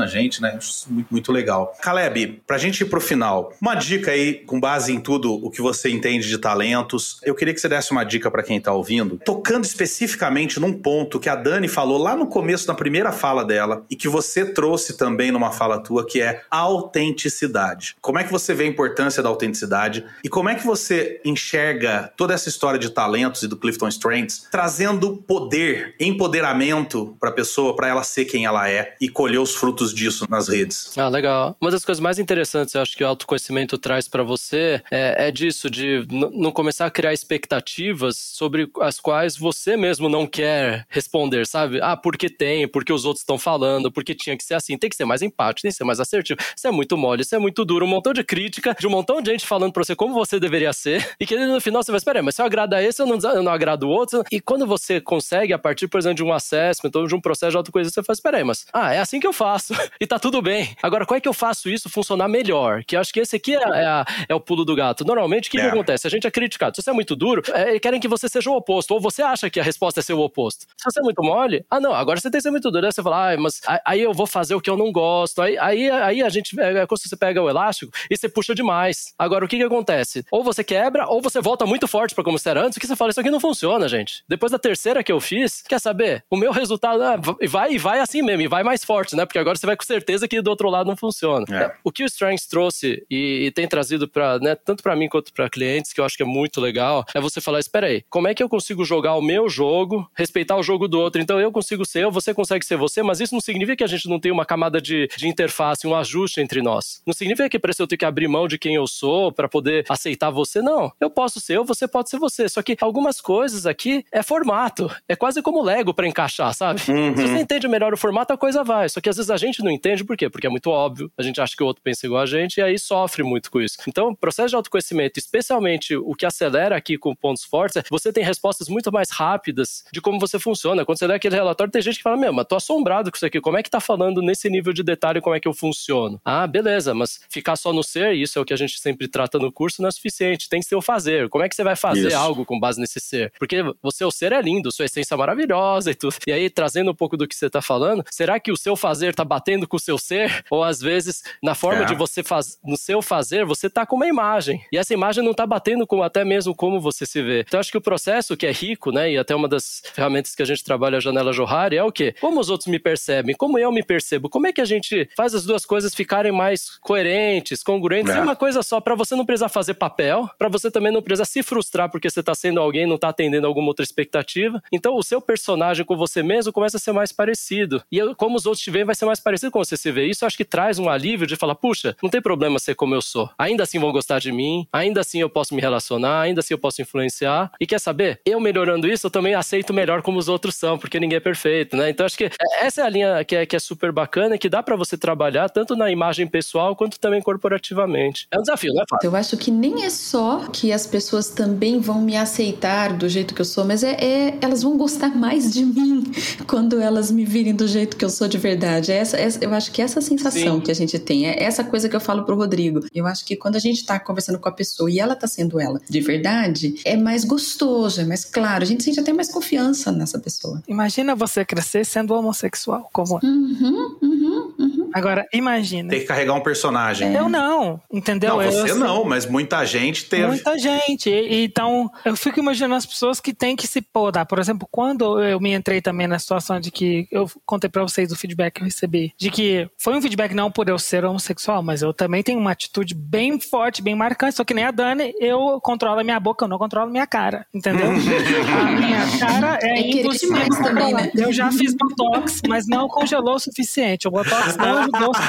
a 0.00 0.06
gente, 0.06 0.40
né? 0.40 0.58
É 0.58 0.92
muito, 0.92 1.08
muito 1.10 1.32
legal. 1.32 1.74
Caleb, 1.80 2.42
pra 2.46 2.58
gente 2.58 2.82
ir 2.82 2.86
pro 2.86 3.00
final, 3.00 3.52
uma 3.60 3.74
dica 3.74 4.10
aí, 4.10 4.34
com 4.34 4.60
base 4.60 4.92
em 4.92 5.00
tudo 5.00 5.32
o 5.34 5.50
que 5.50 5.60
você 5.60 5.90
entende 5.90 6.28
de 6.28 6.38
talentos, 6.38 7.18
eu 7.22 7.34
queria 7.34 7.54
que 7.54 7.60
você 7.60 7.68
desse 7.68 7.90
uma 7.90 8.04
dica 8.04 8.30
para 8.30 8.42
quem 8.42 8.60
tá 8.60 8.72
ouvindo, 8.72 9.18
tocando 9.24 9.64
especificamente 9.64 10.60
num 10.60 10.72
ponto 10.72 11.18
que 11.18 11.28
a 11.28 11.34
Dani 11.34 11.68
falou 11.68 11.98
lá 11.98 12.16
no 12.16 12.26
começo, 12.26 12.66
na 12.68 12.74
primeira 12.74 13.12
fala 13.12 13.44
dela, 13.44 13.84
e 13.90 13.96
que 13.96 14.08
você 14.08 14.44
trouxe 14.44 14.96
também 14.96 15.30
numa 15.30 15.50
fala 15.50 15.78
tua, 15.78 16.06
que 16.06 16.20
é 16.20 16.42
autenticidade. 16.50 17.96
Como 18.00 18.18
é 18.18 18.24
que 18.24 18.32
você 18.32 18.54
vê 18.54 18.64
a 18.64 18.68
importância 18.68 19.22
da 19.22 19.28
autenticidade 19.28 20.04
e 20.22 20.28
como 20.28 20.48
é 20.48 20.54
que 20.54 20.66
você 20.66 21.20
enxerga 21.24 22.12
toda 22.16 22.34
essa 22.34 22.48
história 22.48 22.78
de 22.78 22.90
talentos 23.22 23.42
e 23.42 23.48
do 23.48 23.56
Clifton 23.56 23.88
Strengths 23.88 24.48
trazendo 24.50 25.16
poder, 25.16 25.94
empoderamento 26.00 27.16
para 27.20 27.30
a 27.30 27.32
pessoa, 27.32 27.74
para 27.76 27.88
ela 27.88 28.02
ser 28.02 28.24
quem 28.24 28.44
ela 28.44 28.68
é 28.68 28.96
e 29.00 29.08
colher 29.08 29.38
os 29.38 29.54
frutos 29.54 29.94
disso 29.94 30.26
nas 30.28 30.48
redes? 30.48 30.96
Ah, 30.96 31.08
legal. 31.08 31.56
Uma 31.60 31.70
das 31.70 31.84
coisas 31.84 32.00
mais 32.00 32.18
interessantes, 32.18 32.74
eu 32.74 32.82
acho 32.82 32.96
que 32.96 33.04
o 33.04 33.06
autoconhecimento 33.06 33.78
traz 33.78 34.08
para 34.08 34.22
você 34.22 34.82
é, 34.90 35.28
é, 35.28 35.30
disso, 35.30 35.70
de 35.70 36.06
não 36.10 36.50
começar 36.50 36.86
a 36.86 36.90
criar 36.90 37.12
expectativas 37.12 38.16
sobre 38.16 38.70
as 38.80 38.98
quais 38.98 39.36
você 39.36 39.76
mesmo 39.76 40.08
não 40.08 40.26
quer 40.26 40.86
responder, 40.88 41.46
sabe? 41.46 41.80
Ah, 41.80 41.96
porque 41.96 42.28
tem, 42.28 42.66
porque 42.66 42.92
os 42.92 43.04
outros 43.04 43.22
estão 43.22 43.38
falando, 43.38 43.90
porque 43.90 44.14
tinha 44.14 44.36
que 44.36 44.44
ser 44.44 44.54
assim, 44.54 44.76
tem 44.76 44.90
que 44.90 44.96
ser 44.96 45.04
mais 45.04 45.22
empático, 45.22 45.62
tem 45.62 45.70
que 45.70 45.76
ser 45.76 45.84
mais 45.84 46.00
assertivo. 46.00 46.38
Isso 46.56 46.66
é 46.66 46.70
muito 46.70 46.96
mole, 46.96 47.22
isso 47.22 47.34
é 47.34 47.38
muito 47.38 47.64
duro, 47.64 47.86
um 47.86 47.88
montão 47.88 48.12
de 48.12 48.24
crítica 48.24 48.74
de 48.78 48.86
um 48.86 48.90
montão 48.90 49.20
de 49.20 49.30
gente 49.30 49.46
falando 49.46 49.72
pra 49.72 49.84
você 49.84 49.94
como 49.94 50.14
você 50.14 50.38
deveria 50.38 50.72
ser, 50.72 51.14
e 51.20 51.26
que 51.26 51.36
no 51.36 51.60
final 51.60 51.82
você 51.82 51.90
vai, 51.90 51.98
esperar, 51.98 52.22
mas 52.22 52.34
se 52.34 52.42
eu 52.42 52.46
agrado 52.46 52.74
a 52.74 52.82
esse, 52.82 53.00
eu 53.00 53.06
não, 53.06 53.11
não 53.18 53.52
agrado 53.52 53.84
o 53.84 53.88
outro. 53.88 54.22
E 54.30 54.40
quando 54.40 54.66
você 54.66 55.00
consegue, 55.00 55.52
a 55.52 55.58
partir, 55.58 55.88
por 55.88 55.98
exemplo, 55.98 56.16
de 56.16 56.24
um 56.24 56.32
assessment 56.32 56.90
ou 56.94 57.06
de 57.06 57.14
um 57.14 57.20
processo 57.20 57.52
de 57.52 57.56
autoconhecimento, 57.56 57.94
você 57.94 58.02
fala, 58.02 58.14
espera 58.14 58.36
aí, 58.38 58.44
mas 58.44 58.66
ah, 58.72 58.92
é 58.92 58.98
assim 58.98 59.20
que 59.20 59.26
eu 59.26 59.32
faço, 59.32 59.74
e 60.00 60.06
tá 60.06 60.18
tudo 60.18 60.40
bem. 60.40 60.74
Agora, 60.82 61.06
como 61.06 61.16
é 61.16 61.20
que 61.20 61.28
eu 61.28 61.32
faço 61.32 61.68
isso 61.68 61.88
funcionar 61.88 62.28
melhor? 62.28 62.84
Que 62.84 62.96
eu 62.96 63.00
acho 63.00 63.12
que 63.12 63.20
esse 63.20 63.36
aqui 63.36 63.54
é, 63.54 63.58
é, 63.58 63.86
a, 63.86 64.04
é 64.28 64.34
o 64.34 64.40
pulo 64.40 64.64
do 64.64 64.74
gato. 64.74 65.04
Normalmente, 65.04 65.48
o 65.48 65.50
que, 65.50 65.58
é. 65.58 65.62
que 65.62 65.66
acontece? 65.68 66.06
A 66.06 66.10
gente 66.10 66.26
é 66.26 66.30
criticado. 66.30 66.76
Se 66.76 66.82
você 66.82 66.90
é 66.90 66.92
muito 66.92 67.14
duro, 67.16 67.42
é, 67.52 67.78
querem 67.78 68.00
que 68.00 68.08
você 68.08 68.28
seja 68.28 68.50
o 68.50 68.56
oposto, 68.56 68.92
ou 68.92 69.00
você 69.00 69.22
acha 69.22 69.50
que 69.50 69.60
a 69.60 69.62
resposta 69.62 70.00
é 70.00 70.02
ser 70.02 70.14
o 70.14 70.20
oposto. 70.20 70.66
Se 70.76 70.84
você 70.84 71.00
é 71.00 71.02
muito 71.02 71.22
mole, 71.22 71.64
ah, 71.70 71.80
não, 71.80 71.94
agora 71.94 72.20
você 72.20 72.30
tem 72.30 72.38
que 72.38 72.42
ser 72.42 72.50
muito 72.50 72.70
duro. 72.70 72.86
Aí 72.86 72.92
você 72.92 73.02
fala, 73.02 73.32
ah, 73.32 73.36
mas 73.36 73.60
aí 73.84 74.00
eu 74.00 74.12
vou 74.12 74.26
fazer 74.26 74.54
o 74.54 74.60
que 74.60 74.70
eu 74.70 74.76
não 74.76 74.92
gosto. 74.92 75.42
Aí, 75.42 75.58
aí, 75.58 75.90
aí 75.90 76.22
a 76.22 76.28
gente, 76.28 76.58
é, 76.60 76.86
quando 76.86 77.00
você 77.00 77.16
pega 77.16 77.42
o 77.42 77.48
elástico 77.48 77.92
e 78.10 78.16
você 78.16 78.28
puxa 78.28 78.54
demais. 78.54 79.14
Agora, 79.18 79.44
o 79.44 79.48
que 79.48 79.56
que 79.56 79.62
acontece? 79.62 80.24
Ou 80.30 80.42
você 80.42 80.64
quebra, 80.64 81.06
ou 81.06 81.20
você 81.20 81.40
volta 81.40 81.66
muito 81.66 81.86
forte 81.86 82.14
para 82.14 82.24
como 82.24 82.38
você 82.38 82.50
era 82.50 82.64
antes, 82.64 82.78
que 82.78 82.86
você 82.86 82.96
fala, 83.02 83.10
isso 83.10 83.20
aqui 83.20 83.30
não 83.30 83.40
funciona, 83.40 83.88
gente. 83.88 84.22
Depois 84.28 84.52
da 84.52 84.58
terceira 84.58 85.02
que 85.02 85.10
eu 85.10 85.20
fiz, 85.20 85.62
quer 85.62 85.80
saber? 85.80 86.24
O 86.30 86.36
meu 86.36 86.52
resultado 86.52 87.02
ah, 87.02 87.16
vai 87.48 87.72
e 87.72 87.78
vai 87.78 87.98
assim 87.98 88.22
mesmo, 88.22 88.42
e 88.42 88.48
vai 88.48 88.62
mais 88.62 88.84
forte, 88.84 89.16
né? 89.16 89.26
Porque 89.26 89.38
agora 89.38 89.58
você 89.58 89.66
vai 89.66 89.76
com 89.76 89.84
certeza 89.84 90.28
que 90.28 90.40
do 90.40 90.48
outro 90.48 90.70
lado 90.70 90.86
não 90.86 90.96
funciona. 90.96 91.44
É. 91.50 91.72
O 91.82 91.90
que 91.90 92.04
o 92.04 92.06
Strengths 92.06 92.46
trouxe 92.46 93.04
e, 93.10 93.46
e 93.46 93.50
tem 93.50 93.66
trazido 93.66 94.06
para, 94.06 94.38
né, 94.38 94.54
tanto 94.54 94.82
para 94.82 94.94
mim 94.94 95.08
quanto 95.08 95.32
para 95.32 95.50
clientes, 95.50 95.92
que 95.92 96.00
eu 96.00 96.04
acho 96.04 96.16
que 96.16 96.22
é 96.22 96.26
muito 96.26 96.60
legal, 96.60 97.04
é 97.14 97.20
você 97.20 97.40
falar, 97.40 97.58
espera 97.58 97.88
aí, 97.88 98.04
como 98.08 98.28
é 98.28 98.34
que 98.34 98.42
eu 98.42 98.48
consigo 98.48 98.84
jogar 98.84 99.14
o 99.14 99.22
meu 99.22 99.48
jogo, 99.48 100.08
respeitar 100.14 100.56
o 100.56 100.62
jogo 100.62 100.86
do 100.86 101.00
outro? 101.00 101.20
Então 101.20 101.40
eu 101.40 101.50
consigo 101.50 101.84
ser 101.84 102.04
eu, 102.04 102.10
você 102.10 102.32
consegue 102.32 102.64
ser 102.64 102.76
você, 102.76 103.02
mas 103.02 103.20
isso 103.20 103.34
não 103.34 103.40
significa 103.40 103.76
que 103.76 103.84
a 103.84 103.88
gente 103.88 104.08
não 104.08 104.20
tem 104.20 104.30
uma 104.30 104.44
camada 104.44 104.80
de, 104.80 105.08
de 105.16 105.28
interface, 105.28 105.86
um 105.86 105.94
ajuste 105.94 106.40
entre 106.40 106.62
nós. 106.62 107.02
Não 107.06 107.12
significa 107.12 107.48
que 107.48 107.58
para 107.58 107.70
isso 107.70 107.82
eu 107.82 107.86
tenho 107.86 107.98
que 107.98 108.04
abrir 108.04 108.28
mão 108.28 108.46
de 108.46 108.58
quem 108.58 108.74
eu 108.74 108.86
sou 108.86 109.32
para 109.32 109.48
poder 109.48 109.84
aceitar 109.88 110.30
você, 110.30 110.62
não. 110.62 110.92
Eu 111.00 111.10
posso 111.10 111.40
ser 111.40 111.56
eu, 111.56 111.64
você 111.64 111.88
pode 111.88 112.10
ser 112.10 112.18
você. 112.18 112.48
Só 112.48 112.62
que 112.62 112.76
algumas 112.82 113.20
coisas 113.20 113.64
aqui 113.66 114.04
é 114.10 114.22
formato. 114.22 114.90
É 115.08 115.14
quase 115.14 115.40
como 115.40 115.62
Lego 115.62 115.94
para 115.94 116.06
encaixar, 116.06 116.52
sabe? 116.54 116.80
Uhum. 116.88 117.16
Se 117.16 117.22
você 117.22 117.38
entende 117.38 117.68
melhor 117.68 117.92
o 117.94 117.96
formato, 117.96 118.32
a 118.32 118.36
coisa 118.36 118.64
vai. 118.64 118.88
Só 118.88 119.00
que 119.00 119.08
às 119.08 119.16
vezes 119.16 119.30
a 119.30 119.36
gente 119.36 119.62
não 119.62 119.70
entende 119.70 120.04
por 120.04 120.16
quê? 120.16 120.28
Porque 120.28 120.46
é 120.46 120.50
muito 120.50 120.68
óbvio. 120.68 121.10
A 121.16 121.22
gente 121.22 121.40
acha 121.40 121.54
que 121.56 121.62
o 121.62 121.66
outro 121.66 121.82
pensa 121.82 122.06
igual 122.06 122.22
a 122.22 122.26
gente 122.26 122.58
e 122.58 122.62
aí 122.62 122.78
sofre 122.78 123.22
muito 123.22 123.50
com 123.50 123.60
isso. 123.60 123.76
Então, 123.86 124.14
processo 124.14 124.50
de 124.50 124.56
autoconhecimento, 124.56 125.18
especialmente 125.18 125.96
o 125.96 126.14
que 126.14 126.26
acelera 126.26 126.76
aqui 126.76 126.98
com 126.98 127.14
pontos 127.14 127.44
fortes, 127.44 127.76
é 127.76 127.82
você 127.88 128.12
tem 128.12 128.24
respostas 128.24 128.68
muito 128.68 128.90
mais 128.92 129.10
rápidas 129.10 129.84
de 129.92 130.00
como 130.00 130.18
você 130.18 130.38
funciona. 130.38 130.84
Quando 130.84 130.98
você 130.98 131.06
lê 131.06 131.14
aquele 131.14 131.36
relatório, 131.36 131.72
tem 131.72 131.82
gente 131.82 131.96
que 131.96 132.02
fala: 132.02 132.16
Meu, 132.16 132.32
mas 132.32 132.46
tô 132.46 132.56
assombrado 132.56 133.10
com 133.10 133.16
isso 133.16 133.26
aqui. 133.26 133.40
Como 133.40 133.56
é 133.56 133.62
que 133.62 133.70
tá 133.70 133.80
falando 133.80 134.20
nesse 134.20 134.50
nível 134.50 134.72
de 134.72 134.82
detalhe 134.82 135.20
como 135.20 135.36
é 135.36 135.40
que 135.40 135.48
eu 135.48 135.54
funciono? 135.54 136.20
Ah, 136.24 136.46
beleza, 136.46 136.94
mas 136.94 137.20
ficar 137.28 137.56
só 137.56 137.72
no 137.72 137.82
ser, 137.82 138.14
e 138.14 138.22
isso 138.22 138.38
é 138.38 138.42
o 138.42 138.44
que 138.44 138.52
a 138.52 138.56
gente 138.56 138.80
sempre 138.80 139.08
trata 139.08 139.38
no 139.38 139.52
curso, 139.52 139.82
não 139.82 139.88
é 139.88 139.92
suficiente. 139.92 140.48
Tem 140.48 140.60
que 140.60 140.66
ser 140.66 140.74
o 140.74 140.82
fazer. 140.82 141.28
Como 141.28 141.44
é 141.44 141.48
que 141.48 141.54
você 141.54 141.62
vai 141.62 141.76
fazer 141.76 142.08
isso. 142.08 142.16
algo 142.16 142.44
com 142.44 142.58
base 142.58 142.71
nesse 142.76 143.00
ser? 143.00 143.32
Porque 143.38 143.62
você, 143.82 144.04
o 144.04 144.10
ser 144.10 144.32
é 144.32 144.40
lindo, 144.40 144.72
sua 144.72 144.86
essência 144.86 145.14
é 145.14 145.16
maravilhosa 145.16 145.90
e 145.90 145.94
tudo. 145.94 146.16
E 146.26 146.32
aí, 146.32 146.50
trazendo 146.50 146.90
um 146.90 146.94
pouco 146.94 147.16
do 147.16 147.26
que 147.26 147.34
você 147.34 147.48
tá 147.48 147.62
falando, 147.62 148.04
será 148.10 148.38
que 148.38 148.52
o 148.52 148.56
seu 148.56 148.76
fazer 148.76 149.14
tá 149.14 149.24
batendo 149.24 149.66
com 149.66 149.76
o 149.76 149.80
seu 149.80 149.98
ser? 149.98 150.44
Ou 150.50 150.62
às 150.62 150.80
vezes, 150.80 151.22
na 151.42 151.54
forma 151.54 151.82
é. 151.82 151.86
de 151.86 151.94
você 151.94 152.22
fazer, 152.22 152.56
no 152.64 152.76
seu 152.76 153.02
fazer, 153.02 153.44
você 153.44 153.68
tá 153.68 153.84
com 153.86 153.96
uma 153.96 154.06
imagem. 154.06 154.64
E 154.72 154.78
essa 154.78 154.92
imagem 154.94 155.24
não 155.24 155.34
tá 155.34 155.46
batendo 155.46 155.86
com 155.86 156.02
até 156.02 156.24
mesmo 156.24 156.54
como 156.54 156.80
você 156.80 157.06
se 157.06 157.22
vê. 157.22 157.40
Então, 157.40 157.60
acho 157.60 157.70
que 157.70 157.78
o 157.78 157.82
processo 157.82 158.36
que 158.36 158.46
é 158.46 158.52
rico, 158.52 158.90
né? 158.90 159.12
E 159.12 159.18
até 159.18 159.34
uma 159.34 159.48
das 159.48 159.82
ferramentas 159.92 160.34
que 160.34 160.42
a 160.42 160.46
gente 160.46 160.64
trabalha, 160.64 160.98
a 160.98 161.00
janela 161.00 161.32
Johari, 161.32 161.76
é 161.76 161.84
o 161.84 161.92
quê? 161.92 162.14
Como 162.20 162.40
os 162.40 162.48
outros 162.48 162.68
me 162.68 162.78
percebem? 162.78 163.34
Como 163.34 163.58
eu 163.58 163.70
me 163.72 163.82
percebo? 163.82 164.28
Como 164.28 164.46
é 164.46 164.52
que 164.52 164.60
a 164.60 164.64
gente 164.64 165.08
faz 165.16 165.34
as 165.34 165.44
duas 165.44 165.64
coisas 165.64 165.94
ficarem 165.94 166.32
mais 166.32 166.78
coerentes, 166.78 167.62
congruentes? 167.62 168.14
É, 168.14 168.18
é 168.18 168.20
uma 168.20 168.36
coisa 168.36 168.62
só, 168.62 168.80
para 168.80 168.94
você 168.94 169.14
não 169.14 169.26
precisar 169.26 169.48
fazer 169.48 169.74
papel, 169.74 170.28
para 170.38 170.48
você 170.48 170.70
também 170.70 170.92
não 170.92 171.02
precisar 171.02 171.24
se 171.24 171.42
frustrar 171.42 171.90
porque 171.90 172.08
você 172.08 172.22
tá 172.22 172.34
sendo 172.34 172.60
alguém, 172.62 172.86
não 172.86 172.98
tá 172.98 173.08
atendendo 173.08 173.46
alguma 173.46 173.68
outra 173.68 173.84
expectativa. 173.84 174.62
Então, 174.72 174.96
o 174.96 175.02
seu 175.02 175.20
personagem 175.20 175.84
com 175.84 175.96
você 175.96 176.22
mesmo 176.22 176.52
começa 176.52 176.76
a 176.76 176.80
ser 176.80 176.92
mais 176.92 177.12
parecido. 177.12 177.82
E 177.90 177.98
eu, 177.98 178.14
como 178.14 178.36
os 178.36 178.46
outros 178.46 178.62
te 178.62 178.70
veem, 178.70 178.84
vai 178.84 178.94
ser 178.94 179.04
mais 179.04 179.20
parecido 179.20 179.50
com 179.52 179.58
você 179.58 179.76
se 179.76 179.90
vê. 179.90 180.06
Isso 180.06 180.24
acho 180.24 180.36
que 180.36 180.44
traz 180.44 180.78
um 180.78 180.88
alívio 180.88 181.26
de 181.26 181.36
falar, 181.36 181.54
puxa, 181.54 181.96
não 182.02 182.10
tem 182.10 182.20
problema 182.20 182.58
ser 182.58 182.74
como 182.74 182.94
eu 182.94 183.02
sou. 183.02 183.28
Ainda 183.38 183.64
assim 183.64 183.78
vão 183.78 183.92
gostar 183.92 184.18
de 184.18 184.32
mim, 184.32 184.66
ainda 184.72 185.00
assim 185.00 185.20
eu 185.20 185.28
posso 185.28 185.54
me 185.54 185.60
relacionar, 185.60 186.20
ainda 186.20 186.40
assim 186.40 186.54
eu 186.54 186.58
posso 186.58 186.80
influenciar. 186.80 187.50
E 187.60 187.66
quer 187.66 187.80
saber? 187.80 188.20
Eu 188.24 188.40
melhorando 188.40 188.88
isso, 188.88 189.06
eu 189.06 189.10
também 189.10 189.34
aceito 189.34 189.72
melhor 189.72 190.02
como 190.02 190.18
os 190.18 190.28
outros 190.28 190.54
são, 190.54 190.78
porque 190.78 191.00
ninguém 191.00 191.16
é 191.16 191.20
perfeito, 191.20 191.76
né? 191.76 191.90
Então 191.90 192.06
acho 192.06 192.16
que 192.16 192.30
essa 192.60 192.82
é 192.82 192.84
a 192.84 192.88
linha 192.88 193.24
que 193.24 193.36
é, 193.36 193.46
que 193.46 193.56
é 193.56 193.58
super 193.58 193.92
bacana 193.92 194.38
que 194.38 194.48
dá 194.48 194.62
para 194.62 194.76
você 194.76 194.96
trabalhar 194.96 195.48
tanto 195.48 195.76
na 195.76 195.90
imagem 195.90 196.26
pessoal 196.26 196.74
quanto 196.76 196.98
também 196.98 197.20
corporativamente. 197.20 198.26
É 198.30 198.38
um 198.38 198.42
desafio, 198.42 198.72
não 198.74 198.82
é 198.82 198.84
fácil. 198.88 199.08
Eu 199.08 199.16
acho 199.16 199.36
que 199.36 199.50
nem 199.50 199.84
é 199.84 199.90
só 199.90 200.46
que 200.52 200.72
as 200.72 200.86
pessoas 200.86 201.28
também 201.28 201.80
vão 201.80 202.00
me 202.00 202.16
aceitar 202.16 202.51
do 202.98 203.08
jeito 203.08 203.34
que 203.34 203.40
eu 203.40 203.44
sou, 203.44 203.64
mas 203.64 203.82
é, 203.82 203.92
é 203.92 204.38
elas 204.40 204.62
vão 204.62 204.76
gostar 204.76 205.14
mais 205.16 205.52
de 205.52 205.64
mim 205.64 206.04
quando 206.46 206.80
elas 206.80 207.10
me 207.10 207.24
virem 207.24 207.54
do 207.54 207.66
jeito 207.66 207.96
que 207.96 208.04
eu 208.04 208.10
sou 208.10 208.28
de 208.28 208.38
verdade. 208.38 208.92
É 208.92 208.96
essa, 208.96 209.16
essa 209.16 209.44
eu 209.44 209.52
acho 209.54 209.72
que 209.72 209.80
é 209.80 209.84
essa 209.84 210.00
sensação 210.00 210.56
Sim. 210.56 210.60
que 210.60 210.70
a 210.70 210.74
gente 210.74 210.98
tem, 210.98 211.26
é 211.26 211.42
essa 211.42 211.64
coisa 211.64 211.88
que 211.88 211.96
eu 211.96 212.00
falo 212.00 212.24
pro 212.24 212.36
Rodrigo. 212.36 212.80
Eu 212.94 213.06
acho 213.06 213.24
que 213.24 213.36
quando 213.36 213.56
a 213.56 213.58
gente 213.58 213.84
tá 213.84 213.98
conversando 213.98 214.38
com 214.38 214.48
a 214.48 214.52
pessoa 214.52 214.90
e 214.90 214.98
ela 214.98 215.16
tá 215.16 215.26
sendo 215.26 215.60
ela 215.60 215.80
de 215.88 216.00
verdade, 216.00 216.74
é 216.84 216.96
mais 216.96 217.24
gostoso, 217.24 218.00
é 218.00 218.04
mais 218.04 218.24
claro. 218.24 218.62
A 218.62 218.66
gente 218.66 218.82
sente 218.82 219.00
até 219.00 219.12
mais 219.12 219.30
confiança 219.30 219.90
nessa 219.90 220.18
pessoa. 220.18 220.62
Imagina 220.68 221.14
você 221.14 221.44
crescer 221.44 221.84
sendo 221.84 222.14
homossexual, 222.14 222.88
como 222.92 223.18
uhum, 223.22 223.96
uhum, 224.02 224.54
uhum. 224.58 224.82
Agora, 224.92 225.26
imagina. 225.32 225.88
Tem 225.88 226.00
que 226.00 226.06
carregar 226.06 226.34
um 226.34 226.40
personagem. 226.40 227.14
Eu 227.14 227.28
não, 227.28 227.80
entendeu? 227.90 228.36
Não, 228.36 228.42
você 228.42 228.70
eu, 228.70 228.76
não, 228.76 229.04
mas 229.04 229.24
muita 229.24 229.64
gente 229.64 230.04
teve. 230.04 230.26
Muita 230.26 230.58
gente. 230.58 231.10
Então, 231.10 231.90
eu 232.04 232.14
fico 232.14 232.38
imaginando 232.42 232.74
as 232.74 232.86
pessoas 232.86 233.20
que 233.20 233.32
têm 233.32 233.56
que 233.56 233.66
se 233.66 233.80
podar. 233.80 234.26
Por 234.26 234.38
exemplo, 234.38 234.68
quando 234.70 235.22
eu 235.22 235.40
me 235.40 235.52
entrei 235.54 235.80
também 235.80 236.06
na 236.06 236.18
situação 236.18 236.60
de 236.60 236.70
que 236.70 237.06
eu 237.10 237.30
contei 237.46 237.70
pra 237.70 237.82
vocês 237.82 238.12
o 238.12 238.16
feedback 238.16 238.54
que 238.54 238.60
eu 238.60 238.64
recebi, 238.66 239.12
de 239.16 239.30
que 239.30 239.68
foi 239.78 239.94
um 239.96 240.02
feedback 240.02 240.34
não 240.34 240.50
por 240.50 240.68
eu 240.68 240.78
ser 240.78 241.04
homossexual, 241.04 241.62
mas 241.62 241.82
eu 241.82 241.92
também 241.94 242.22
tenho 242.22 242.38
uma 242.38 242.52
atitude 242.52 242.94
bem 242.94 243.40
forte, 243.40 243.82
bem 243.82 243.94
marcante. 243.94 244.36
Só 244.36 244.44
que 244.44 244.54
nem 244.54 244.64
a 244.64 244.70
Dani, 244.70 245.14
eu 245.20 245.60
controlo 245.62 246.00
a 246.00 246.04
minha 246.04 246.18
boca, 246.20 246.44
eu 246.44 246.48
não 246.48 246.58
controlo 246.58 246.88
a 246.88 246.90
minha 246.92 247.06
cara, 247.06 247.46
entendeu? 247.54 247.86
a 247.92 248.64
minha 248.70 249.18
cara 249.18 249.58
é, 249.62 249.78
é 249.78 249.90
impossível 250.00 250.48
também, 250.62 250.92
né? 250.94 251.10
Eu 251.14 251.32
já 251.32 251.50
fiz 251.50 251.74
botox, 251.74 252.40
mas 252.48 252.66
não 252.66 252.88
congelou 252.88 253.36
o 253.36 253.38
suficiente. 253.38 254.08
O 254.08 254.10
botox 254.10 254.56
não 254.56 254.88
bolsos. 254.90 255.24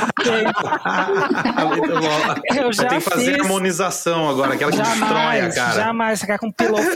Muito 1.67 1.93
bom. 1.99 2.55
Eu 2.55 2.73
já 2.73 2.87
Tem 2.87 2.99
que 2.99 3.09
fazer 3.09 3.33
fiz. 3.33 3.41
harmonização 3.41 4.29
agora, 4.29 4.53
aquela 4.53 4.71
que 4.71 4.77
destrói 4.77 5.03
a 5.03 5.13
Jamais, 5.13 5.55
cara. 5.55 5.73
jamais 5.73 6.21
ficar 6.21 6.39
com 6.39 6.51
pillow 6.51 6.81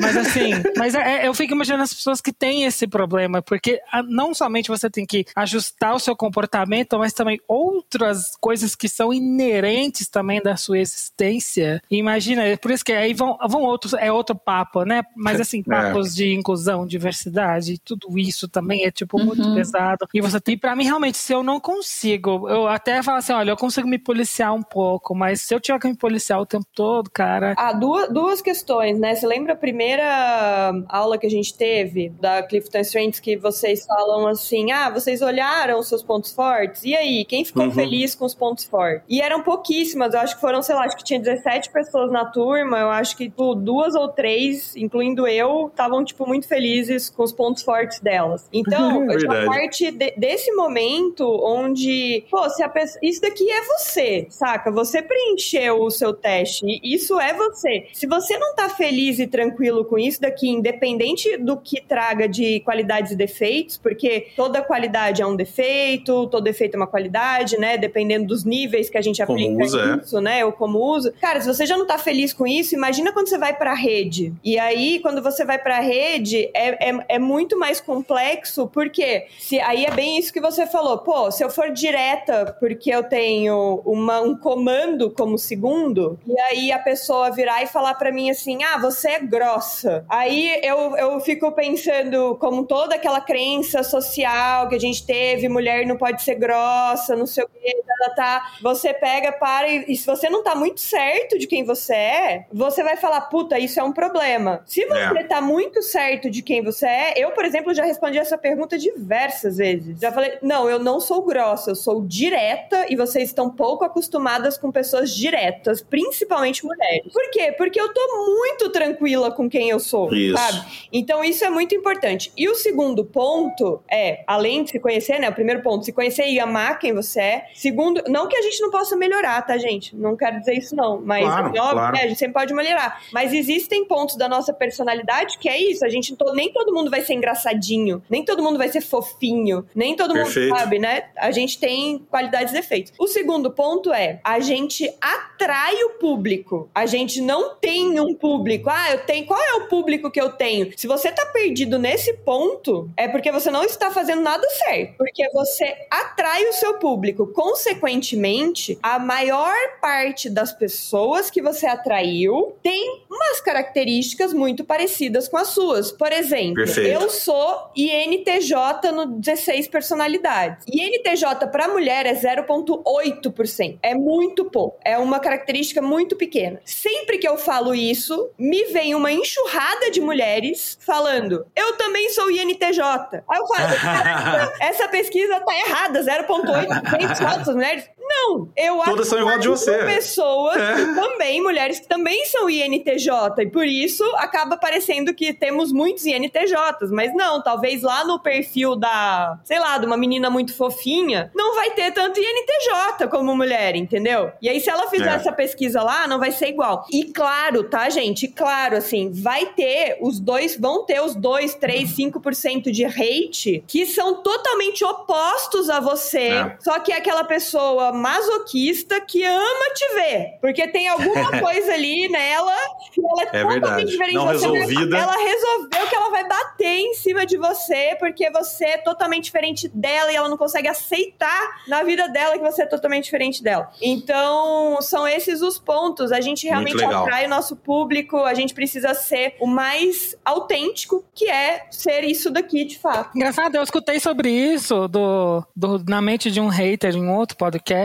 Mas 0.00 0.16
assim, 0.16 0.50
mas 0.76 0.94
é- 0.94 1.22
é- 1.24 1.28
eu 1.28 1.34
fico 1.34 1.52
imaginando 1.54 1.82
as 1.82 1.92
pessoas 1.94 2.20
que 2.20 2.32
têm 2.32 2.64
esse 2.64 2.86
problema, 2.86 3.42
porque 3.42 3.80
ah, 3.92 4.02
não 4.02 4.34
somente 4.34 4.68
você 4.68 4.88
tem 4.90 5.04
que 5.06 5.24
ajustar 5.34 5.94
o 5.94 5.98
seu 5.98 6.16
comportamento, 6.16 6.98
mas 6.98 7.12
também 7.12 7.38
outras 7.48 8.36
coisas 8.40 8.74
que 8.74 8.88
são 8.88 9.12
inerentes 9.12 10.08
também 10.08 10.40
da 10.42 10.56
sua 10.56 10.78
existência. 10.78 11.82
Imagina, 11.90 12.42
é 12.44 12.56
por 12.56 12.70
isso 12.70 12.84
que 12.84 12.92
aí 12.92 13.12
vão, 13.14 13.36
vão 13.48 13.62
outros, 13.62 13.92
é 13.94 14.10
outro 14.12 14.34
papo, 14.34 14.84
né? 14.84 15.02
Mas 15.16 15.40
assim, 15.40 15.62
papos 15.62 16.14
de 16.14 16.32
inclusão, 16.32 16.86
diversidade, 16.86 17.78
tudo 17.84 18.18
isso 18.18 18.48
também 18.48 18.84
é 18.84 18.90
tipo 18.90 19.18
muito 19.18 19.52
pesado. 19.52 20.06
E 20.14 20.20
você 20.20 20.40
tem, 20.40 20.56
pra 20.56 20.74
mim, 20.76 20.84
realmente, 20.84 21.18
se 21.18 21.32
eu 21.32 21.42
não 21.42 21.60
consigo, 21.60 22.48
eu 22.48 22.66
até 22.68 23.02
falo 23.02 23.18
assim, 23.18 23.32
olha, 23.32 23.50
eu 23.50 23.56
consigo 23.56 23.88
me 23.88 23.98
policiar 23.98 24.54
um 24.54 24.62
pouco, 24.62 25.14
mas 25.14 25.40
se 25.42 25.54
eu 25.54 25.60
tiver 25.60 25.78
que 25.78 25.88
me 25.88 25.96
policiar 25.96 26.40
o 26.40 26.46
tempo 26.46 26.66
todo, 26.74 27.10
cara, 27.10 27.54
Ah, 27.56 27.72
duas, 27.72 28.12
duas 28.12 28.40
questões, 28.42 28.98
né? 28.98 29.14
Você 29.14 29.26
lembra 29.26 29.49
a 29.50 29.56
primeira 29.56 30.72
aula 30.88 31.18
que 31.18 31.26
a 31.26 31.30
gente 31.30 31.54
teve 31.54 32.08
da 32.20 32.42
Clifton 32.42 32.78
Strengths 32.80 33.20
que 33.20 33.36
vocês 33.36 33.84
falam 33.86 34.26
assim: 34.26 34.72
ah, 34.72 34.90
vocês 34.90 35.22
olharam 35.22 35.78
os 35.78 35.88
seus 35.88 36.02
pontos 36.02 36.32
fortes? 36.32 36.84
E 36.84 36.94
aí, 36.96 37.24
quem 37.24 37.44
ficou 37.44 37.64
Uhum. 37.64 37.72
feliz 37.72 38.14
com 38.14 38.24
os 38.24 38.34
pontos 38.34 38.64
fortes? 38.64 39.04
E 39.08 39.20
eram 39.20 39.42
pouquíssimas, 39.42 40.14
eu 40.14 40.20
acho 40.20 40.34
que 40.34 40.40
foram, 40.40 40.62
sei 40.62 40.74
lá, 40.74 40.84
acho 40.84 40.96
que 40.96 41.04
tinha 41.04 41.20
17 41.20 41.70
pessoas 41.70 42.10
na 42.10 42.24
turma, 42.24 42.78
eu 42.78 42.88
acho 42.90 43.16
que 43.16 43.24
tipo, 43.24 43.54
duas 43.54 43.94
ou 43.94 44.08
três, 44.08 44.74
incluindo 44.76 45.26
eu, 45.26 45.68
estavam, 45.68 46.04
tipo, 46.04 46.26
muito 46.26 46.48
felizes 46.48 47.08
com 47.10 47.22
os 47.22 47.32
pontos 47.32 47.62
fortes 47.62 48.00
delas. 48.00 48.48
Então, 48.52 49.06
já 49.18 49.28
Verdade. 49.28 49.46
parte 49.46 49.90
de- 49.90 50.14
desse 50.16 50.52
momento 50.52 51.24
onde, 51.44 52.24
pô, 52.30 52.48
se 52.50 52.62
a 52.62 52.68
pessoa, 52.68 52.98
isso 53.02 53.20
daqui 53.20 53.50
é 53.50 53.62
você, 53.64 54.26
saca? 54.30 54.70
Você 54.70 55.02
preencheu 55.02 55.80
o 55.82 55.90
seu 55.90 56.12
teste, 56.12 56.64
isso 56.82 57.18
é 57.20 57.32
você. 57.34 57.86
Se 57.92 58.06
você 58.06 58.36
não 58.38 58.54
tá 58.54 58.68
feliz 58.68 59.18
e 59.18 59.26
tranquilo 59.40 59.86
com 59.86 59.98
isso 59.98 60.20
daqui, 60.20 60.50
independente 60.50 61.38
do 61.38 61.56
que 61.56 61.80
traga 61.80 62.28
de 62.28 62.60
qualidades 62.60 63.12
e 63.12 63.16
defeitos, 63.16 63.78
porque 63.78 64.28
toda 64.36 64.60
qualidade 64.60 65.22
é 65.22 65.26
um 65.26 65.34
defeito, 65.34 66.26
todo 66.26 66.44
defeito 66.44 66.74
é 66.74 66.76
uma 66.76 66.86
qualidade, 66.86 67.58
né? 67.58 67.78
Dependendo 67.78 68.26
dos 68.26 68.44
níveis 68.44 68.90
que 68.90 68.98
a 68.98 69.00
gente 69.00 69.24
Como 69.24 69.38
aplica 69.38 69.64
usa, 69.64 69.80
é. 69.80 70.04
isso, 70.04 70.20
né? 70.20 70.44
Ou 70.44 70.52
como 70.52 70.78
usa. 70.78 71.14
Cara, 71.18 71.40
se 71.40 71.46
você 71.46 71.64
já 71.64 71.76
não 71.76 71.86
tá 71.86 71.96
feliz 71.96 72.34
com 72.34 72.46
isso, 72.46 72.74
imagina 72.74 73.12
quando 73.12 73.28
você 73.28 73.38
vai 73.38 73.56
pra 73.56 73.72
rede. 73.72 74.34
E 74.44 74.58
aí, 74.58 74.98
quando 75.00 75.22
você 75.22 75.42
vai 75.42 75.58
pra 75.58 75.80
rede, 75.80 76.50
é, 76.54 76.90
é, 76.90 77.04
é 77.08 77.18
muito 77.18 77.58
mais 77.58 77.80
complexo, 77.80 78.66
porque 78.66 79.26
se, 79.38 79.58
aí 79.60 79.86
é 79.86 79.90
bem 79.90 80.18
isso 80.18 80.32
que 80.32 80.40
você 80.40 80.66
falou. 80.66 80.98
Pô, 80.98 81.30
se 81.30 81.42
eu 81.42 81.48
for 81.48 81.70
direta 81.70 82.54
porque 82.60 82.90
eu 82.90 83.04
tenho 83.04 83.80
uma, 83.86 84.20
um 84.20 84.36
comando 84.36 85.10
como 85.10 85.38
segundo, 85.38 86.18
e 86.26 86.38
aí 86.40 86.72
a 86.72 86.78
pessoa 86.78 87.30
virar 87.30 87.62
e 87.62 87.66
falar 87.66 87.94
pra 87.94 88.12
mim 88.12 88.28
assim: 88.28 88.62
ah, 88.64 88.76
você 88.78 89.12
é 89.12 89.19
grossa. 89.26 90.04
Aí 90.08 90.60
eu, 90.62 90.96
eu 90.96 91.20
fico 91.20 91.50
pensando, 91.52 92.36
como 92.36 92.64
toda 92.66 92.94
aquela 92.94 93.20
crença 93.20 93.82
social 93.82 94.68
que 94.68 94.74
a 94.74 94.78
gente 94.80 95.04
teve, 95.06 95.48
mulher 95.48 95.86
não 95.86 95.96
pode 95.96 96.22
ser 96.22 96.34
grossa, 96.36 97.16
não 97.16 97.26
sei 97.26 97.44
o 97.44 97.48
quê, 97.48 97.76
tá, 97.86 97.94
tá, 98.08 98.14
tá. 98.14 98.52
Você 98.62 98.92
pega, 98.94 99.32
para 99.32 99.68
e, 99.68 99.84
e 99.88 99.96
se 99.96 100.06
você 100.06 100.28
não 100.28 100.42
tá 100.42 100.54
muito 100.54 100.80
certo 100.80 101.38
de 101.38 101.46
quem 101.46 101.64
você 101.64 101.94
é, 101.94 102.46
você 102.52 102.82
vai 102.82 102.96
falar, 102.96 103.22
puta, 103.22 103.58
isso 103.58 103.78
é 103.78 103.82
um 103.82 103.92
problema. 103.92 104.62
Se 104.66 104.84
você 104.86 105.18
É. 105.20 105.24
tá 105.24 105.40
muito 105.40 105.82
certo 105.82 106.30
de 106.30 106.42
quem 106.42 106.62
você 106.62 106.86
é, 106.86 107.14
eu, 107.16 107.30
por 107.32 107.44
exemplo, 107.44 107.74
já 107.74 107.84
respondi 107.84 108.18
essa 108.18 108.38
pergunta 108.38 108.78
diversas 108.78 109.56
vezes. 109.56 109.98
Já 110.00 110.12
falei, 110.12 110.38
não, 110.42 110.68
eu 110.68 110.78
não 110.78 111.00
sou 111.00 111.22
grossa, 111.22 111.70
eu 111.70 111.74
sou 111.74 112.02
direta 112.06 112.86
e 112.88 112.96
vocês 112.96 113.28
estão 113.30 113.50
pouco 113.50 113.84
acostumadas 113.84 114.56
com 114.58 114.70
pessoas 114.70 115.14
diretas, 115.14 115.80
principalmente 115.82 116.64
mulheres. 116.64 117.12
Por 117.12 117.30
quê? 117.30 117.52
Porque 117.56 117.80
eu 117.80 117.92
tô 117.92 118.00
muito 118.26 118.70
tranquila 118.70 119.09
com 119.32 119.48
quem 119.48 119.70
eu 119.70 119.78
sou, 119.80 120.12
Isso. 120.14 120.36
sabe? 120.36 120.88
Então 120.92 121.22
isso 121.24 121.44
é 121.44 121.50
muito 121.50 121.74
importante. 121.74 122.32
E 122.36 122.48
o 122.48 122.54
segundo 122.54 123.04
ponto 123.04 123.80
é, 123.90 124.22
além 124.26 124.64
de 124.64 124.70
se 124.70 124.80
conhecer, 124.80 125.18
né? 125.18 125.28
O 125.28 125.34
primeiro 125.34 125.62
ponto, 125.62 125.84
se 125.84 125.92
conhecer 125.92 126.26
e 126.26 126.38
amar 126.38 126.78
quem 126.78 126.92
você 126.92 127.20
é. 127.20 127.46
Segundo, 127.54 128.02
não 128.08 128.28
que 128.28 128.36
a 128.36 128.42
gente 128.42 128.60
não 128.60 128.70
possa 128.70 128.96
melhorar, 128.96 129.42
tá, 129.42 129.56
gente? 129.58 129.96
Não 129.96 130.16
quero 130.16 130.38
dizer 130.38 130.54
isso 130.54 130.74
não, 130.74 131.00
mas 131.00 131.24
Claro, 131.24 131.46
óbvio, 131.46 131.62
claro. 131.72 131.96
né, 131.96 132.02
a 132.02 132.08
gente 132.08 132.18
sempre 132.18 132.34
pode 132.34 132.54
melhorar. 132.54 133.02
Mas 133.12 133.32
existem 133.32 133.84
pontos 133.84 134.16
da 134.16 134.28
nossa 134.28 134.52
personalidade 134.52 135.38
que 135.38 135.48
é 135.48 135.60
isso, 135.60 135.84
a 135.84 135.88
gente 135.88 136.16
nem 136.34 136.52
todo 136.52 136.72
mundo 136.72 136.90
vai 136.90 137.02
ser 137.02 137.14
engraçadinho, 137.14 138.02
nem 138.08 138.24
todo 138.24 138.42
mundo 138.42 138.58
vai 138.58 138.68
ser 138.68 138.80
fofinho, 138.80 139.64
nem 139.74 139.96
todo 139.96 140.12
Perfeito. 140.14 140.48
mundo 140.48 140.58
sabe, 140.58 140.78
né? 140.78 141.04
A 141.16 141.30
gente 141.30 141.58
tem 141.58 141.98
qualidades 142.10 142.52
e 142.52 142.56
defeitos. 142.56 142.92
O 142.98 143.06
segundo 143.06 143.50
ponto 143.50 143.92
é, 143.92 144.20
a 144.24 144.40
gente 144.40 144.92
atrai 145.00 145.74
o 145.84 145.90
público. 145.90 146.68
A 146.74 146.86
gente 146.86 147.20
não 147.20 147.54
tem 147.54 147.98
um 148.00 148.14
público. 148.14 148.68
Ah, 148.70 148.92
eu 148.92 148.99
tenho, 149.00 149.26
qual 149.26 149.40
é 149.40 149.54
o 149.54 149.68
público 149.68 150.10
que 150.10 150.20
eu 150.20 150.30
tenho? 150.30 150.70
Se 150.76 150.86
você 150.86 151.10
tá 151.10 151.26
perdido 151.26 151.78
nesse 151.78 152.12
ponto, 152.14 152.90
é 152.96 153.08
porque 153.08 153.30
você 153.32 153.50
não 153.50 153.64
está 153.64 153.90
fazendo 153.90 154.22
nada 154.22 154.46
certo, 154.50 154.94
porque 154.98 155.28
você 155.30 155.74
atrai 155.90 156.44
o 156.44 156.52
seu 156.52 156.74
público. 156.74 157.26
Consequentemente, 157.28 158.78
a 158.82 158.98
maior 158.98 159.54
parte 159.80 160.28
das 160.28 160.52
pessoas 160.52 161.30
que 161.30 161.42
você 161.42 161.66
atraiu 161.66 162.56
tem 162.62 163.02
umas 163.10 163.40
características 163.40 164.32
muito 164.32 164.64
parecidas 164.64 165.28
com 165.28 165.36
as 165.36 165.48
suas. 165.48 165.92
Por 165.92 166.12
exemplo, 166.12 166.54
Perfeito. 166.54 166.88
eu 166.88 167.10
sou 167.10 167.70
INTJ 167.76 168.92
no 168.92 169.06
16 169.06 169.68
personalidades. 169.68 170.66
INTJ 170.66 171.46
para 171.50 171.68
mulher 171.68 172.06
é 172.06 172.14
0,8%. 172.14 173.78
É 173.82 173.94
muito 173.94 174.44
pouco. 174.46 174.78
É 174.84 174.98
uma 174.98 175.20
característica 175.20 175.82
muito 175.82 176.16
pequena. 176.16 176.60
Sempre 176.64 177.18
que 177.18 177.28
eu 177.28 177.36
falo 177.36 177.74
isso, 177.74 178.30
me 178.38 178.64
vem 178.66 178.89
uma 178.94 179.12
enxurrada 179.12 179.90
de 179.90 180.00
mulheres 180.00 180.78
falando: 180.80 181.46
eu 181.54 181.76
também 181.76 182.08
sou 182.10 182.30
INTJ. 182.30 182.80
Aí 183.28 183.38
eu 183.38 183.46
falo: 183.46 183.80
"Caraca, 183.80 184.54
essa 184.60 184.88
pesquisa 184.88 185.40
tá 185.40 185.54
errada, 185.66 186.00
0,8% 186.00 187.16
só 187.16 187.38
das 187.38 187.54
mulheres. 187.54 187.84
Não, 188.00 188.48
eu 188.56 188.78
Todas 188.84 189.08
são 189.08 189.18
igual 189.20 189.38
de 189.38 189.48
você. 189.48 189.70
acho 189.74 189.86
pessoas 189.86 190.56
É. 190.56 190.74
que 190.74 190.94
também, 190.94 191.42
mulheres 191.42 191.78
que 191.80 191.86
também 191.88 192.24
são 192.26 192.48
INTJ, 192.50 193.08
e 193.42 193.46
por 193.46 193.66
isso 193.66 194.04
acaba 194.16 194.56
parecendo 194.56 195.14
que 195.14 195.32
temos 195.32 195.72
muitos 195.72 196.04
INTJs, 196.06 196.90
mas 196.90 197.14
não, 197.14 197.42
talvez 197.42 197.82
lá 197.82 198.04
no 198.04 198.18
perfil 198.18 198.74
da, 198.76 199.38
sei 199.44 199.58
lá, 199.58 199.78
de 199.78 199.86
uma 199.86 199.96
menina 199.96 200.28
muito 200.30 200.54
fofinha, 200.56 201.30
não 201.34 201.54
vai 201.54 201.70
ter 201.70 201.92
tanto 201.92 202.18
INTJ 202.20 203.06
como 203.08 203.34
mulher, 203.36 203.76
entendeu? 203.76 204.32
E 204.40 204.48
aí 204.48 204.60
se 204.60 204.70
ela 204.70 204.88
fizer 204.88 205.10
É. 205.12 205.14
essa 205.14 205.32
pesquisa 205.32 205.82
lá, 205.82 206.06
não 206.06 206.18
vai 206.18 206.32
ser 206.32 206.48
igual. 206.48 206.84
E 206.90 207.04
claro, 207.04 207.64
tá, 207.64 207.88
gente? 207.90 208.28
Claro, 208.28 208.76
assim, 208.76 209.10
vai 209.12 209.46
ter 209.46 209.98
os 210.00 210.18
dois, 210.18 210.56
vão 210.58 210.84
ter 210.84 211.00
os 211.00 211.14
2, 211.14 211.54
3, 211.54 211.90
5% 211.90 212.70
de 212.70 212.84
hate 212.84 213.62
que 213.66 213.86
são 213.86 214.22
totalmente 214.22 214.84
opostos 214.84 215.68
a 215.70 215.80
você, 215.80 216.18
É. 216.28 216.56
só 216.60 216.78
que 216.80 216.92
é 216.92 216.96
aquela 216.96 217.24
pessoa 217.24 217.92
masoquista 218.00 219.00
que 219.00 219.22
ama 219.24 219.74
te 219.74 219.94
ver. 219.94 220.38
Porque 220.40 220.66
tem 220.68 220.88
alguma 220.88 221.30
coisa 221.40 221.72
ali 221.74 222.08
nela 222.08 222.54
que 222.92 223.00
ela 223.00 223.22
é, 223.22 223.40
É 223.40 223.54
totalmente 223.54 223.88
diferente 223.88 224.14
Não 224.14 224.26
de 224.32 224.38
você. 224.38 224.48
resolvida. 224.50 224.98
Ela 224.98 225.16
resolveu 225.16 225.88
que 225.88 225.94
ela 225.94 226.10
vai 226.10 226.28
bater 226.28 226.78
em 226.78 226.94
cima 226.94 227.24
de 227.26 227.36
você 227.36 227.96
porque 227.98 228.30
você 228.30 228.64
é 228.64 228.78
totalmente 228.78 229.24
diferente 229.24 229.68
dela 229.68 230.12
e 230.12 230.16
ela 230.16 230.28
não 230.28 230.36
consegue 230.36 230.68
aceitar 230.68 231.62
na 231.68 231.82
vida 231.82 232.08
dela 232.08 232.36
que 232.38 232.44
você 232.44 232.62
é 232.62 232.66
totalmente 232.66 233.04
diferente 233.04 233.42
dela. 233.42 233.70
Então, 233.80 234.78
são 234.80 235.06
esses 235.06 235.42
os 235.42 235.58
pontos. 235.58 236.10
A 236.12 236.20
gente 236.20 236.46
realmente 236.46 236.82
atrai 236.82 237.26
o 237.26 237.28
nosso 237.28 237.54
público, 237.56 238.16
a 238.18 238.34
gente 238.34 238.54
precisa 238.54 238.94
ser 238.94 239.34
o 239.40 239.46
mais 239.46 240.16
autêntico, 240.24 241.04
que 241.14 241.28
é 241.28 241.66
ser 241.70 242.04
isso 242.04 242.30
daqui 242.30 242.64
de 242.64 242.78
fato. 242.78 243.16
Engraçado, 243.16 243.54
eu 243.54 243.62
escutei 243.62 244.00
sobre 244.00 244.30
isso 244.30 244.88
do, 244.88 245.44
do- 245.54 245.84
na 245.88 246.00
mente 246.00 246.30
de 246.30 246.40
um 246.40 246.48
hater 246.48 246.94
em 246.96 247.08
outro 247.10 247.36
podcast, 247.36 247.79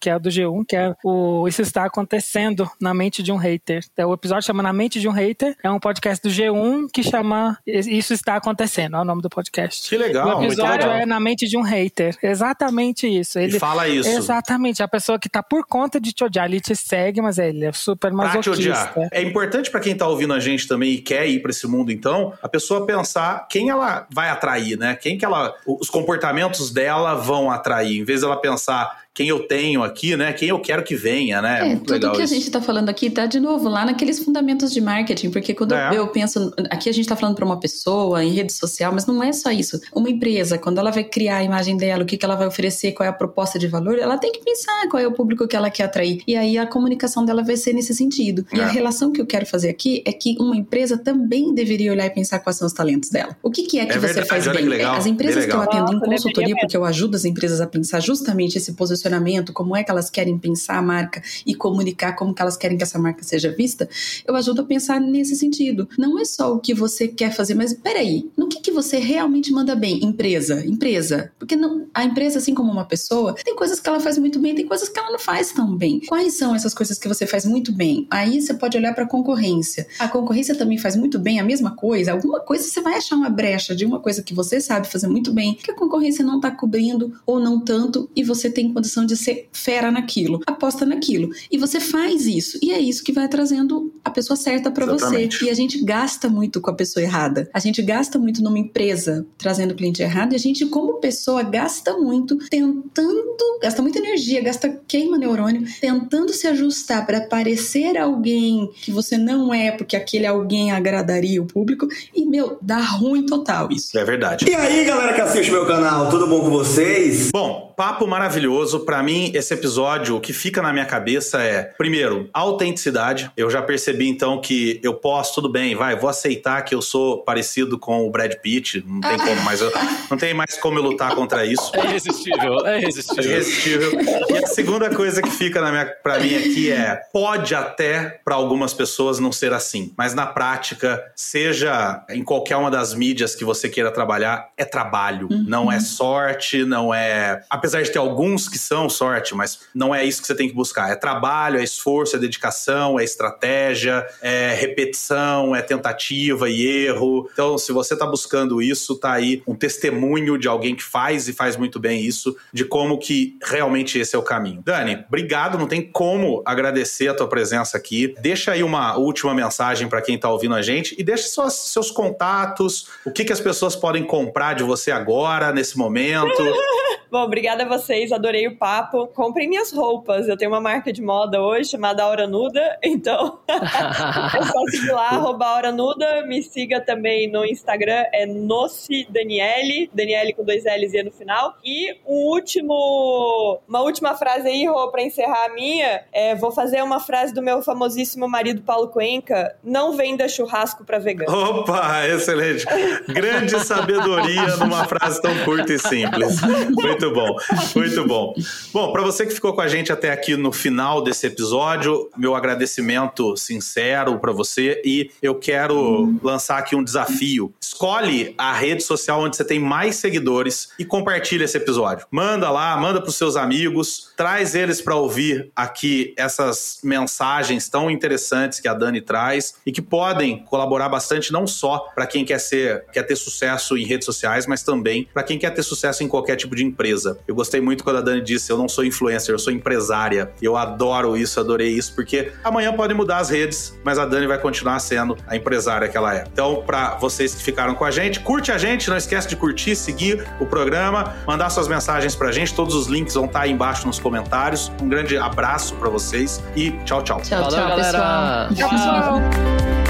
que 0.00 0.10
é 0.10 0.16
o 0.16 0.20
do 0.20 0.28
G1, 0.28 0.64
que 0.68 0.76
é 0.76 0.94
o 1.04 1.46
Isso 1.48 1.62
Está 1.62 1.84
Acontecendo 1.84 2.70
na 2.80 2.92
Mente 2.94 3.22
de 3.22 3.32
um 3.32 3.36
Hater. 3.36 3.82
É, 3.96 4.04
o 4.06 4.12
episódio 4.14 4.44
chama 4.46 4.62
Na 4.62 4.72
Mente 4.72 5.00
de 5.00 5.08
um 5.08 5.12
Hater, 5.12 5.56
é 5.62 5.70
um 5.70 5.78
podcast 5.78 6.22
do 6.22 6.32
G1 6.32 6.88
que 6.92 7.02
chama 7.02 7.58
Isso 7.66 8.12
Está 8.12 8.36
Acontecendo, 8.36 8.96
é 8.96 9.00
o 9.00 9.04
nome 9.04 9.22
do 9.22 9.28
podcast. 9.30 9.88
Que 9.88 9.96
legal, 9.96 10.40
o 10.40 10.44
episódio 10.44 10.86
legal. 10.88 10.92
é 11.02 11.06
Na 11.06 11.18
Mente 11.20 11.46
de 11.48 11.56
um 11.56 11.62
Hater. 11.62 12.16
Exatamente 12.22 13.06
isso. 13.06 13.38
E 13.38 13.44
Ele, 13.44 13.58
fala 13.58 13.88
isso. 13.88 14.08
Exatamente, 14.08 14.82
a 14.82 14.88
pessoa 14.88 15.18
que 15.18 15.28
tá 15.28 15.42
por 15.42 15.64
conta 15.66 16.00
de 16.00 16.12
te 16.12 16.24
odiar, 16.24 16.46
ele 16.46 16.60
te 16.60 16.74
segue, 16.74 17.20
mas 17.20 17.38
ele 17.38 17.64
é 17.66 17.72
super 17.72 18.10
Pra 18.12 18.30
te 18.30 18.36
masoquista. 18.36 18.52
odiar. 18.52 19.08
É 19.12 19.22
importante 19.22 19.70
pra 19.70 19.80
quem 19.80 19.96
tá 19.96 20.06
ouvindo 20.06 20.32
a 20.34 20.40
gente 20.40 20.66
também 20.66 20.92
e 20.92 20.98
quer 21.00 21.26
ir 21.28 21.40
pra 21.40 21.50
esse 21.50 21.66
mundo, 21.66 21.90
então, 21.92 22.32
a 22.42 22.48
pessoa 22.48 22.86
pensar 22.86 23.46
quem 23.48 23.70
ela 23.70 24.06
vai 24.12 24.28
atrair, 24.30 24.76
né? 24.78 24.96
Quem 24.96 25.16
que 25.18 25.24
ela. 25.24 25.54
Os 25.66 25.88
comportamentos 25.90 26.70
dela 26.70 27.14
vão 27.14 27.50
atrair. 27.50 27.98
Em 28.00 28.04
vez 28.04 28.20
dela 28.22 28.36
pensar 28.40 29.00
quem 29.20 29.28
eu 29.28 29.40
tenho 29.40 29.82
aqui, 29.82 30.16
né? 30.16 30.32
Quem 30.32 30.48
eu 30.48 30.58
quero 30.58 30.82
que 30.82 30.96
venha, 30.96 31.42
né? 31.42 31.60
É, 31.60 31.64
Muito 31.74 31.84
tudo 31.84 32.12
que 32.12 32.22
isso. 32.22 32.32
a 32.32 32.36
gente 32.36 32.46
está 32.46 32.62
falando 32.62 32.88
aqui 32.88 33.10
tá 33.10 33.26
de 33.26 33.38
novo 33.38 33.68
lá 33.68 33.84
naqueles 33.84 34.18
fundamentos 34.18 34.72
de 34.72 34.80
marketing, 34.80 35.30
porque 35.30 35.52
quando 35.52 35.74
é. 35.74 35.90
eu 35.94 36.08
penso, 36.08 36.50
aqui 36.70 36.88
a 36.88 36.92
gente 36.92 37.04
está 37.04 37.14
falando 37.14 37.36
para 37.36 37.44
uma 37.44 37.60
pessoa 37.60 38.24
em 38.24 38.30
rede 38.30 38.50
social, 38.50 38.90
mas 38.94 39.04
não 39.04 39.22
é 39.22 39.30
só 39.34 39.50
isso. 39.50 39.78
Uma 39.94 40.08
empresa, 40.08 40.56
quando 40.56 40.78
ela 40.78 40.90
vai 40.90 41.04
criar 41.04 41.36
a 41.36 41.44
imagem 41.44 41.76
dela, 41.76 42.02
o 42.02 42.06
que, 42.06 42.16
que 42.16 42.24
ela 42.24 42.34
vai 42.34 42.46
oferecer, 42.46 42.92
qual 42.92 43.06
é 43.06 43.10
a 43.10 43.12
proposta 43.12 43.58
de 43.58 43.68
valor, 43.68 43.98
ela 43.98 44.16
tem 44.16 44.32
que 44.32 44.42
pensar 44.42 44.88
qual 44.88 45.02
é 45.02 45.06
o 45.06 45.12
público 45.12 45.46
que 45.46 45.54
ela 45.54 45.68
quer 45.68 45.82
atrair. 45.82 46.22
E 46.26 46.34
aí 46.34 46.56
a 46.56 46.66
comunicação 46.66 47.22
dela 47.22 47.42
vai 47.42 47.58
ser 47.58 47.74
nesse 47.74 47.94
sentido. 47.94 48.46
E 48.54 48.58
a 48.58 48.68
é. 48.68 48.70
relação 48.70 49.12
que 49.12 49.20
eu 49.20 49.26
quero 49.26 49.44
fazer 49.44 49.68
aqui 49.68 50.02
é 50.06 50.14
que 50.14 50.34
uma 50.40 50.56
empresa 50.56 50.96
também 50.96 51.52
deveria 51.54 51.92
olhar 51.92 52.06
e 52.06 52.10
pensar 52.10 52.38
quais 52.38 52.56
são 52.56 52.66
os 52.66 52.72
talentos 52.72 53.10
dela. 53.10 53.36
O 53.42 53.50
que, 53.50 53.64
que 53.64 53.78
é 53.78 53.84
que 53.84 53.92
é 53.92 53.94
você 53.96 54.14
verdade, 54.14 54.28
faz 54.28 54.48
bem? 54.48 54.64
Legal, 54.64 54.96
as 54.96 55.04
empresas 55.04 55.44
que 55.44 55.52
eu 55.52 55.60
atendo 55.60 55.92
em 55.92 56.00
consultoria, 56.00 56.56
porque 56.58 56.74
eu 56.74 56.86
ajudo 56.86 57.16
as 57.16 57.26
empresas 57.26 57.60
a 57.60 57.66
pensar 57.66 58.00
justamente 58.00 58.56
esse 58.56 58.72
posicionamento, 58.72 59.09
como 59.52 59.76
é 59.76 59.82
que 59.82 59.90
elas 59.90 60.10
querem 60.10 60.38
pensar 60.38 60.78
a 60.78 60.82
marca 60.82 61.22
e 61.46 61.54
comunicar 61.54 62.14
como 62.14 62.34
que 62.34 62.42
elas 62.42 62.56
querem 62.56 62.76
que 62.76 62.82
essa 62.82 62.98
marca 62.98 63.22
seja 63.22 63.50
vista, 63.50 63.88
eu 64.26 64.36
ajudo 64.36 64.62
a 64.62 64.64
pensar 64.64 65.00
nesse 65.00 65.36
sentido. 65.36 65.88
Não 65.98 66.18
é 66.18 66.24
só 66.24 66.52
o 66.52 66.60
que 66.60 66.74
você 66.74 67.08
quer 67.08 67.32
fazer, 67.32 67.54
mas 67.54 67.72
peraí, 67.74 68.30
no 68.36 68.48
que, 68.48 68.60
que 68.60 68.70
você 68.70 68.98
realmente 68.98 69.52
manda 69.52 69.74
bem? 69.74 70.04
Empresa, 70.04 70.64
empresa. 70.66 71.32
Porque 71.38 71.56
não, 71.56 71.86
a 71.94 72.04
empresa, 72.04 72.38
assim 72.38 72.54
como 72.54 72.70
uma 72.70 72.84
pessoa, 72.84 73.34
tem 73.34 73.56
coisas 73.56 73.80
que 73.80 73.88
ela 73.88 74.00
faz 74.00 74.18
muito 74.18 74.38
bem, 74.38 74.54
tem 74.54 74.66
coisas 74.66 74.88
que 74.88 74.98
ela 74.98 75.10
não 75.10 75.18
faz 75.18 75.52
tão 75.52 75.76
bem. 75.76 76.00
Quais 76.06 76.36
são 76.36 76.54
essas 76.54 76.74
coisas 76.74 76.98
que 76.98 77.08
você 77.08 77.26
faz 77.26 77.44
muito 77.44 77.72
bem? 77.72 78.06
Aí 78.10 78.40
você 78.40 78.54
pode 78.54 78.76
olhar 78.76 78.94
para 78.94 79.04
a 79.04 79.08
concorrência. 79.08 79.86
A 79.98 80.08
concorrência 80.08 80.54
também 80.54 80.78
faz 80.78 80.96
muito 80.96 81.18
bem 81.18 81.40
a 81.40 81.44
mesma 81.44 81.74
coisa. 81.74 82.12
Alguma 82.12 82.40
coisa 82.40 82.64
você 82.64 82.80
vai 82.80 82.94
achar 82.94 83.16
uma 83.16 83.30
brecha 83.30 83.74
de 83.74 83.84
uma 83.84 84.00
coisa 84.00 84.22
que 84.22 84.34
você 84.34 84.60
sabe 84.60 84.88
fazer 84.88 85.08
muito 85.08 85.32
bem, 85.32 85.54
que 85.54 85.70
a 85.70 85.74
concorrência 85.74 86.24
não 86.24 86.36
está 86.36 86.50
cobrindo 86.50 87.12
ou 87.24 87.40
não 87.40 87.60
tanto, 87.60 88.10
e 88.14 88.22
você 88.22 88.50
tem 88.50 88.72
condição 88.90 89.06
de 89.06 89.16
ser 89.16 89.48
fera 89.52 89.90
naquilo. 89.90 90.40
Aposta 90.46 90.84
naquilo. 90.84 91.30
E 91.50 91.56
você 91.56 91.78
faz 91.78 92.26
isso. 92.26 92.58
E 92.60 92.72
é 92.72 92.78
isso 92.78 93.04
que 93.04 93.12
vai 93.12 93.28
trazendo 93.28 93.92
a 94.04 94.10
pessoa 94.10 94.36
certa 94.36 94.70
para 94.70 94.86
você. 94.86 95.28
E 95.42 95.48
a 95.48 95.54
gente 95.54 95.82
gasta 95.84 96.28
muito 96.28 96.60
com 96.60 96.70
a 96.70 96.74
pessoa 96.74 97.02
errada. 97.02 97.48
A 97.54 97.60
gente 97.60 97.80
gasta 97.82 98.18
muito 98.18 98.42
numa 98.42 98.58
empresa 98.58 99.24
trazendo 99.38 99.74
cliente 99.74 100.02
errado, 100.02 100.32
e 100.32 100.36
a 100.36 100.38
gente, 100.38 100.66
como 100.66 100.94
pessoa, 100.94 101.42
gasta 101.42 101.96
muito 101.96 102.36
tentando, 102.48 103.58
gasta 103.62 103.80
muita 103.80 103.98
energia, 103.98 104.42
gasta 104.42 104.68
queima 104.88 105.16
neurônio, 105.16 105.64
tentando 105.80 106.32
se 106.32 106.46
ajustar 106.46 107.06
para 107.06 107.20
parecer 107.22 107.96
alguém 107.96 108.70
que 108.82 108.90
você 108.90 109.16
não 109.16 109.54
é, 109.54 109.70
porque 109.70 109.96
aquele 109.96 110.26
alguém 110.26 110.72
agradaria 110.72 111.40
o 111.40 111.46
público. 111.46 111.86
E, 112.14 112.26
meu, 112.26 112.58
dá 112.60 112.80
ruim 112.80 113.24
total 113.24 113.70
isso. 113.70 113.96
É 113.96 114.04
verdade. 114.04 114.46
E 114.48 114.54
aí, 114.54 114.84
galera 114.84 115.12
que 115.12 115.20
assiste 115.20 115.50
meu 115.50 115.66
canal, 115.66 116.10
tudo 116.10 116.26
bom 116.26 116.40
com 116.40 116.50
vocês? 116.50 117.30
Bom, 117.32 117.72
papo 117.76 118.06
maravilhoso. 118.06 118.79
Para 118.84 119.02
mim, 119.02 119.30
esse 119.34 119.52
episódio, 119.54 120.16
o 120.16 120.20
que 120.20 120.32
fica 120.32 120.62
na 120.62 120.72
minha 120.72 120.84
cabeça 120.84 121.42
é, 121.42 121.62
primeiro, 121.62 122.28
autenticidade. 122.32 123.30
Eu 123.36 123.50
já 123.50 123.62
percebi 123.62 124.08
então 124.08 124.40
que 124.40 124.80
eu 124.82 124.94
posso, 124.94 125.34
tudo 125.34 125.48
bem, 125.48 125.74
vai, 125.74 125.96
vou 125.96 126.08
aceitar 126.08 126.62
que 126.62 126.74
eu 126.74 126.82
sou 126.82 127.22
parecido 127.22 127.78
com 127.78 128.06
o 128.06 128.10
Brad 128.10 128.34
Pitt, 128.34 128.84
não 128.86 129.00
tem 129.00 129.18
como 129.18 129.40
mais, 129.42 129.60
eu, 129.60 129.72
não 130.10 130.16
tem 130.16 130.34
mais 130.34 130.56
como 130.56 130.78
eu 130.78 130.82
lutar 130.82 131.14
contra 131.14 131.44
isso. 131.44 131.70
É 131.74 131.84
irresistível, 131.84 132.66
é 132.66 132.78
irresistível. 132.78 133.24
É 133.24 133.26
irresistível. 133.26 133.92
E 134.30 134.38
a 134.38 134.46
segunda 134.46 134.90
coisa 134.94 135.22
que 135.22 135.30
fica 135.30 135.60
na 135.60 135.70
minha, 135.70 135.86
pra 135.86 136.18
mim 136.18 136.34
aqui 136.34 136.70
é, 136.70 137.00
pode 137.12 137.54
até 137.54 138.20
para 138.24 138.34
algumas 138.34 138.72
pessoas 138.72 139.18
não 139.18 139.32
ser 139.32 139.52
assim, 139.52 139.92
mas 139.96 140.14
na 140.14 140.26
prática, 140.26 141.02
seja 141.14 142.04
em 142.10 142.22
qualquer 142.22 142.56
uma 142.56 142.70
das 142.70 142.94
mídias 142.94 143.34
que 143.34 143.44
você 143.44 143.68
queira 143.68 143.90
trabalhar, 143.90 144.50
é 144.56 144.64
trabalho, 144.64 145.28
uhum. 145.30 145.44
não 145.46 145.70
é 145.70 145.80
sorte, 145.80 146.64
não 146.64 146.92
é, 146.92 147.42
apesar 147.48 147.82
de 147.82 147.90
ter 147.90 147.98
alguns 147.98 148.48
que 148.48 148.58
são 148.70 148.88
sorte, 148.88 149.34
mas 149.34 149.62
não 149.74 149.92
é 149.92 150.04
isso 150.04 150.20
que 150.20 150.28
você 150.28 150.34
tem 150.34 150.48
que 150.48 150.54
buscar, 150.54 150.92
é 150.92 150.94
trabalho, 150.94 151.58
é 151.58 151.64
esforço, 151.64 152.14
é 152.14 152.20
dedicação, 152.20 153.00
é 153.00 153.02
estratégia, 153.02 154.06
é 154.22 154.54
repetição, 154.54 155.56
é 155.56 155.60
tentativa 155.60 156.48
e 156.48 156.86
erro. 156.86 157.28
Então, 157.32 157.58
se 157.58 157.72
você 157.72 157.94
está 157.94 158.06
buscando 158.06 158.62
isso, 158.62 158.94
tá 158.94 159.10
aí 159.10 159.42
um 159.44 159.56
testemunho 159.56 160.38
de 160.38 160.46
alguém 160.46 160.76
que 160.76 160.84
faz 160.84 161.26
e 161.26 161.32
faz 161.32 161.56
muito 161.56 161.80
bem 161.80 162.00
isso, 162.00 162.36
de 162.52 162.64
como 162.64 162.96
que 162.96 163.36
realmente 163.42 163.98
esse 163.98 164.14
é 164.14 164.18
o 164.18 164.22
caminho. 164.22 164.62
Dani, 164.64 165.04
obrigado, 165.08 165.58
não 165.58 165.66
tem 165.66 165.82
como 165.82 166.40
agradecer 166.46 167.08
a 167.08 167.14
tua 167.14 167.28
presença 167.28 167.76
aqui. 167.76 168.14
Deixa 168.20 168.52
aí 168.52 168.62
uma 168.62 168.96
última 168.96 169.34
mensagem 169.34 169.88
para 169.88 170.00
quem 170.00 170.14
está 170.14 170.30
ouvindo 170.30 170.54
a 170.54 170.62
gente 170.62 170.94
e 170.96 171.02
deixa 171.02 171.26
suas, 171.26 171.54
seus 171.54 171.90
contatos, 171.90 172.86
o 173.04 173.10
que, 173.10 173.24
que 173.24 173.32
as 173.32 173.40
pessoas 173.40 173.74
podem 173.74 174.04
comprar 174.04 174.54
de 174.54 174.62
você 174.62 174.92
agora, 174.92 175.50
nesse 175.52 175.76
momento. 175.76 176.40
Bom, 177.10 177.24
obrigada 177.24 177.64
a 177.64 177.66
vocês, 177.66 178.12
adorei 178.12 178.46
o 178.46 178.56
papo. 178.60 179.08
Comprem 179.08 179.48
minhas 179.48 179.72
roupas. 179.72 180.28
Eu 180.28 180.36
tenho 180.36 180.52
uma 180.52 180.60
marca 180.60 180.92
de 180.92 181.02
moda 181.02 181.42
hoje 181.42 181.70
chamada 181.70 182.04
Aura 182.04 182.28
Nuda, 182.28 182.78
então 182.84 183.40
é 183.48 184.44
só 184.44 184.64
seguir 184.70 184.92
lá, 184.92 185.08
arroba 185.08 185.46
Aura 185.46 185.72
Nuda. 185.72 186.24
Me 186.26 186.42
siga 186.42 186.80
também 186.80 187.28
no 187.28 187.44
Instagram, 187.44 188.04
é 188.12 188.26
Noce 188.26 189.06
Daniele, 189.10 189.90
Daniele 189.92 190.32
com 190.32 190.44
dois 190.44 190.64
L's 190.64 190.94
e 190.94 191.02
no 191.02 191.10
final. 191.10 191.56
E 191.64 191.96
um 192.06 192.28
último, 192.28 193.60
uma 193.66 193.80
última 193.80 194.14
frase 194.14 194.46
aí, 194.46 194.66
Rô, 194.66 194.88
pra 194.90 195.02
encerrar 195.02 195.46
a 195.46 195.54
minha, 195.54 196.04
é, 196.12 196.36
vou 196.36 196.52
fazer 196.52 196.80
uma 196.82 197.00
frase 197.00 197.34
do 197.34 197.42
meu 197.42 197.62
famosíssimo 197.62 198.28
marido 198.28 198.62
Paulo 198.62 198.88
Cuenca, 198.88 199.56
não 199.64 199.96
venda 199.96 200.28
churrasco 200.28 200.84
pra 200.84 200.98
vegano. 200.98 201.32
Opa, 201.32 202.06
excelente. 202.06 202.64
Grande 203.08 203.58
sabedoria 203.60 204.56
numa 204.58 204.84
frase 204.84 205.20
tão 205.20 205.36
curta 205.44 205.72
e 205.72 205.78
simples. 205.78 206.40
Muito 206.70 207.00
muito 207.00 207.10
bom, 207.12 207.36
muito 207.74 208.06
bom. 208.06 208.34
Bom, 208.72 208.92
para 208.92 209.02
você 209.02 209.26
que 209.26 209.32
ficou 209.32 209.52
com 209.52 209.60
a 209.60 209.68
gente 209.68 209.92
até 209.92 210.12
aqui 210.12 210.36
no 210.36 210.52
final 210.52 211.02
desse 211.02 211.26
episódio, 211.26 212.10
meu 212.16 212.34
agradecimento 212.34 213.36
sincero 213.36 214.18
para 214.18 214.32
você 214.32 214.80
e 214.84 215.10
eu 215.22 215.34
quero 215.34 216.14
lançar 216.22 216.58
aqui 216.58 216.76
um 216.76 216.84
desafio. 216.84 217.52
Escolhe 217.60 218.34
a 218.38 218.52
rede 218.52 218.82
social 218.82 219.20
onde 219.20 219.36
você 219.36 219.44
tem 219.44 219.58
mais 219.58 219.96
seguidores 219.96 220.70
e 220.78 220.84
compartilha 220.84 221.44
esse 221.44 221.56
episódio. 221.56 222.06
Manda 222.10 222.50
lá, 222.50 222.76
manda 222.76 223.00
para 223.00 223.08
os 223.08 223.16
seus 223.16 223.36
amigos, 223.36 224.12
traz 224.16 224.54
eles 224.54 224.80
para 224.80 224.94
ouvir 224.94 225.50
aqui 225.56 226.14
essas 226.16 226.80
mensagens 226.84 227.68
tão 227.68 227.90
interessantes 227.90 228.60
que 228.60 228.68
a 228.68 228.74
Dani 228.74 229.00
traz 229.00 229.54
e 229.64 229.72
que 229.72 229.82
podem 229.82 230.44
colaborar 230.44 230.88
bastante 230.88 231.32
não 231.32 231.46
só 231.46 231.78
para 231.94 232.06
quem 232.06 232.24
quer 232.24 232.38
ser, 232.38 232.84
quer 232.92 233.02
ter 233.02 233.16
sucesso 233.16 233.76
em 233.76 233.84
redes 233.84 234.04
sociais, 234.04 234.46
mas 234.46 234.62
também 234.62 235.08
para 235.12 235.22
quem 235.22 235.38
quer 235.38 235.50
ter 235.50 235.62
sucesso 235.62 236.04
em 236.04 236.08
qualquer 236.08 236.36
tipo 236.36 236.54
de 236.54 236.64
empresa 236.64 236.80
empresa. 236.80 237.18
Eu 237.26 237.34
gostei 237.34 237.60
muito 237.60 237.84
quando 237.84 237.96
a 237.96 238.00
Dani 238.00 238.22
disse: 238.22 238.39
eu 238.48 238.56
não 238.56 238.68
sou 238.68 238.84
influencer, 238.84 239.34
eu 239.34 239.38
sou 239.38 239.52
empresária. 239.52 240.30
Eu 240.40 240.56
adoro 240.56 241.16
isso, 241.16 241.38
adorei 241.40 241.68
isso, 241.68 241.94
porque 241.94 242.32
amanhã 242.42 242.72
podem 242.72 242.96
mudar 242.96 243.18
as 243.18 243.30
redes, 243.30 243.78
mas 243.84 243.98
a 243.98 244.06
Dani 244.06 244.26
vai 244.26 244.38
continuar 244.38 244.78
sendo 244.78 245.16
a 245.26 245.36
empresária 245.36 245.88
que 245.88 245.96
ela 245.96 246.14
é. 246.14 246.24
Então, 246.32 246.62
para 246.64 246.96
vocês 246.96 247.34
que 247.34 247.42
ficaram 247.42 247.74
com 247.74 247.84
a 247.84 247.90
gente, 247.90 248.20
curte 248.20 248.52
a 248.52 248.58
gente, 248.58 248.88
não 248.88 248.96
esquece 248.96 249.28
de 249.28 249.36
curtir, 249.36 249.74
seguir 249.76 250.26
o 250.38 250.46
programa, 250.46 251.16
mandar 251.26 251.50
suas 251.50 251.68
mensagens 251.68 252.14
pra 252.14 252.32
gente. 252.32 252.54
Todos 252.54 252.74
os 252.74 252.86
links 252.86 253.14
vão 253.14 253.26
estar 253.26 253.40
aí 253.40 253.50
embaixo 253.50 253.86
nos 253.86 253.98
comentários. 253.98 254.70
Um 254.80 254.88
grande 254.88 255.16
abraço 255.16 255.74
para 255.74 255.88
vocês 255.88 256.42
e 256.56 256.70
tchau, 256.84 257.02
tchau. 257.02 257.20
Tchau, 257.20 257.48
tchau, 257.48 257.50
Valeu, 257.50 257.76
pessoal. 257.76 258.48
Tchau, 258.54 258.70
pessoal. 258.70 259.89